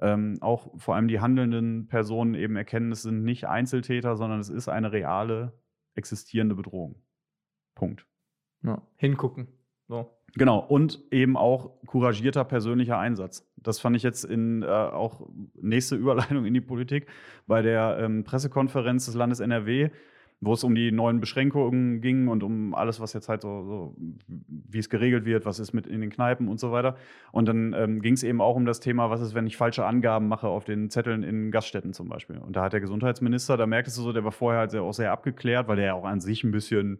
ähm, 0.00 0.38
auch 0.40 0.78
vor 0.78 0.96
allem 0.96 1.08
die 1.08 1.20
handelnden 1.20 1.86
Personen 1.86 2.34
eben 2.34 2.56
erkennen, 2.56 2.92
es 2.92 3.02
sind 3.02 3.22
nicht 3.22 3.46
Einzeltäter, 3.46 4.16
sondern 4.16 4.40
es 4.40 4.48
ist 4.48 4.68
eine 4.68 4.92
reale, 4.92 5.52
existierende 5.94 6.54
Bedrohung. 6.54 6.96
Punkt. 7.74 8.06
ja. 8.62 8.82
Hingucken. 8.96 9.48
So. 9.88 10.10
Genau, 10.36 10.58
und 10.58 11.00
eben 11.12 11.36
auch 11.36 11.70
couragierter 11.86 12.44
persönlicher 12.44 12.98
Einsatz. 12.98 13.46
Das 13.56 13.78
fand 13.78 13.96
ich 13.96 14.02
jetzt 14.02 14.24
in 14.24 14.62
äh, 14.62 14.66
auch 14.66 15.28
nächste 15.60 15.94
Überleitung 15.96 16.44
in 16.44 16.54
die 16.54 16.60
Politik 16.60 17.06
bei 17.46 17.62
der 17.62 17.98
ähm, 18.00 18.24
Pressekonferenz 18.24 19.06
des 19.06 19.14
Landes 19.14 19.38
NRW, 19.38 19.90
wo 20.40 20.52
es 20.54 20.64
um 20.64 20.74
die 20.74 20.90
neuen 20.90 21.20
Beschränkungen 21.20 22.00
ging 22.00 22.26
und 22.26 22.42
um 22.42 22.74
alles, 22.74 22.98
was 22.98 23.12
jetzt 23.12 23.28
halt 23.28 23.42
so, 23.42 23.62
so 23.62 23.96
wie 24.26 24.78
es 24.78 24.90
geregelt 24.90 25.24
wird, 25.24 25.46
was 25.46 25.60
ist 25.60 25.72
mit 25.72 25.86
in 25.86 26.00
den 26.00 26.10
Kneipen 26.10 26.48
und 26.48 26.58
so 26.58 26.72
weiter. 26.72 26.96
Und 27.30 27.46
dann 27.46 27.72
ähm, 27.72 28.02
ging 28.02 28.14
es 28.14 28.24
eben 28.24 28.40
auch 28.40 28.56
um 28.56 28.66
das 28.66 28.80
Thema, 28.80 29.10
was 29.10 29.20
ist, 29.20 29.34
wenn 29.34 29.46
ich 29.46 29.56
falsche 29.56 29.86
Angaben 29.86 30.26
mache 30.26 30.48
auf 30.48 30.64
den 30.64 30.90
Zetteln 30.90 31.22
in 31.22 31.52
Gaststätten 31.52 31.92
zum 31.92 32.08
Beispiel. 32.08 32.38
Und 32.38 32.56
da 32.56 32.64
hat 32.64 32.72
der 32.72 32.80
Gesundheitsminister, 32.80 33.56
da 33.56 33.66
merktest 33.66 33.98
du 33.98 34.02
so, 34.02 34.12
der 34.12 34.24
war 34.24 34.32
vorher 34.32 34.60
halt 34.60 34.72
sehr, 34.72 34.82
auch 34.82 34.94
sehr 34.94 35.12
abgeklärt, 35.12 35.68
weil 35.68 35.76
der 35.76 35.86
ja 35.86 35.94
auch 35.94 36.04
an 36.04 36.20
sich 36.20 36.42
ein 36.42 36.50
bisschen 36.50 36.98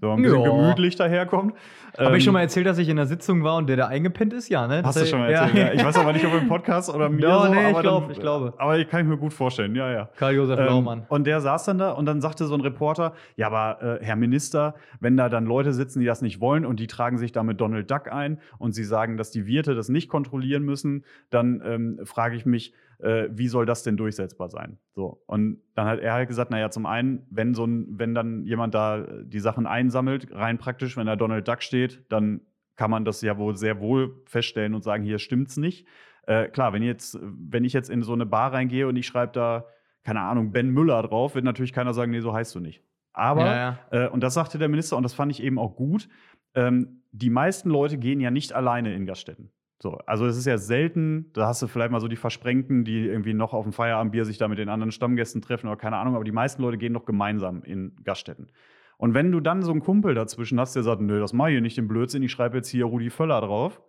so 0.00 0.10
ein 0.12 0.22
bisschen 0.22 0.40
Ja. 0.42 0.48
gemütlich 0.50 0.96
daherkommt. 0.96 1.54
Habe 1.96 2.10
ich 2.10 2.14
Ähm, 2.14 2.20
schon 2.26 2.32
mal 2.34 2.42
erzählt, 2.42 2.66
dass 2.66 2.78
ich 2.78 2.88
in 2.88 2.96
der 2.96 3.06
Sitzung 3.06 3.42
war 3.42 3.56
und 3.56 3.66
der 3.68 3.76
da 3.76 3.86
eingepennt 3.88 4.32
ist? 4.32 4.48
Ja, 4.48 4.68
ne? 4.68 4.82
Hast 4.84 5.00
du 5.00 5.06
schon 5.06 5.18
mal 5.18 5.30
erzählt? 5.30 5.56
Ja. 5.56 5.72
Ich 5.72 5.84
weiß 5.84 5.96
aber 5.98 6.12
nicht, 6.12 6.24
ob 6.24 6.34
im 6.40 6.46
Podcast 6.48 6.94
oder 6.94 7.08
mir 7.08 7.20
Ja, 7.22 7.46
so. 7.46 7.52
nee, 7.52 7.70
ich 7.72 7.78
glaub, 7.80 8.02
dann- 8.04 8.10
ich 8.12 8.20
glaube. 8.20 8.54
Aber 8.58 8.78
ich 8.78 8.88
kann 8.88 9.00
ich 9.02 9.06
mir 9.08 9.16
gut 9.16 9.32
vorstellen, 9.32 9.74
ja, 9.74 9.90
ja. 9.90 10.08
Karl-Josef 10.16 10.58
Ähm, 10.60 10.66
Laumann. 10.66 11.06
und 11.08 11.26
der 11.26 11.40
saß 11.40 11.64
dann 11.64 11.78
da 11.78 11.90
und 11.92 12.06
dann 12.06 12.20
sagte 12.20 12.44
so 12.46 12.54
ein 12.54 12.60
Reporter, 12.60 13.14
ja, 13.36 13.48
aber 13.50 14.00
äh, 14.00 14.04
Herr 14.04 14.16
Minister, 14.16 14.74
wenn 15.00 15.16
da 15.16 15.28
dann 15.28 15.46
Leute 15.46 15.72
sitzen, 15.72 15.98
die 16.00 16.06
das 16.06 16.22
nicht 16.22 16.40
wollen 16.40 16.64
und 16.64 16.78
die 16.78 16.86
tragen 16.86 17.18
sich 17.18 17.32
da 17.32 17.42
mit 17.42 17.60
Donald 17.60 17.90
Duck 17.90 18.12
ein 18.12 18.38
und 18.58 18.72
sie 18.72 18.84
sagen, 18.84 19.16
dass 19.16 19.30
die 19.32 19.46
Wirte 19.46 19.74
das 19.74 19.88
nicht 19.88 20.08
kontrollieren 20.08 20.62
müssen, 20.62 21.04
dann 21.30 21.60
ähm, 21.64 22.00
frage 22.04 22.36
ich 22.36 22.46
mich, 22.46 22.72
äh, 22.98 23.28
wie 23.30 23.48
soll 23.48 23.66
das 23.66 23.82
denn 23.82 23.96
durchsetzbar 23.96 24.48
sein? 24.48 24.78
So. 24.94 25.22
Und 25.26 25.60
dann 25.74 25.86
hat 25.86 26.00
er 26.00 26.14
halt 26.14 26.28
gesagt, 26.28 26.50
naja, 26.50 26.70
zum 26.70 26.86
einen, 26.86 27.26
wenn 27.30 27.54
so 27.54 27.64
ein, 27.64 27.98
wenn 27.98 28.14
dann 28.14 28.44
jemand 28.44 28.74
da 28.74 28.98
äh, 28.98 29.24
die 29.24 29.40
Sachen 29.40 29.66
einsammelt, 29.66 30.28
rein 30.32 30.58
praktisch, 30.58 30.96
wenn 30.96 31.06
da 31.06 31.16
Donald 31.16 31.46
Duck 31.46 31.62
steht, 31.62 32.04
dann 32.10 32.40
kann 32.76 32.90
man 32.90 33.04
das 33.04 33.22
ja 33.22 33.38
wohl 33.38 33.56
sehr 33.56 33.80
wohl 33.80 34.22
feststellen 34.26 34.74
und 34.74 34.84
sagen, 34.84 35.02
hier 35.02 35.18
stimmt's 35.18 35.56
nicht. 35.56 35.86
Äh, 36.26 36.48
klar, 36.48 36.72
wenn 36.72 36.82
jetzt, 36.82 37.18
wenn 37.22 37.64
ich 37.64 37.72
jetzt 37.72 37.90
in 37.90 38.02
so 38.02 38.12
eine 38.12 38.26
Bar 38.26 38.52
reingehe 38.52 38.86
und 38.86 38.96
ich 38.96 39.06
schreibe 39.06 39.32
da, 39.32 39.66
keine 40.04 40.20
Ahnung, 40.20 40.52
Ben 40.52 40.70
Müller 40.70 41.02
drauf, 41.02 41.34
wird 41.34 41.44
natürlich 41.44 41.72
keiner 41.72 41.94
sagen, 41.94 42.12
nee, 42.12 42.20
so 42.20 42.32
heißt 42.32 42.54
du 42.54 42.60
nicht. 42.60 42.82
Aber, 43.12 43.46
Ja, 43.46 43.78
Äh, 43.90 44.08
und 44.08 44.22
das 44.22 44.34
sagte 44.34 44.58
der 44.58 44.68
Minister, 44.68 44.96
und 44.96 45.02
das 45.02 45.14
fand 45.14 45.32
ich 45.32 45.42
eben 45.42 45.58
auch 45.58 45.74
gut, 45.74 46.08
ähm, 46.54 47.02
die 47.10 47.30
meisten 47.30 47.70
Leute 47.70 47.98
gehen 47.98 48.20
ja 48.20 48.30
nicht 48.30 48.52
alleine 48.52 48.94
in 48.94 49.06
Gaststätten. 49.06 49.50
So, 49.80 49.98
also 50.06 50.26
es 50.26 50.36
ist 50.36 50.46
ja 50.46 50.58
selten, 50.58 51.30
da 51.34 51.46
hast 51.46 51.62
du 51.62 51.68
vielleicht 51.68 51.92
mal 51.92 52.00
so 52.00 52.08
die 52.08 52.16
Versprengten, 52.16 52.84
die 52.84 53.06
irgendwie 53.06 53.32
noch 53.32 53.54
auf 53.54 53.64
dem 53.64 53.72
Feierabendbier 53.72 54.24
sich 54.24 54.36
da 54.36 54.48
mit 54.48 54.58
den 54.58 54.68
anderen 54.68 54.90
Stammgästen 54.90 55.40
treffen 55.40 55.68
oder 55.68 55.76
keine 55.76 55.96
Ahnung, 55.96 56.16
aber 56.16 56.24
die 56.24 56.32
meisten 56.32 56.62
Leute 56.62 56.78
gehen 56.78 56.94
doch 56.94 57.04
gemeinsam 57.04 57.62
in 57.62 57.94
Gaststätten. 58.02 58.50
Und 58.96 59.14
wenn 59.14 59.30
du 59.30 59.38
dann 59.38 59.62
so 59.62 59.70
einen 59.70 59.80
Kumpel 59.80 60.14
dazwischen 60.14 60.58
hast, 60.58 60.74
der 60.74 60.82
sagt, 60.82 61.00
nö, 61.00 61.20
das 61.20 61.32
mache 61.32 61.52
ich 61.52 61.62
nicht, 61.62 61.76
den 61.76 61.86
Blödsinn, 61.86 62.24
ich 62.24 62.32
schreibe 62.32 62.56
jetzt 62.56 62.68
hier 62.68 62.86
Rudi 62.86 63.10
Völler 63.10 63.40
drauf, 63.40 63.80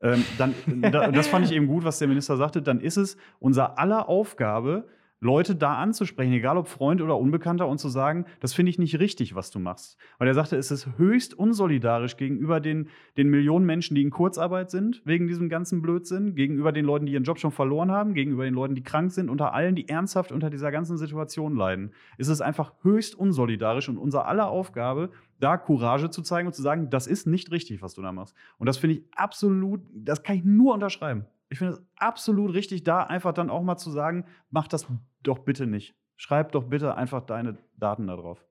ähm, 0.00 0.24
dann, 0.38 0.54
da, 0.80 1.10
das 1.10 1.26
fand 1.26 1.46
ich 1.46 1.52
eben 1.52 1.66
gut, 1.66 1.82
was 1.82 1.98
der 1.98 2.06
Minister 2.06 2.36
sagte, 2.36 2.62
dann 2.62 2.80
ist 2.80 2.96
es 2.96 3.16
unser 3.40 3.80
aller 3.80 4.08
Aufgabe, 4.08 4.86
Leute 5.22 5.54
da 5.54 5.76
anzusprechen, 5.76 6.32
egal 6.32 6.56
ob 6.56 6.66
Freund 6.66 7.00
oder 7.00 7.16
Unbekannter, 7.16 7.68
und 7.68 7.78
zu 7.78 7.88
sagen, 7.88 8.26
das 8.40 8.54
finde 8.54 8.70
ich 8.70 8.78
nicht 8.80 8.98
richtig, 8.98 9.36
was 9.36 9.52
du 9.52 9.60
machst. 9.60 9.96
Weil 10.18 10.26
er 10.26 10.34
sagte, 10.34 10.56
es 10.56 10.72
ist 10.72 10.88
höchst 10.98 11.32
unsolidarisch 11.32 12.16
gegenüber 12.16 12.58
den, 12.58 12.88
den 13.16 13.30
Millionen 13.30 13.64
Menschen, 13.64 13.94
die 13.94 14.02
in 14.02 14.10
Kurzarbeit 14.10 14.72
sind, 14.72 15.00
wegen 15.04 15.28
diesem 15.28 15.48
ganzen 15.48 15.80
Blödsinn, 15.80 16.34
gegenüber 16.34 16.72
den 16.72 16.84
Leuten, 16.84 17.06
die 17.06 17.12
ihren 17.12 17.22
Job 17.22 17.38
schon 17.38 17.52
verloren 17.52 17.92
haben, 17.92 18.14
gegenüber 18.14 18.44
den 18.44 18.54
Leuten, 18.54 18.74
die 18.74 18.82
krank 18.82 19.12
sind, 19.12 19.30
unter 19.30 19.54
allen, 19.54 19.76
die 19.76 19.88
ernsthaft 19.88 20.32
unter 20.32 20.50
dieser 20.50 20.72
ganzen 20.72 20.98
Situation 20.98 21.54
leiden. 21.54 21.92
Ist 22.18 22.26
es 22.26 22.40
einfach 22.40 22.72
höchst 22.82 23.14
unsolidarisch 23.14 23.88
und 23.88 23.98
unser 23.98 24.26
aller 24.26 24.48
Aufgabe, 24.48 25.10
da 25.38 25.56
Courage 25.56 26.10
zu 26.10 26.22
zeigen 26.22 26.48
und 26.48 26.54
zu 26.54 26.62
sagen, 26.62 26.90
das 26.90 27.06
ist 27.06 27.28
nicht 27.28 27.52
richtig, 27.52 27.80
was 27.80 27.94
du 27.94 28.02
da 28.02 28.10
machst. 28.10 28.34
Und 28.58 28.66
das 28.66 28.76
finde 28.76 28.96
ich 28.96 29.04
absolut, 29.14 29.82
das 29.94 30.24
kann 30.24 30.34
ich 30.34 30.44
nur 30.44 30.74
unterschreiben. 30.74 31.26
Ich 31.52 31.58
finde 31.58 31.74
es 31.74 31.82
absolut 31.96 32.54
richtig, 32.54 32.82
da 32.82 33.02
einfach 33.02 33.34
dann 33.34 33.50
auch 33.50 33.60
mal 33.60 33.76
zu 33.76 33.90
sagen, 33.90 34.24
mach 34.48 34.68
das 34.68 34.86
doch 35.22 35.40
bitte 35.40 35.66
nicht. 35.66 35.94
Schreib 36.16 36.52
doch 36.52 36.64
bitte 36.64 36.96
einfach 36.96 37.20
deine 37.26 37.58
Daten 37.76 38.06
da 38.06 38.16
drauf. 38.16 38.42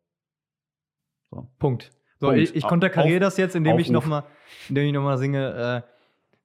So. 1.31 1.47
Punkt. 1.57 1.89
So, 2.19 2.27
Punkt. 2.27 2.43
ich, 2.43 2.55
ich 2.55 2.63
konterkariere 2.63 3.19
das 3.19 3.37
jetzt, 3.37 3.55
indem 3.55 3.79
ich 3.79 3.87
Aufruf. 3.87 4.05
nochmal 4.05 4.23
noch 4.69 5.01
mal 5.01 5.17
singe: 5.17 5.83
äh, 5.83 5.89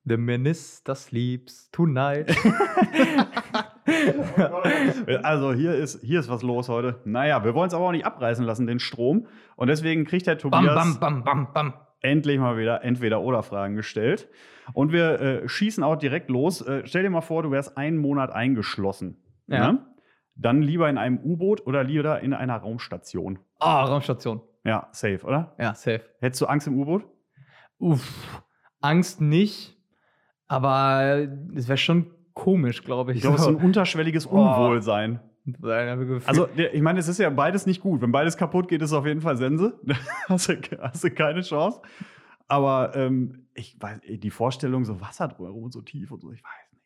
The 0.05 0.17
Minister 0.17 0.95
sleeps 0.95 1.71
tonight. 1.71 2.35
Also 5.23 5.53
hier 5.53 5.75
ist, 5.75 6.03
hier 6.03 6.19
ist 6.19 6.29
was 6.29 6.43
los 6.43 6.69
heute. 6.69 7.01
Naja, 7.05 7.45
wir 7.45 7.55
wollen 7.55 7.69
es 7.69 7.75
aber 7.75 7.87
auch 7.87 7.93
nicht 7.93 8.05
abreißen 8.05 8.45
lassen, 8.45 8.67
den 8.67 8.81
Strom. 8.81 9.29
Und 9.55 9.69
deswegen 9.69 10.05
kriegt 10.05 10.27
der 10.27 10.35
bam, 10.35 10.51
Tobias 10.51 10.99
bam, 10.99 10.99
bam, 10.99 11.25
bam, 11.25 11.53
bam. 11.53 11.75
Endlich 12.01 12.39
mal 12.39 12.57
wieder 12.59 12.83
Entweder-Oder-Fragen 12.85 13.75
gestellt. 13.77 14.29
Und 14.73 14.93
wir 14.93 15.21
äh, 15.21 15.49
schießen 15.49 15.83
auch 15.85 15.97
direkt 15.97 16.29
los. 16.31 16.61
Äh, 16.61 16.83
stell 16.87 17.03
dir 17.03 17.11
mal 17.11 17.21
vor, 17.21 17.43
du 17.43 17.51
wärst 17.51 17.77
einen 17.77 17.99
Monat 17.99 18.31
eingeschlossen. 18.33 19.23
Ja. 19.47 19.73
Ne? 19.73 19.87
Dann 20.35 20.61
lieber 20.63 20.89
in 20.91 20.99
einem 20.99 21.19
U-Boot 21.19 21.67
oder 21.67 21.83
lieber 21.85 22.21
in 22.21 22.35
einer 22.35 22.57
Raumstation. 22.57 23.39
Ah, 23.59 23.85
Raumstation. 23.85 24.43
Ja, 24.65 24.89
safe, 24.93 25.21
oder? 25.25 25.55
Ja, 25.59 25.75
safe. 25.75 26.03
Hättest 26.21 26.43
du 26.43 26.47
Angst 26.47 26.67
im 26.67 26.79
U-Boot? 26.79 27.05
Uff, 27.79 28.43
Angst 28.81 29.21
nicht, 29.21 29.77
aber 30.49 31.29
es 31.55 31.69
wäre 31.69 31.79
schon 31.79 32.11
komisch, 32.35 32.83
glaube 32.83 33.13
ich. 33.13 33.19
Ich 33.19 33.23
glaube, 33.23 33.37
es 33.37 33.43
ist 33.43 33.49
so 33.51 33.57
ein 33.57 33.65
unterschwelliges 33.65 34.27
Oh. 34.27 34.31
Unwohlsein. 34.31 35.17
also, 35.21 35.31
Also, 36.27 36.49
ich 36.57 36.83
meine, 36.83 36.99
es 36.99 37.09
ist 37.09 37.19
ja 37.19 37.31
beides 37.31 37.67
nicht 37.67 37.81
gut. 37.81 38.03
Wenn 38.03 38.13
beides 38.13 38.37
kaputt 38.37 38.69
geht, 38.69 38.83
ist 38.83 38.91
es 38.91 38.97
auf 38.97 39.07
jeden 39.07 39.21
Fall 39.21 39.37
Sense. 39.37 39.79
hast, 40.29 40.49
du, 40.49 40.57
hast 40.81 41.05
du 41.05 41.11
keine 41.11 41.43
Chance. 41.43 41.81
Aber 42.49 42.93
ähm, 42.95 43.47
ich 43.55 43.77
weiß, 43.81 44.01
die 44.05 44.31
Vorstellung, 44.31 44.85
so 44.85 45.01
Wasser 45.01 45.29
drumherum 45.29 45.65
und 45.65 45.73
so 45.73 45.83
tief 45.83 46.11
und 46.11 46.21
so, 46.21 46.33
ich 46.33 46.43
weiß 46.43 46.73
nicht. 46.73 46.83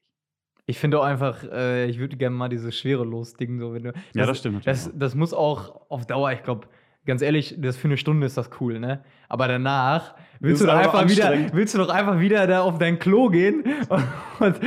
ich 0.66 0.78
finde 0.78 1.00
auch 1.00 1.04
einfach, 1.04 1.42
äh, 1.44 1.86
ich 1.86 1.98
würde 1.98 2.16
gerne 2.16 2.36
mal 2.36 2.48
dieses 2.48 2.78
Schwerelos-Ding 2.78 3.58
so, 3.58 3.74
wenn 3.74 3.84
du. 3.84 3.92
Ja, 4.14 4.26
das 4.26 4.38
stimmt 4.38 4.66
Das, 4.66 4.90
das 4.94 5.14
muss 5.14 5.34
auch 5.34 5.90
auf 5.90 6.06
Dauer, 6.06 6.32
ich 6.32 6.42
glaube, 6.42 6.68
ganz 7.06 7.22
ehrlich, 7.22 7.56
das 7.58 7.76
für 7.76 7.88
eine 7.88 7.96
Stunde 7.96 8.26
ist 8.26 8.36
das 8.36 8.50
cool, 8.60 8.78
ne? 8.78 9.02
Aber 9.28 9.48
danach 9.48 10.14
willst 10.38 10.62
Das 10.62 10.66
du, 10.68 10.72
doch 10.72 10.80
einfach 10.80 11.08
wieder, 11.08 11.52
willst 11.52 11.74
du 11.74 11.78
doch 11.78 11.88
einfach 11.88 12.20
wieder 12.20 12.46
da 12.46 12.62
auf 12.62 12.78
dein 12.78 12.98
Klo 12.98 13.28
gehen 13.28 13.64
und, 14.38 14.60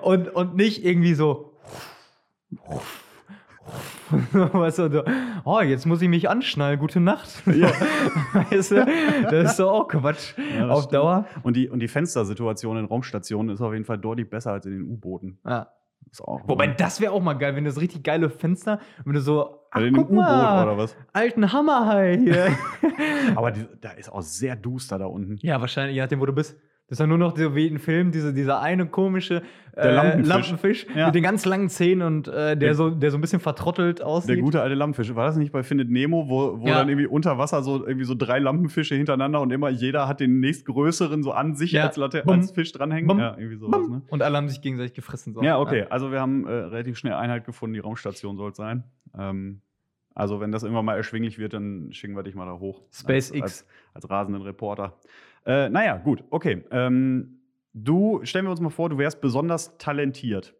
und, 0.00 0.28
und 0.28 0.56
nicht 0.56 0.84
irgendwie 0.84 1.14
so. 1.14 1.58
Weißt 4.32 4.78
du, 4.78 4.90
so, 4.90 5.04
oh, 5.44 5.60
jetzt 5.60 5.86
muss 5.86 6.02
ich 6.02 6.08
mich 6.08 6.28
anschnallen, 6.28 6.78
gute 6.78 7.00
Nacht. 7.00 7.42
Ja. 7.46 7.70
Weißt 8.50 8.72
du, 8.72 8.86
das 9.30 9.52
ist 9.52 9.60
doch 9.60 9.72
auch 9.72 9.88
Quatsch. 9.88 10.34
Ja, 10.36 10.66
das 10.66 10.70
auf 10.70 10.78
stimmt. 10.84 10.94
Dauer. 10.94 11.26
Und 11.42 11.56
die, 11.56 11.68
und 11.68 11.80
die 11.80 11.88
Fenstersituation 11.88 12.76
in 12.76 12.84
Raumstationen 12.86 13.54
ist 13.54 13.60
auf 13.60 13.72
jeden 13.72 13.84
Fall 13.84 13.98
deutlich 13.98 14.28
besser 14.28 14.52
als 14.52 14.66
in 14.66 14.72
den 14.72 14.82
U-Booten. 14.82 15.38
Ja. 15.46 15.68
Ist 16.10 16.22
auch 16.22 16.40
Wobei, 16.48 16.66
das 16.66 17.00
wäre 17.00 17.12
auch 17.12 17.22
mal 17.22 17.34
geil, 17.34 17.54
wenn 17.54 17.64
du 17.64 17.70
so 17.70 17.78
richtig 17.78 18.02
geile 18.02 18.30
Fenster, 18.30 18.80
wenn 19.04 19.12
du 19.12 19.20
so, 19.20 19.60
ach, 19.70 19.76
also 19.76 19.88
guck 19.92 20.10
U-Boot 20.10 20.16
mal, 20.16 20.64
oder 20.64 20.78
was? 20.78 20.96
alten 21.12 21.52
Hammerhai 21.52 22.18
hier. 22.18 22.48
Aber 23.36 23.52
die, 23.52 23.66
da 23.80 23.90
ist 23.90 24.10
auch 24.10 24.22
sehr 24.22 24.56
duster 24.56 24.98
da 24.98 25.06
unten. 25.06 25.36
ja, 25.42 25.60
wahrscheinlich, 25.60 25.94
je 25.94 26.02
nachdem, 26.02 26.20
wo 26.20 26.26
du 26.26 26.32
bist. 26.32 26.56
Das 26.90 26.96
ist 26.96 27.00
ja 27.00 27.06
nur 27.06 27.18
noch 27.18 27.36
so 27.38 27.54
wie 27.54 27.68
in 27.68 27.78
Film, 27.78 28.10
diese, 28.10 28.34
dieser 28.34 28.60
eine 28.60 28.84
komische 28.84 29.42
äh, 29.76 29.94
Lampenfisch. 29.94 30.28
Lampenfisch 30.28 30.86
Ja. 30.96 31.06
mit 31.06 31.14
den 31.14 31.22
ganz 31.22 31.44
langen 31.46 31.68
Zähnen 31.68 32.02
und 32.02 32.26
äh, 32.26 32.32
der, 32.32 32.56
Der- 32.56 32.74
so, 32.74 32.90
der 32.90 33.12
so 33.12 33.16
ein 33.16 33.20
bisschen 33.20 33.38
vertrottelt 33.38 34.02
aussieht. 34.02 34.30
Der 34.30 34.36
gute 34.38 34.60
alte 34.60 34.74
Lampenfisch. 34.74 35.14
War 35.14 35.24
das 35.26 35.36
nicht 35.36 35.52
bei 35.52 35.62
Findet 35.62 35.88
Nemo, 35.88 36.28
wo, 36.28 36.58
wo 36.60 36.66
Ja. 36.66 36.74
dann 36.74 36.88
irgendwie 36.88 37.06
unter 37.06 37.38
Wasser 37.38 37.62
so 37.62 37.86
irgendwie 37.86 38.04
so 38.04 38.16
drei 38.16 38.40
Lampenfische 38.40 38.96
hintereinander 38.96 39.40
und 39.40 39.52
immer 39.52 39.68
jeder 39.68 40.08
hat 40.08 40.18
den 40.18 40.40
nächstgrößeren 40.40 41.22
so 41.22 41.30
an 41.30 41.54
sich 41.54 41.70
Ja. 41.70 41.84
als, 41.86 41.96
Latte, 41.96 42.26
als 42.26 42.50
Fisch 42.50 42.72
dranhängen? 42.72 43.06
Bumm. 43.06 43.20
Ja, 43.20 43.36
irgendwie 43.38 43.56
sowas, 43.56 43.88
ne? 43.88 44.02
Und 44.08 44.22
alle 44.22 44.36
haben 44.36 44.48
sich 44.48 44.60
gegenseitig 44.60 44.92
gefressen. 44.94 45.32
So. 45.32 45.42
Ja, 45.44 45.60
okay. 45.60 45.86
Also 45.90 46.10
wir 46.10 46.20
haben 46.20 46.44
äh, 46.48 46.50
relativ 46.50 46.98
schnell 46.98 47.14
Einheit 47.14 47.44
gefunden, 47.46 47.74
die 47.74 47.80
Raumstation 47.80 48.36
soll 48.36 48.50
es 48.50 48.56
sein. 48.56 48.82
Ähm, 49.16 49.60
also 50.12 50.40
wenn 50.40 50.50
das 50.50 50.64
irgendwann 50.64 50.84
mal 50.86 50.96
erschwinglich 50.96 51.38
wird, 51.38 51.54
dann 51.54 51.92
schicken 51.92 52.16
wir 52.16 52.24
dich 52.24 52.34
mal 52.34 52.46
da 52.46 52.58
hoch. 52.58 52.82
SpaceX. 52.92 53.32
Als, 53.32 53.42
als, 53.42 53.66
als 53.94 54.10
rasenden 54.10 54.42
Reporter. 54.42 54.96
Äh, 55.46 55.68
naja, 55.68 55.96
gut, 55.96 56.24
okay. 56.30 56.64
Ähm, 56.70 57.40
du, 57.72 58.20
stellen 58.24 58.46
wir 58.46 58.50
uns 58.50 58.60
mal 58.60 58.70
vor, 58.70 58.88
du 58.88 58.98
wärst 58.98 59.20
besonders 59.20 59.76
talentiert. 59.78 60.54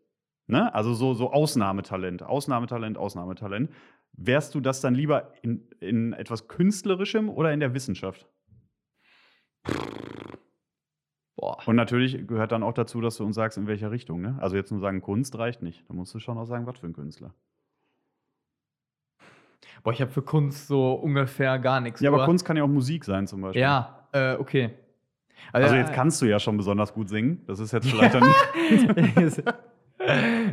Ne? 0.47 0.75
Also 0.75 0.95
so, 0.95 1.15
so 1.15 1.33
Ausnahmetalent, 1.33 2.23
Ausnahmetalent, 2.23 2.99
Ausnahmetalent. 2.99 3.71
Wärst 4.13 4.55
du 4.55 4.61
das 4.61 4.81
dann 4.81 4.95
lieber 4.95 5.33
in, 5.43 5.69
in 5.79 6.13
etwas 6.13 6.49
Künstlerischem 6.49 7.29
oder 7.29 7.53
in 7.53 7.61
der 7.61 7.75
Wissenschaft? 7.75 8.29
Boah. 11.37 11.57
Und 11.67 11.77
natürlich 11.77 12.27
gehört 12.27 12.53
dann 12.53 12.63
auch 12.63 12.75
dazu, 12.75 13.01
dass 13.01 13.17
du 13.17 13.25
uns 13.25 13.37
sagst, 13.37 13.57
in 13.57 13.67
welcher 13.67 13.91
Richtung. 13.91 14.21
Ne? 14.21 14.37
Also 14.41 14.57
jetzt 14.57 14.73
nur 14.73 14.81
sagen, 14.81 15.01
Kunst 15.01 15.39
reicht 15.39 15.63
nicht. 15.63 15.89
Da 15.89 15.95
musst 15.95 16.15
du 16.15 16.19
schon 16.19 16.37
auch 16.37 16.45
sagen, 16.45 16.67
was 16.67 16.79
für 16.79 16.87
ein 16.87 16.93
Künstler. 16.93 17.35
Boah, 19.83 19.93
ich 19.93 20.01
habe 20.01 20.11
für 20.11 20.23
Kunst 20.23 20.67
so 20.69 20.93
ungefähr 20.93 21.59
gar 21.59 21.81
nichts. 21.81 22.01
Ja, 22.01 22.11
aber 22.11 22.19
oder? 22.19 22.27
Kunst 22.27 22.45
kann 22.45 22.57
ja 22.57 22.65
auch 22.65 22.69
Musik 22.69 23.05
sein 23.05 23.27
zum 23.27 23.41
Beispiel. 23.41 23.63
Ja, 23.63 24.07
äh, 24.13 24.35
okay. 24.35 24.71
Also 25.53 25.75
äh, 25.75 25.79
jetzt 25.79 25.93
kannst 25.93 26.21
du 26.21 26.27
ja 26.27 26.39
schon 26.39 26.57
besonders 26.57 26.93
gut 26.93 27.09
singen. 27.09 27.43
Das 27.47 27.59
ist 27.61 27.73
jetzt 27.73 27.87
vielleicht 27.91 28.15
dann 28.15 28.25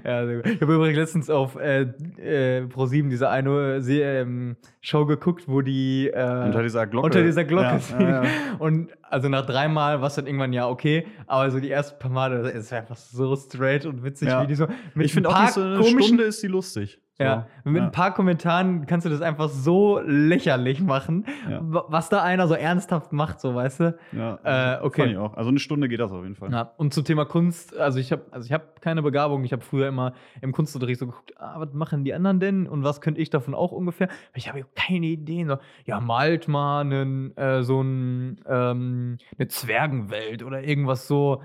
ja, 0.04 0.26
sehr 0.26 0.36
gut. 0.38 0.46
Ich 0.48 0.62
habe 0.62 0.76
übrigens 0.76 0.98
letztens 0.98 1.30
auf 1.30 1.56
äh, 1.56 1.82
äh, 2.18 2.64
Pro7 2.66 3.10
diese 3.10 3.30
eine 3.30 3.82
ähm, 3.88 4.58
Show 4.82 5.06
geguckt, 5.06 5.48
wo 5.48 5.62
die 5.62 6.08
äh, 6.10 6.46
unter 6.46 6.64
dieser 6.64 6.86
Glocke. 6.86 7.06
unter 7.06 7.24
dieser 7.24 7.46
Glocke 7.46 7.66
Ja, 7.66 7.80
singen. 7.80 8.02
ja, 8.10 8.24
ja. 8.24 8.30
Und 8.60 8.90
also 9.04 9.30
nach 9.30 9.46
dreimal 9.46 10.02
war 10.02 10.08
es 10.08 10.16
dann 10.16 10.28
irgendwann 10.28 10.52
ja 10.54 10.68
okay, 10.68 11.08
aber 11.28 11.50
so 11.50 11.60
die 11.60 11.72
ersten 11.72 11.98
paar 11.98 12.12
Male, 12.12 12.40
es 12.50 12.66
ist 12.66 12.74
einfach 12.74 12.98
so 12.98 13.36
straight 13.36 13.86
und 13.86 14.04
witzig, 14.04 14.28
Ja. 14.28 14.44
wie 14.44 14.48
die 14.48 14.56
so 14.56 14.68
mit 14.94 15.06
Ich 15.06 15.14
finde 15.14 15.30
auch, 15.30 15.40
nicht 15.42 15.54
so 15.54 15.62
eine 15.62 15.84
Stunde 16.04 16.24
ist 16.26 16.42
sie 16.42 16.48
lustig. 16.48 17.00
So. 17.20 17.24
ja, 17.24 17.48
mit 17.64 17.78
ja. 17.78 17.86
ein 17.86 17.92
paar 17.92 18.14
Kommentaren 18.14 18.86
kannst 18.86 19.06
du 19.06 19.10
das 19.10 19.22
einfach 19.22 19.50
so 19.50 20.00
lächerlich 20.06 20.82
machen, 20.82 21.26
Ja. 21.50 21.62
wa- 21.64 21.86
was 21.88 22.10
da 22.10 22.22
einer 22.22 22.48
so 22.48 22.54
ernsthaft 22.54 23.12
macht, 23.12 23.40
so 23.40 23.56
weißt 23.56 23.80
du. 23.80 23.98
Ja, 24.12 24.38
Äh, 24.44 24.84
okay. 24.84 25.02
Fand 25.02 25.12
ich 25.14 25.18
auch. 25.18 25.34
Also 25.36 25.50
eine 25.50 25.58
Stunde 25.58 25.90
geht 25.90 26.00
das 26.00 26.12
auf 26.12 26.22
jeden 26.22 26.36
Fall. 26.36 26.52
Ja, 26.52 26.74
und 26.78 26.94
zum 26.94 27.06
Thema 27.06 27.26
Kunst, 27.26 27.76
also 27.76 27.98
ich 27.98 28.12
habe 28.12 28.22
also 28.30 28.46
ich 28.46 28.52
habe 28.54 28.66
keine 28.82 29.02
Begabung, 29.02 29.44
ich 29.44 29.52
habe 29.52 29.64
früher 29.64 29.88
immer 29.88 30.14
im 30.42 30.52
Kunstunterricht 30.52 31.00
so 31.00 31.08
geguckt, 31.08 31.34
ah, 31.40 31.56
was 31.60 31.74
machen 31.74 32.04
die 32.04 32.14
anderen 32.14 32.40
denn 32.40 32.68
und 32.68 32.84
was 32.84 33.02
könnte 33.02 33.20
ich 33.20 33.32
davon 33.32 33.56
auch 33.56 33.72
ungefähr? 33.72 34.10
Ich 34.36 34.48
habe 34.48 34.64
keine 34.76 35.08
Ideen. 35.08 35.48
So, 35.48 35.58
ja, 35.86 36.00
malt 36.00 36.48
mal 36.48 36.82
einen, 36.82 37.36
äh, 37.36 37.64
so 37.64 37.82
ein, 37.82 38.42
ähm, 38.48 39.18
eine 39.40 39.48
Zwergenwelt 39.48 40.44
oder 40.44 40.62
irgendwas 40.64 41.08
so. 41.08 41.42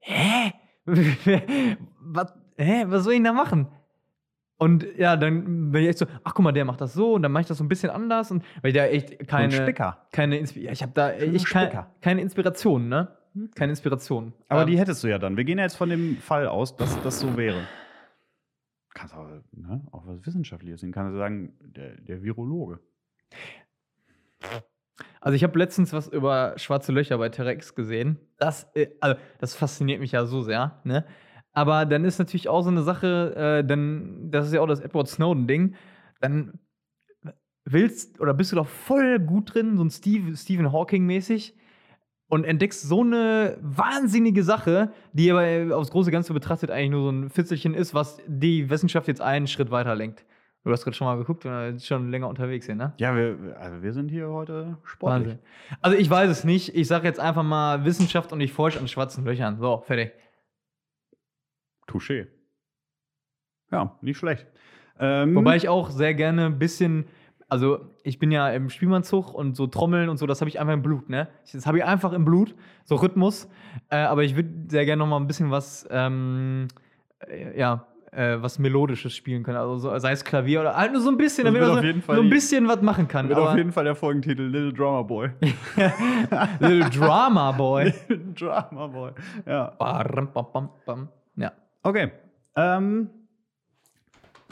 Hä? 0.00 0.52
was, 2.00 2.34
hä? 2.56 2.84
Was 2.88 3.04
soll 3.04 3.12
ich 3.14 3.18
denn 3.18 3.24
da 3.24 3.32
machen? 3.32 3.68
Und 4.58 4.86
ja, 4.96 5.16
dann 5.16 5.70
bin 5.70 5.82
ich 5.82 5.88
echt 5.88 5.98
so, 5.98 6.06
ach 6.24 6.34
guck 6.34 6.44
mal, 6.44 6.52
der 6.52 6.64
macht 6.64 6.80
das 6.80 6.92
so 6.92 7.14
und 7.14 7.22
dann 7.22 7.30
mache 7.30 7.42
ich 7.42 7.46
das 7.46 7.58
so 7.58 7.64
ein 7.64 7.68
bisschen 7.68 7.90
anders 7.90 8.32
und 8.32 8.44
weil 8.60 8.70
ich 8.70 8.76
da 8.76 8.86
echt 8.86 9.28
keine 9.28 9.44
ein 9.44 9.50
Spicker. 9.52 10.06
keine 10.10 10.36
Inspi 10.36 10.64
ja, 10.64 10.72
ich 10.72 10.82
habe 10.82 10.92
da 10.94 11.12
ich 11.14 11.44
keine, 11.44 11.66
Spicker. 11.68 11.90
keine 12.00 12.20
Inspiration, 12.22 12.88
ne? 12.88 13.16
Keine 13.54 13.70
Inspiration. 13.70 14.32
Aber 14.48 14.62
Ähm, 14.62 14.66
die 14.66 14.78
hättest 14.78 15.04
du 15.04 15.08
ja 15.08 15.18
dann. 15.18 15.36
Wir 15.36 15.44
gehen 15.44 15.58
ja 15.58 15.64
jetzt 15.64 15.76
von 15.76 15.88
dem 15.88 16.16
Fall 16.16 16.48
aus, 16.48 16.76
dass 16.76 17.00
das 17.02 17.20
so 17.20 17.36
wäre. 17.36 17.62
Kannst 18.94 19.14
aber 19.14 19.44
ne, 19.52 19.86
auch 19.92 20.06
was 20.08 20.26
Wissenschaftliches 20.26 20.80
sehen. 20.80 20.90
Kannst 20.90 21.14
du 21.14 21.18
sagen, 21.18 21.52
der, 21.60 22.00
der 22.00 22.22
Virologe. 22.24 22.80
Also 25.20 25.36
ich 25.36 25.44
habe 25.44 25.56
letztens 25.56 25.92
was 25.92 26.08
über 26.08 26.54
schwarze 26.56 26.90
Löcher 26.90 27.18
bei 27.18 27.28
T-Rex 27.28 27.76
gesehen. 27.76 28.18
Das, 28.38 28.68
äh, 28.74 28.88
also 29.00 29.20
das 29.38 29.54
fasziniert 29.54 30.00
mich 30.00 30.12
ja 30.12 30.26
so 30.26 30.42
sehr, 30.42 30.80
ne? 30.82 31.04
Aber 31.58 31.86
dann 31.86 32.04
ist 32.04 32.20
natürlich 32.20 32.48
auch 32.48 32.62
so 32.62 32.70
eine 32.70 32.82
Sache, 32.82 33.34
äh, 33.34 33.66
dann, 33.66 34.30
das 34.30 34.46
ist 34.46 34.52
ja 34.52 34.60
auch 34.60 34.68
das 34.68 34.78
Edward 34.78 35.08
Snowden-Ding, 35.08 35.74
dann 36.20 36.60
willst 37.64 38.20
oder 38.20 38.32
bist 38.32 38.52
du 38.52 38.56
doch 38.56 38.68
voll 38.68 39.18
gut 39.18 39.54
drin, 39.54 39.76
so 39.76 39.82
ein 39.82 39.90
Steve, 39.90 40.36
Stephen 40.36 40.70
Hawking-mäßig, 40.70 41.56
und 42.28 42.44
entdeckst 42.44 42.82
so 42.82 43.00
eine 43.00 43.58
wahnsinnige 43.60 44.44
Sache, 44.44 44.92
die 45.12 45.32
aber 45.32 45.76
aufs 45.76 45.90
große 45.90 46.12
Ganze 46.12 46.32
betrachtet 46.32 46.70
eigentlich 46.70 46.90
nur 46.90 47.02
so 47.02 47.10
ein 47.10 47.30
Fitzelchen 47.30 47.74
ist, 47.74 47.92
was 47.92 48.20
die 48.28 48.70
Wissenschaft 48.70 49.08
jetzt 49.08 49.20
einen 49.20 49.48
Schritt 49.48 49.72
weiter 49.72 49.96
lenkt. 49.96 50.24
Du 50.62 50.70
hast 50.70 50.84
gerade 50.84 50.96
schon 50.96 51.06
mal 51.06 51.16
geguckt, 51.16 51.42
bist 51.42 51.86
schon 51.86 52.10
länger 52.10 52.28
unterwegs 52.28 52.66
hier, 52.66 52.74
ne? 52.76 52.92
Ja, 52.98 53.16
wir, 53.16 53.56
also 53.58 53.82
wir 53.82 53.92
sind 53.92 54.10
hier 54.10 54.28
heute 54.28 54.76
sportlich. 54.84 55.28
Wahnsinn. 55.28 55.38
Also 55.80 55.96
ich 55.96 56.08
weiß 56.08 56.30
es 56.30 56.44
nicht. 56.44 56.76
Ich 56.76 56.86
sage 56.86 57.08
jetzt 57.08 57.18
einfach 57.18 57.42
mal 57.42 57.84
Wissenschaft 57.84 58.32
und 58.32 58.40
ich 58.40 58.52
forsche 58.52 58.78
an 58.78 58.86
schwarzen 58.86 59.24
Löchern. 59.24 59.58
So, 59.58 59.82
fertig. 59.86 60.12
Touché. 61.88 62.28
Ja, 63.70 63.98
nicht 64.00 64.18
schlecht. 64.18 64.46
Ähm, 64.98 65.34
Wobei 65.34 65.56
ich 65.56 65.68
auch 65.68 65.90
sehr 65.90 66.14
gerne 66.14 66.46
ein 66.46 66.58
bisschen, 66.58 67.06
also 67.48 67.80
ich 68.02 68.18
bin 68.18 68.30
ja 68.30 68.50
im 68.50 68.70
Spielmannzug 68.70 69.32
und 69.32 69.56
so 69.56 69.66
Trommeln 69.66 70.08
und 70.08 70.16
so, 70.16 70.26
das 70.26 70.40
habe 70.40 70.48
ich 70.48 70.58
einfach 70.58 70.74
im 70.74 70.82
Blut, 70.82 71.08
ne? 71.08 71.28
Das 71.52 71.66
habe 71.66 71.78
ich 71.78 71.84
einfach 71.84 72.12
im 72.12 72.24
Blut, 72.24 72.54
so 72.84 72.96
Rhythmus. 72.96 73.48
Äh, 73.90 73.98
aber 73.98 74.24
ich 74.24 74.36
würde 74.36 74.50
sehr 74.68 74.84
gerne 74.84 75.00
noch 75.00 75.06
mal 75.06 75.18
ein 75.18 75.26
bisschen 75.26 75.50
was, 75.50 75.86
ähm, 75.90 76.68
äh, 77.20 77.58
ja, 77.58 77.86
äh, 78.12 78.36
was 78.40 78.58
Melodisches 78.58 79.14
spielen 79.14 79.42
können. 79.42 79.58
Also 79.58 79.76
so, 79.76 79.98
sei 79.98 80.12
es 80.12 80.24
Klavier 80.24 80.60
oder 80.60 80.76
halt 80.76 80.92
nur 80.92 81.00
so 81.00 81.10
ein 81.10 81.16
bisschen, 81.16 81.44
damit 81.44 81.60
man 81.60 81.82
so, 82.00 82.14
so 82.14 82.22
ein 82.22 82.30
bisschen 82.30 82.66
was 82.66 82.80
machen 82.82 83.06
kann. 83.06 83.28
wird 83.28 83.38
Aber 83.38 83.50
auf 83.50 83.56
jeden 83.56 83.72
Fall 83.72 83.84
der 83.84 83.94
Folgentitel 83.94 84.42
Little 84.42 84.72
Drummer 84.72 85.04
Boy. 85.04 85.30
Little 86.60 86.90
Drama 86.90 87.52
Boy. 87.52 87.92
Little 88.08 88.32
Drummer 88.34 88.88
Boy. 88.88 89.10
Ja. 89.46 89.72
Bam, 89.78 90.30
bam, 90.32 90.46
bam, 90.52 90.68
bam. 90.86 90.98
Ja. 91.00 91.17
Okay. 91.82 92.10
Ähm, 92.56 93.08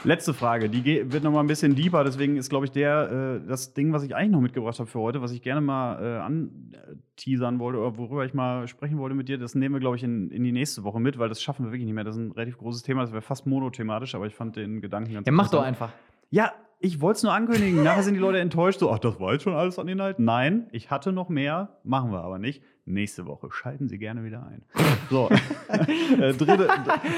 letzte 0.03 0.33
Frage, 0.33 0.69
die 0.69 0.81
ge- 0.81 1.11
wird 1.11 1.23
noch 1.23 1.31
mal 1.31 1.41
ein 1.41 1.47
bisschen 1.47 1.75
deeper, 1.75 2.03
deswegen 2.03 2.37
ist, 2.37 2.49
glaube 2.49 2.65
ich, 2.65 2.71
der, 2.71 3.41
äh, 3.43 3.47
das 3.47 3.73
Ding, 3.73 3.91
was 3.93 4.03
ich 4.03 4.15
eigentlich 4.15 4.31
noch 4.31 4.41
mitgebracht 4.41 4.79
habe 4.79 4.89
für 4.89 4.99
heute, 4.99 5.21
was 5.21 5.31
ich 5.31 5.41
gerne 5.41 5.59
mal 5.61 6.01
äh, 6.01 6.19
anteasern 6.19 7.59
wollte 7.59 7.79
oder 7.79 7.97
worüber 7.97 8.25
ich 8.25 8.33
mal 8.33 8.67
sprechen 8.67 8.97
wollte 8.97 9.15
mit 9.15 9.27
dir, 9.27 9.37
das 9.37 9.55
nehmen 9.55 9.75
wir, 9.75 9.79
glaube 9.79 9.95
ich, 9.97 10.03
in, 10.03 10.29
in 10.31 10.43
die 10.43 10.51
nächste 10.51 10.83
Woche 10.83 10.99
mit, 10.99 11.17
weil 11.19 11.29
das 11.29 11.41
schaffen 11.41 11.65
wir 11.65 11.71
wirklich 11.71 11.85
nicht 11.85 11.95
mehr. 11.95 12.03
Das 12.03 12.15
ist 12.15 12.21
ein 12.21 12.31
relativ 12.31 12.57
großes 12.57 12.83
Thema, 12.83 13.01
das 13.01 13.11
wäre 13.11 13.21
fast 13.21 13.45
monothematisch, 13.47 14.15
aber 14.15 14.25
ich 14.27 14.35
fand 14.35 14.55
den 14.55 14.81
Gedanken 14.81 15.13
ganz 15.13 15.25
Ja, 15.27 15.33
mach 15.33 15.49
doch 15.49 15.63
einfach. 15.63 15.91
Ja, 16.29 16.53
ich 16.79 17.01
wollte 17.01 17.17
es 17.17 17.23
nur 17.23 17.33
ankündigen. 17.33 17.83
Nachher 17.83 18.03
sind 18.03 18.13
die 18.13 18.19
Leute 18.19 18.39
enttäuscht. 18.39 18.79
So, 18.79 18.91
ach, 18.91 18.99
das 18.99 19.19
war 19.19 19.33
jetzt 19.33 19.41
schon 19.43 19.53
alles 19.55 19.79
an 19.79 19.87
Inhalt. 19.87 20.19
Nein, 20.19 20.67
ich 20.71 20.91
hatte 20.91 21.11
noch 21.11 21.27
mehr. 21.27 21.79
Machen 21.83 22.11
wir 22.11 22.21
aber 22.21 22.37
nicht. 22.37 22.61
Nächste 22.89 23.25
Woche. 23.25 23.49
Schalten 23.51 23.89
Sie 23.89 23.97
gerne 23.97 24.23
wieder 24.23 24.47
ein. 24.47 24.63
So. 25.09 25.29
äh, 25.69 26.33
dritte, 26.33 26.67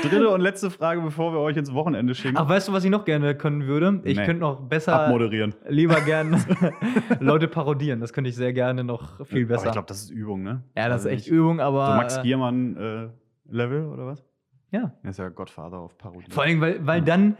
dritte 0.03 0.29
und 0.29 0.41
letzte 0.41 0.69
Frage, 0.69 1.01
bevor 1.01 1.33
wir 1.33 1.39
euch 1.39 1.57
ins 1.57 1.73
Wochenende 1.73 2.13
schicken. 2.13 2.37
Ach, 2.37 2.47
weißt 2.47 2.67
du, 2.67 2.73
was 2.73 2.83
ich 2.83 2.91
noch 2.91 3.03
gerne 3.03 3.33
können 3.35 3.65
würde? 3.65 4.01
Ich 4.03 4.15
Nee. 4.17 4.25
könnte 4.25 4.41
noch 4.41 4.61
besser, 4.61 5.05
Abmoderieren. 5.05 5.55
lieber 5.67 5.99
gerne 6.01 6.37
Leute 7.19 7.47
parodieren. 7.47 7.99
Das 7.99 8.13
könnte 8.13 8.29
ich 8.29 8.35
sehr 8.35 8.53
gerne 8.53 8.83
noch 8.83 9.25
viel 9.25 9.45
Aber 9.45 9.53
besser. 9.55 9.65
ich 9.67 9.71
glaube, 9.71 9.87
das 9.87 10.01
ist 10.03 10.11
Übung, 10.11 10.43
ne? 10.43 10.63
ja, 10.77 10.87
das 10.89 11.01
ist 11.01 11.07
Also 11.07 11.09
echt 11.09 11.27
Übung, 11.27 11.59
aber. 11.59 11.87
So 11.87 11.93
Max 11.93 12.17
äh, 12.17 12.21
Giermann 12.23 12.77
äh, 12.77 13.09
Level 13.51 13.85
oder 13.87 14.05
was? 14.05 14.23
Ja. 14.71 14.93
Er 15.01 15.09
ist 15.09 15.17
ja 15.17 15.29
Godfather 15.29 15.77
auf 15.79 15.97
Parodie. 15.97 16.29
Vor 16.29 16.43
allem, 16.43 16.61
weil, 16.61 16.85
weil 16.85 16.99
Ja. 16.99 17.05
dann. 17.05 17.37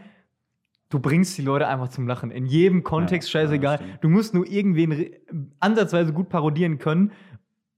Du 0.92 0.98
bringst 0.98 1.38
die 1.38 1.42
Leute 1.42 1.68
einfach 1.68 1.86
zum 1.86 2.08
Lachen. 2.08 2.32
In 2.32 2.46
jedem 2.46 2.82
Kontext, 2.82 3.32
Ja, 3.32 3.42
ja, 3.42 3.46
scheißegal. 3.46 3.76
stimmt. 3.78 3.98
du 4.02 4.08
musst 4.08 4.34
nur 4.34 4.44
irgendwen 4.48 5.10
ansatzweise 5.60 6.12
gut 6.12 6.28
parodieren 6.28 6.78
können. 6.78 7.12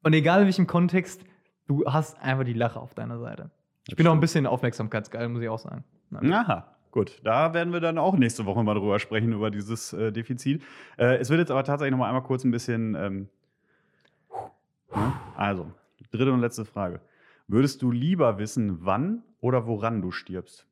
Und 0.02 0.12
egal 0.12 0.40
in 0.40 0.46
welchem 0.46 0.66
Kontext, 0.66 1.24
du 1.66 1.84
hast 1.86 2.20
einfach 2.20 2.44
die 2.44 2.52
Lache 2.52 2.80
auf 2.80 2.94
deiner 2.94 3.18
Seite. 3.18 3.50
Ich 3.88 3.96
bin 3.96 4.06
auch 4.06 4.12
ein 4.12 4.20
bisschen 4.20 4.46
aufmerksamkeitsgeil, 4.46 5.28
muss 5.28 5.42
ich 5.42 5.48
auch 5.48 5.58
sagen. 5.58 5.84
Nein. 6.10 6.32
Aha, 6.32 6.76
gut. 6.90 7.20
Da 7.24 7.54
werden 7.54 7.72
wir 7.72 7.80
dann 7.80 7.98
auch 7.98 8.16
nächste 8.16 8.44
Woche 8.46 8.62
mal 8.62 8.74
drüber 8.74 8.98
sprechen, 8.98 9.32
über 9.32 9.50
dieses 9.50 9.92
äh, 9.92 10.12
Defizit. 10.12 10.62
Äh, 10.96 11.16
es 11.16 11.30
wird 11.30 11.40
jetzt 11.40 11.50
aber 11.50 11.64
tatsächlich 11.64 11.92
noch 11.92 11.98
mal 11.98 12.06
einmal 12.06 12.22
kurz 12.22 12.44
ein 12.44 12.50
bisschen. 12.50 12.94
Ähm, 12.94 13.28
ne? 14.94 15.12
Also, 15.36 15.72
dritte 16.12 16.32
und 16.32 16.40
letzte 16.40 16.64
Frage. 16.64 17.00
Würdest 17.48 17.82
du 17.82 17.90
lieber 17.90 18.38
wissen, 18.38 18.84
wann 18.84 19.22
oder 19.40 19.66
woran 19.66 20.00
du 20.00 20.10
stirbst? 20.10 20.66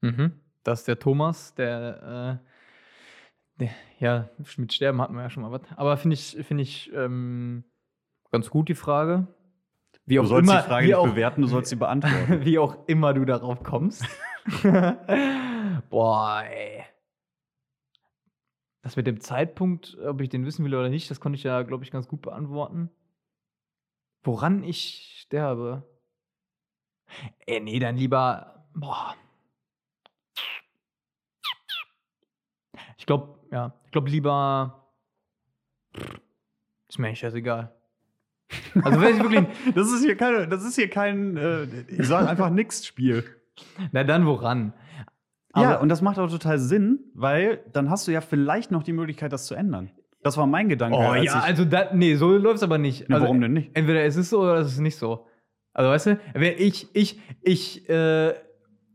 Mhm. 0.00 0.32
Das 0.62 0.80
ist 0.80 0.88
der 0.88 0.98
Thomas, 0.98 1.54
der, 1.54 1.78
äh, 2.02 2.06
der, 2.06 2.40
ja, 3.98 4.28
mit 4.56 4.72
Sterben 4.72 5.00
hatten 5.00 5.14
wir 5.14 5.22
ja 5.22 5.30
schon 5.30 5.42
mal 5.42 5.52
was. 5.52 5.62
Aber 5.76 5.96
finde 5.96 6.14
ich, 6.14 6.36
finde 6.46 6.62
ich 6.62 6.92
ähm, 6.92 7.64
ganz 8.30 8.50
gut 8.50 8.68
die 8.68 8.74
Frage. 8.74 9.26
Wie 10.04 10.16
Du 10.16 10.22
auch 10.22 10.26
sollst 10.26 10.50
immer, 10.50 10.62
die 10.62 10.68
Frage 10.68 10.86
nicht 10.86 10.94
auch, 10.96 11.08
bewerten, 11.08 11.42
du 11.42 11.48
sollst 11.48 11.70
sie 11.70 11.76
beantworten. 11.76 12.44
wie 12.44 12.58
auch 12.58 12.88
immer 12.88 13.14
du 13.14 13.24
darauf 13.24 13.62
kommst. 13.62 14.04
Boah, 15.90 16.42
ey. 16.44 16.84
Das 18.82 18.96
mit 18.96 19.06
dem 19.06 19.20
Zeitpunkt, 19.20 19.96
ob 19.98 20.20
ich 20.20 20.28
den 20.28 20.44
wissen 20.44 20.64
will 20.64 20.74
oder 20.74 20.88
nicht, 20.88 21.08
das 21.08 21.20
konnte 21.20 21.36
ich 21.36 21.44
ja, 21.44 21.62
glaube 21.62 21.84
ich, 21.84 21.92
ganz 21.92 22.08
gut 22.08 22.22
beantworten. 22.22 22.90
Woran 24.24 24.64
ich 24.64 25.20
sterbe? 25.20 25.88
Ey, 27.46 27.60
nee, 27.60 27.78
dann 27.78 27.96
lieber. 27.96 28.66
Boah. 28.74 29.14
Ich 32.98 33.06
glaube, 33.06 33.38
ja, 33.52 33.74
ich 33.84 33.92
glaube 33.92 34.10
lieber. 34.10 34.88
Ist 36.88 36.98
mir 36.98 37.06
eigentlich 37.08 37.20
scheißegal. 37.20 37.72
Also, 38.82 39.00
wenn 39.00 39.16
ich 39.16 39.22
wirklich. 39.22 39.46
Das 39.74 39.90
ist 39.92 40.04
hier, 40.04 40.16
keine, 40.16 40.48
das 40.48 40.64
ist 40.64 40.74
hier 40.74 40.88
kein, 40.90 41.36
äh, 41.36 41.64
ich 41.88 42.06
sage 42.06 42.28
einfach 42.28 42.50
nix 42.50 42.84
Spiel. 42.86 43.24
Na, 43.92 44.04
dann 44.04 44.26
woran? 44.26 44.72
ja, 45.54 45.74
Aber- 45.74 45.80
und 45.80 45.88
das 45.88 46.02
macht 46.02 46.18
auch 46.18 46.30
total 46.30 46.58
Sinn, 46.58 47.00
weil 47.14 47.60
dann 47.72 47.90
hast 47.90 48.08
du 48.08 48.12
ja 48.12 48.20
vielleicht 48.20 48.70
noch 48.70 48.82
die 48.82 48.92
Möglichkeit, 48.92 49.32
das 49.32 49.46
zu 49.46 49.54
ändern. 49.54 49.90
Das 50.22 50.36
war 50.36 50.46
mein 50.46 50.68
Gedanke. 50.68 50.96
Oh 50.96 51.14
ja, 51.14 51.40
also 51.40 51.64
da, 51.64 51.92
nee, 51.92 52.14
so 52.14 52.36
läuft 52.36 52.56
es 52.58 52.62
aber 52.62 52.78
nicht. 52.78 53.06
Na, 53.08 53.16
also, 53.16 53.24
warum 53.26 53.40
denn 53.40 53.52
nicht? 53.54 53.70
Entweder 53.74 54.04
es 54.04 54.16
ist 54.16 54.30
so 54.30 54.42
oder 54.42 54.56
es 54.58 54.72
ist 54.72 54.78
nicht 54.78 54.96
so. 54.96 55.26
Also 55.72 55.90
weißt 55.90 56.06
du, 56.06 56.20
wenn 56.34 56.54
ich, 56.58 56.94
ich, 56.94 57.20
ich, 57.40 57.88
äh, 57.88 58.34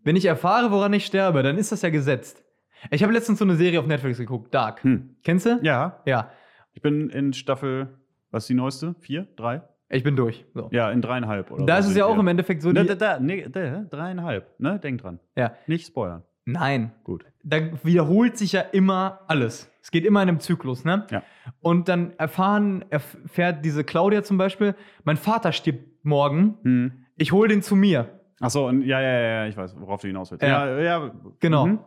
wenn 0.04 0.16
ich 0.16 0.26
erfahre, 0.26 0.72
woran 0.72 0.94
ich 0.94 1.06
sterbe, 1.06 1.44
dann 1.44 1.58
ist 1.58 1.72
das 1.72 1.82
ja 1.82 1.90
gesetzt. 1.90 2.44
Ich 2.92 3.04
habe 3.04 3.14
letztens 3.14 3.40
so 3.40 3.46
eine 3.46 3.56
Serie 3.56 3.80
auf 3.80 3.88
Netflix 3.88 4.18
geguckt, 4.18 4.54
Dark. 4.54 4.84
Hm. 4.84 5.16
Kennst 5.24 5.46
du? 5.46 5.60
Ja, 5.62 6.02
Ja. 6.06 6.32
ich 6.74 6.82
bin 6.82 7.10
in 7.10 7.34
Staffel, 7.34 7.98
was 8.32 8.44
ist 8.44 8.50
die 8.50 8.54
neueste? 8.54 8.96
Vier? 9.00 9.28
Drei? 9.36 9.62
Ich 9.90 10.04
bin 10.04 10.16
durch. 10.16 10.46
So. 10.54 10.68
Ja, 10.72 10.92
in 10.92 11.02
dreieinhalb. 11.02 11.50
Oder 11.52 11.66
da 11.66 11.76
so 11.82 11.88
ist 11.88 11.92
es 11.92 11.98
ja 11.98 12.06
auch 12.06 12.18
im 12.20 12.28
Endeffekt 12.28 12.62
so, 12.62 12.74
Da, 12.74 12.84
da, 12.84 12.96
da, 12.96 13.20
nee, 13.20 13.48
da, 13.50 13.84
dreieinhalb, 13.90 14.60
ne? 14.60 14.80
Denk 14.80 15.02
dran. 15.02 15.20
ja. 15.36 15.54
Nicht 15.66 15.88
spoilern. 15.88 16.24
Nein. 16.46 16.92
Gut. 17.04 17.26
Da 17.44 17.58
wiederholt 17.84 18.38
sich 18.38 18.54
ja 18.54 18.62
immer 18.62 19.22
alles. 19.28 19.70
Es 19.82 19.92
geht 19.92 20.06
immer 20.06 20.22
in 20.24 20.30
einem 20.30 20.40
Zyklus, 20.40 20.84
ne? 20.86 21.06
Ja. 21.10 21.24
Und 21.62 21.88
dann 21.90 22.14
erfahren, 22.18 22.84
erfährt 22.90 23.64
diese 23.66 23.84
Claudia 23.84 24.24
zum 24.24 24.38
Beispiel, 24.38 24.76
mein 25.04 25.18
Vater 25.18 25.52
stirbt 25.54 26.06
morgen, 26.06 26.58
Hm. 26.64 26.92
ich 27.18 27.32
hole 27.32 27.48
den 27.50 27.62
zu 27.62 27.76
mir. 27.76 28.10
Achso, 28.40 28.68
und 28.68 28.82
ja, 28.84 29.02
ja, 29.02 29.10
ja, 29.12 29.28
ja, 29.44 29.46
ich 29.48 29.58
weiß, 29.58 29.76
worauf 29.80 30.02
du 30.02 30.08
hinaus 30.08 30.32
willst. 30.32 30.44
Ja. 30.44 30.68
Ja, 30.68 30.80
ja, 30.80 31.12
Genau. 31.40 31.66
mhm. 31.66 31.80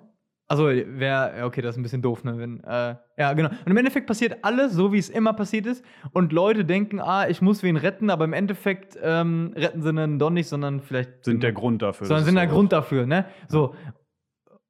Also, 0.50 0.66
wer, 0.66 1.42
okay, 1.44 1.62
das 1.62 1.76
ist 1.76 1.78
ein 1.78 1.84
bisschen 1.84 2.02
doof, 2.02 2.24
ne? 2.24 2.36
Wenn, 2.36 2.64
äh, 2.64 2.96
ja, 3.16 3.32
genau. 3.34 3.50
Und 3.50 3.70
im 3.70 3.76
Endeffekt 3.76 4.08
passiert 4.08 4.38
alles 4.42 4.72
so, 4.72 4.92
wie 4.92 4.98
es 4.98 5.08
immer 5.08 5.32
passiert 5.32 5.64
ist. 5.64 5.84
Und 6.10 6.32
Leute 6.32 6.64
denken, 6.64 6.98
ah, 6.98 7.28
ich 7.28 7.40
muss 7.40 7.62
wen 7.62 7.76
retten, 7.76 8.10
aber 8.10 8.24
im 8.24 8.32
Endeffekt 8.32 8.98
ähm, 9.00 9.52
retten 9.56 9.80
sie 9.80 9.90
einen 9.90 10.18
Don 10.18 10.34
nicht, 10.34 10.48
sondern 10.48 10.80
vielleicht. 10.80 11.24
Sind 11.24 11.44
der 11.44 11.52
Grund 11.52 11.82
dafür. 11.82 12.08
Sondern 12.08 12.24
sind 12.24 12.34
der 12.34 12.48
so 12.48 12.54
Grund 12.56 12.72
dafür, 12.72 13.06
ne? 13.06 13.26
So. 13.46 13.76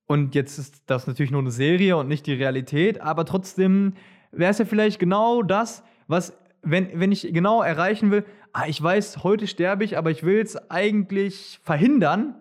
Und 0.06 0.34
jetzt 0.34 0.58
ist 0.58 0.82
das 0.84 1.06
natürlich 1.06 1.30
nur 1.30 1.40
eine 1.40 1.50
Serie 1.50 1.96
und 1.96 2.08
nicht 2.08 2.26
die 2.26 2.34
Realität, 2.34 3.00
aber 3.00 3.24
trotzdem 3.24 3.94
wäre 4.32 4.50
es 4.50 4.58
ja 4.58 4.66
vielleicht 4.66 4.98
genau 4.98 5.42
das, 5.42 5.82
was, 6.08 6.36
wenn, 6.62 6.90
wenn 7.00 7.10
ich 7.10 7.32
genau 7.32 7.62
erreichen 7.62 8.10
will, 8.10 8.26
ah, 8.52 8.66
ich 8.66 8.82
weiß, 8.82 9.24
heute 9.24 9.46
sterbe 9.46 9.84
ich, 9.84 9.96
aber 9.96 10.10
ich 10.10 10.24
will 10.24 10.40
es 10.40 10.70
eigentlich 10.70 11.58
verhindern. 11.62 12.34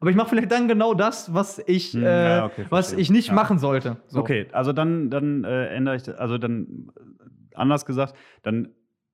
Aber 0.00 0.10
ich 0.10 0.16
mache 0.16 0.28
vielleicht 0.28 0.50
dann 0.52 0.68
genau 0.68 0.92
das, 0.94 1.32
was 1.32 1.58
ich, 1.66 1.92
Hm, 1.94 2.02
äh, 2.04 2.24
ja, 2.36 2.44
okay, 2.46 2.66
was 2.68 2.92
ich 2.92 3.10
nicht 3.10 3.28
Ja. 3.28 3.34
machen 3.34 3.58
sollte. 3.58 3.96
So. 4.08 4.20
Okay, 4.20 4.46
also 4.52 4.72
dann, 4.72 5.10
dann 5.10 5.44
äh, 5.44 5.68
ändere 5.68 5.96
ich, 5.96 6.02
das- 6.02 6.16
also 6.16 6.36
dann 6.38 6.90
anders 7.54 7.86
gesagt, 7.86 8.14
dann 8.42 8.68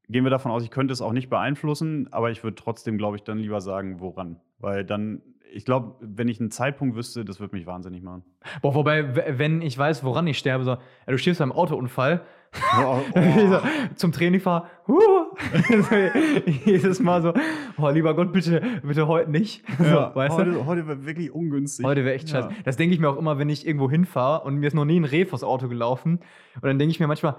gehen 0.08 0.24
wir 0.24 0.30
davon 0.30 0.50
aus, 0.50 0.64
ich 0.64 0.70
könnte 0.70 0.92
es 0.92 1.00
auch 1.00 1.12
nicht 1.12 1.30
beeinflussen, 1.30 2.08
aber 2.10 2.30
ich 2.30 2.42
würde 2.42 2.56
trotzdem, 2.56 2.98
glaube 2.98 3.16
ich, 3.16 3.22
dann 3.22 3.38
lieber 3.38 3.60
sagen, 3.60 4.00
woran. 4.00 4.40
Weil 4.58 4.84
dann, 4.84 5.22
ich 5.52 5.64
glaube, 5.64 5.94
wenn 6.00 6.26
ich 6.28 6.40
einen 6.40 6.50
Zeitpunkt 6.50 6.96
wüsste, 6.96 7.24
das 7.24 7.38
würde 7.38 7.54
mich 7.56 7.66
wahnsinnig 7.66 8.02
machen. 8.02 8.24
Boah, 8.60 8.74
wobei, 8.74 9.38
wenn 9.38 9.62
ich 9.62 9.78
weiß, 9.78 10.02
woran 10.02 10.26
ich 10.26 10.38
sterbe, 10.38 10.64
so, 10.64 10.72
ja, 10.72 10.78
du 11.06 11.16
stirbst 11.18 11.38
beim 11.38 11.52
Autounfall, 11.52 12.22
Oh, 12.84 13.00
so, 13.14 13.60
zum 13.94 14.12
Training 14.12 14.40
fahre, 14.40 14.66
huh, 14.86 15.21
jedes 16.64 17.00
Mal 17.00 17.22
so, 17.22 17.32
oh 17.78 17.88
lieber 17.90 18.14
Gott, 18.14 18.32
bitte, 18.32 18.62
bitte 18.82 19.06
heute 19.06 19.30
nicht. 19.30 19.64
So, 19.78 19.84
ja, 19.84 20.14
weißt 20.14 20.36
heute, 20.36 20.66
heute 20.66 20.86
wäre 20.86 21.04
wirklich 21.06 21.32
ungünstig. 21.32 21.84
Heute 21.84 22.04
wäre 22.04 22.14
echt 22.14 22.28
scheiße. 22.28 22.48
Ja. 22.48 22.56
Das 22.64 22.76
denke 22.76 22.94
ich 22.94 23.00
mir 23.00 23.08
auch 23.08 23.16
immer, 23.16 23.38
wenn 23.38 23.48
ich 23.48 23.66
irgendwo 23.66 23.90
hinfahre 23.90 24.44
und 24.44 24.56
mir 24.56 24.66
ist 24.66 24.74
noch 24.74 24.84
nie 24.84 25.00
ein 25.00 25.04
Reh 25.04 25.24
vors 25.24 25.42
Auto 25.42 25.68
gelaufen. 25.68 26.20
Und 26.54 26.64
dann 26.64 26.78
denke 26.78 26.92
ich 26.92 27.00
mir 27.00 27.08
manchmal, 27.08 27.36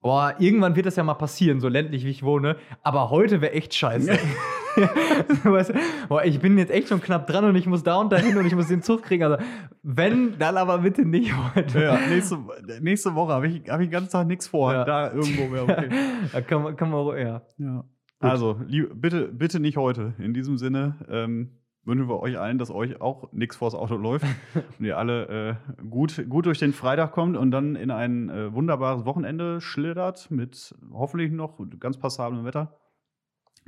boah, 0.00 0.34
irgendwann 0.38 0.76
wird 0.76 0.86
das 0.86 0.96
ja 0.96 1.04
mal 1.04 1.14
passieren, 1.14 1.60
so 1.60 1.68
ländlich 1.68 2.04
wie 2.04 2.10
ich 2.10 2.22
wohne. 2.22 2.56
Aber 2.82 3.10
heute 3.10 3.40
wäre 3.40 3.52
echt 3.52 3.74
scheiße. 3.74 4.18
weißt? 5.44 5.72
Boah, 6.08 6.24
ich 6.24 6.40
bin 6.40 6.58
jetzt 6.58 6.70
echt 6.70 6.88
schon 6.88 7.00
knapp 7.00 7.26
dran 7.26 7.44
und 7.44 7.56
ich 7.56 7.66
muss 7.66 7.82
da 7.82 7.96
und 7.96 8.12
dahin 8.12 8.36
und 8.36 8.46
ich 8.46 8.54
muss 8.54 8.68
den 8.68 8.82
Zug 8.82 9.02
kriegen. 9.02 9.24
Also, 9.24 9.42
wenn, 9.82 10.38
dann 10.38 10.56
aber 10.56 10.78
bitte 10.78 11.04
nicht 11.04 11.32
heute. 11.54 11.82
Ja, 11.82 11.98
nächste, 12.08 12.38
nächste 12.80 13.14
Woche 13.14 13.32
habe 13.32 13.48
ich, 13.48 13.68
hab 13.68 13.80
ich 13.80 13.86
den 13.86 13.92
ganzen 13.92 14.10
Tag 14.10 14.26
nichts 14.26 14.48
vor. 14.48 14.72
Ja. 14.72 14.84
Da 14.84 15.12
irgendwo 15.12 15.52
wäre 15.52 15.64
okay. 15.64 15.88
da 16.32 16.40
kann 16.40 16.62
man, 16.62 16.76
kann 16.76 16.90
man, 16.90 17.18
ja. 17.18 17.42
Ja. 17.58 17.84
Also, 18.20 18.60
lieb, 18.66 18.90
bitte, 18.94 19.28
bitte 19.28 19.60
nicht 19.60 19.76
heute. 19.76 20.14
In 20.18 20.34
diesem 20.34 20.58
Sinne 20.58 20.96
ähm, 21.08 21.58
wünschen 21.84 22.08
wir 22.08 22.20
euch 22.20 22.38
allen, 22.38 22.58
dass 22.58 22.70
euch 22.70 23.00
auch 23.00 23.32
nichts 23.32 23.56
vors 23.56 23.74
Auto 23.74 23.96
läuft 23.96 24.26
und 24.78 24.84
ihr 24.84 24.98
alle 24.98 25.58
äh, 25.78 25.84
gut, 25.88 26.28
gut 26.28 26.46
durch 26.46 26.58
den 26.58 26.72
Freitag 26.72 27.12
kommt 27.12 27.36
und 27.36 27.50
dann 27.50 27.76
in 27.76 27.90
ein 27.90 28.28
äh, 28.28 28.52
wunderbares 28.52 29.04
Wochenende 29.04 29.60
schlittert 29.60 30.30
mit 30.30 30.74
hoffentlich 30.92 31.32
noch 31.32 31.58
ganz 31.80 31.96
passablem 31.96 32.44
Wetter. 32.44 32.76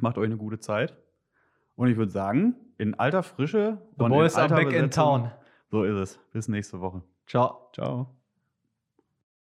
Macht 0.01 0.19
euch 0.19 0.27
eine 0.27 0.37
gute 0.37 0.59
Zeit. 0.59 0.97
Und 1.77 1.89
ich 1.89 1.97
würde 1.97 2.11
sagen, 2.13 2.55
in 2.79 2.95
alter 2.99 3.23
Frische 3.23 3.79
The 3.99 4.05
und 4.05 4.11
boys 4.11 4.35
in 4.35 4.41
are 4.41 4.49
back 4.49 4.67
in 4.67 4.87
Besetzung- 4.87 4.91
town. 5.23 5.31
So 5.71 5.85
ist 5.85 5.97
es. 5.97 6.19
Bis 6.33 6.49
nächste 6.49 6.81
Woche. 6.81 7.03
Ciao. 7.27 7.71
Ciao. 7.73 8.15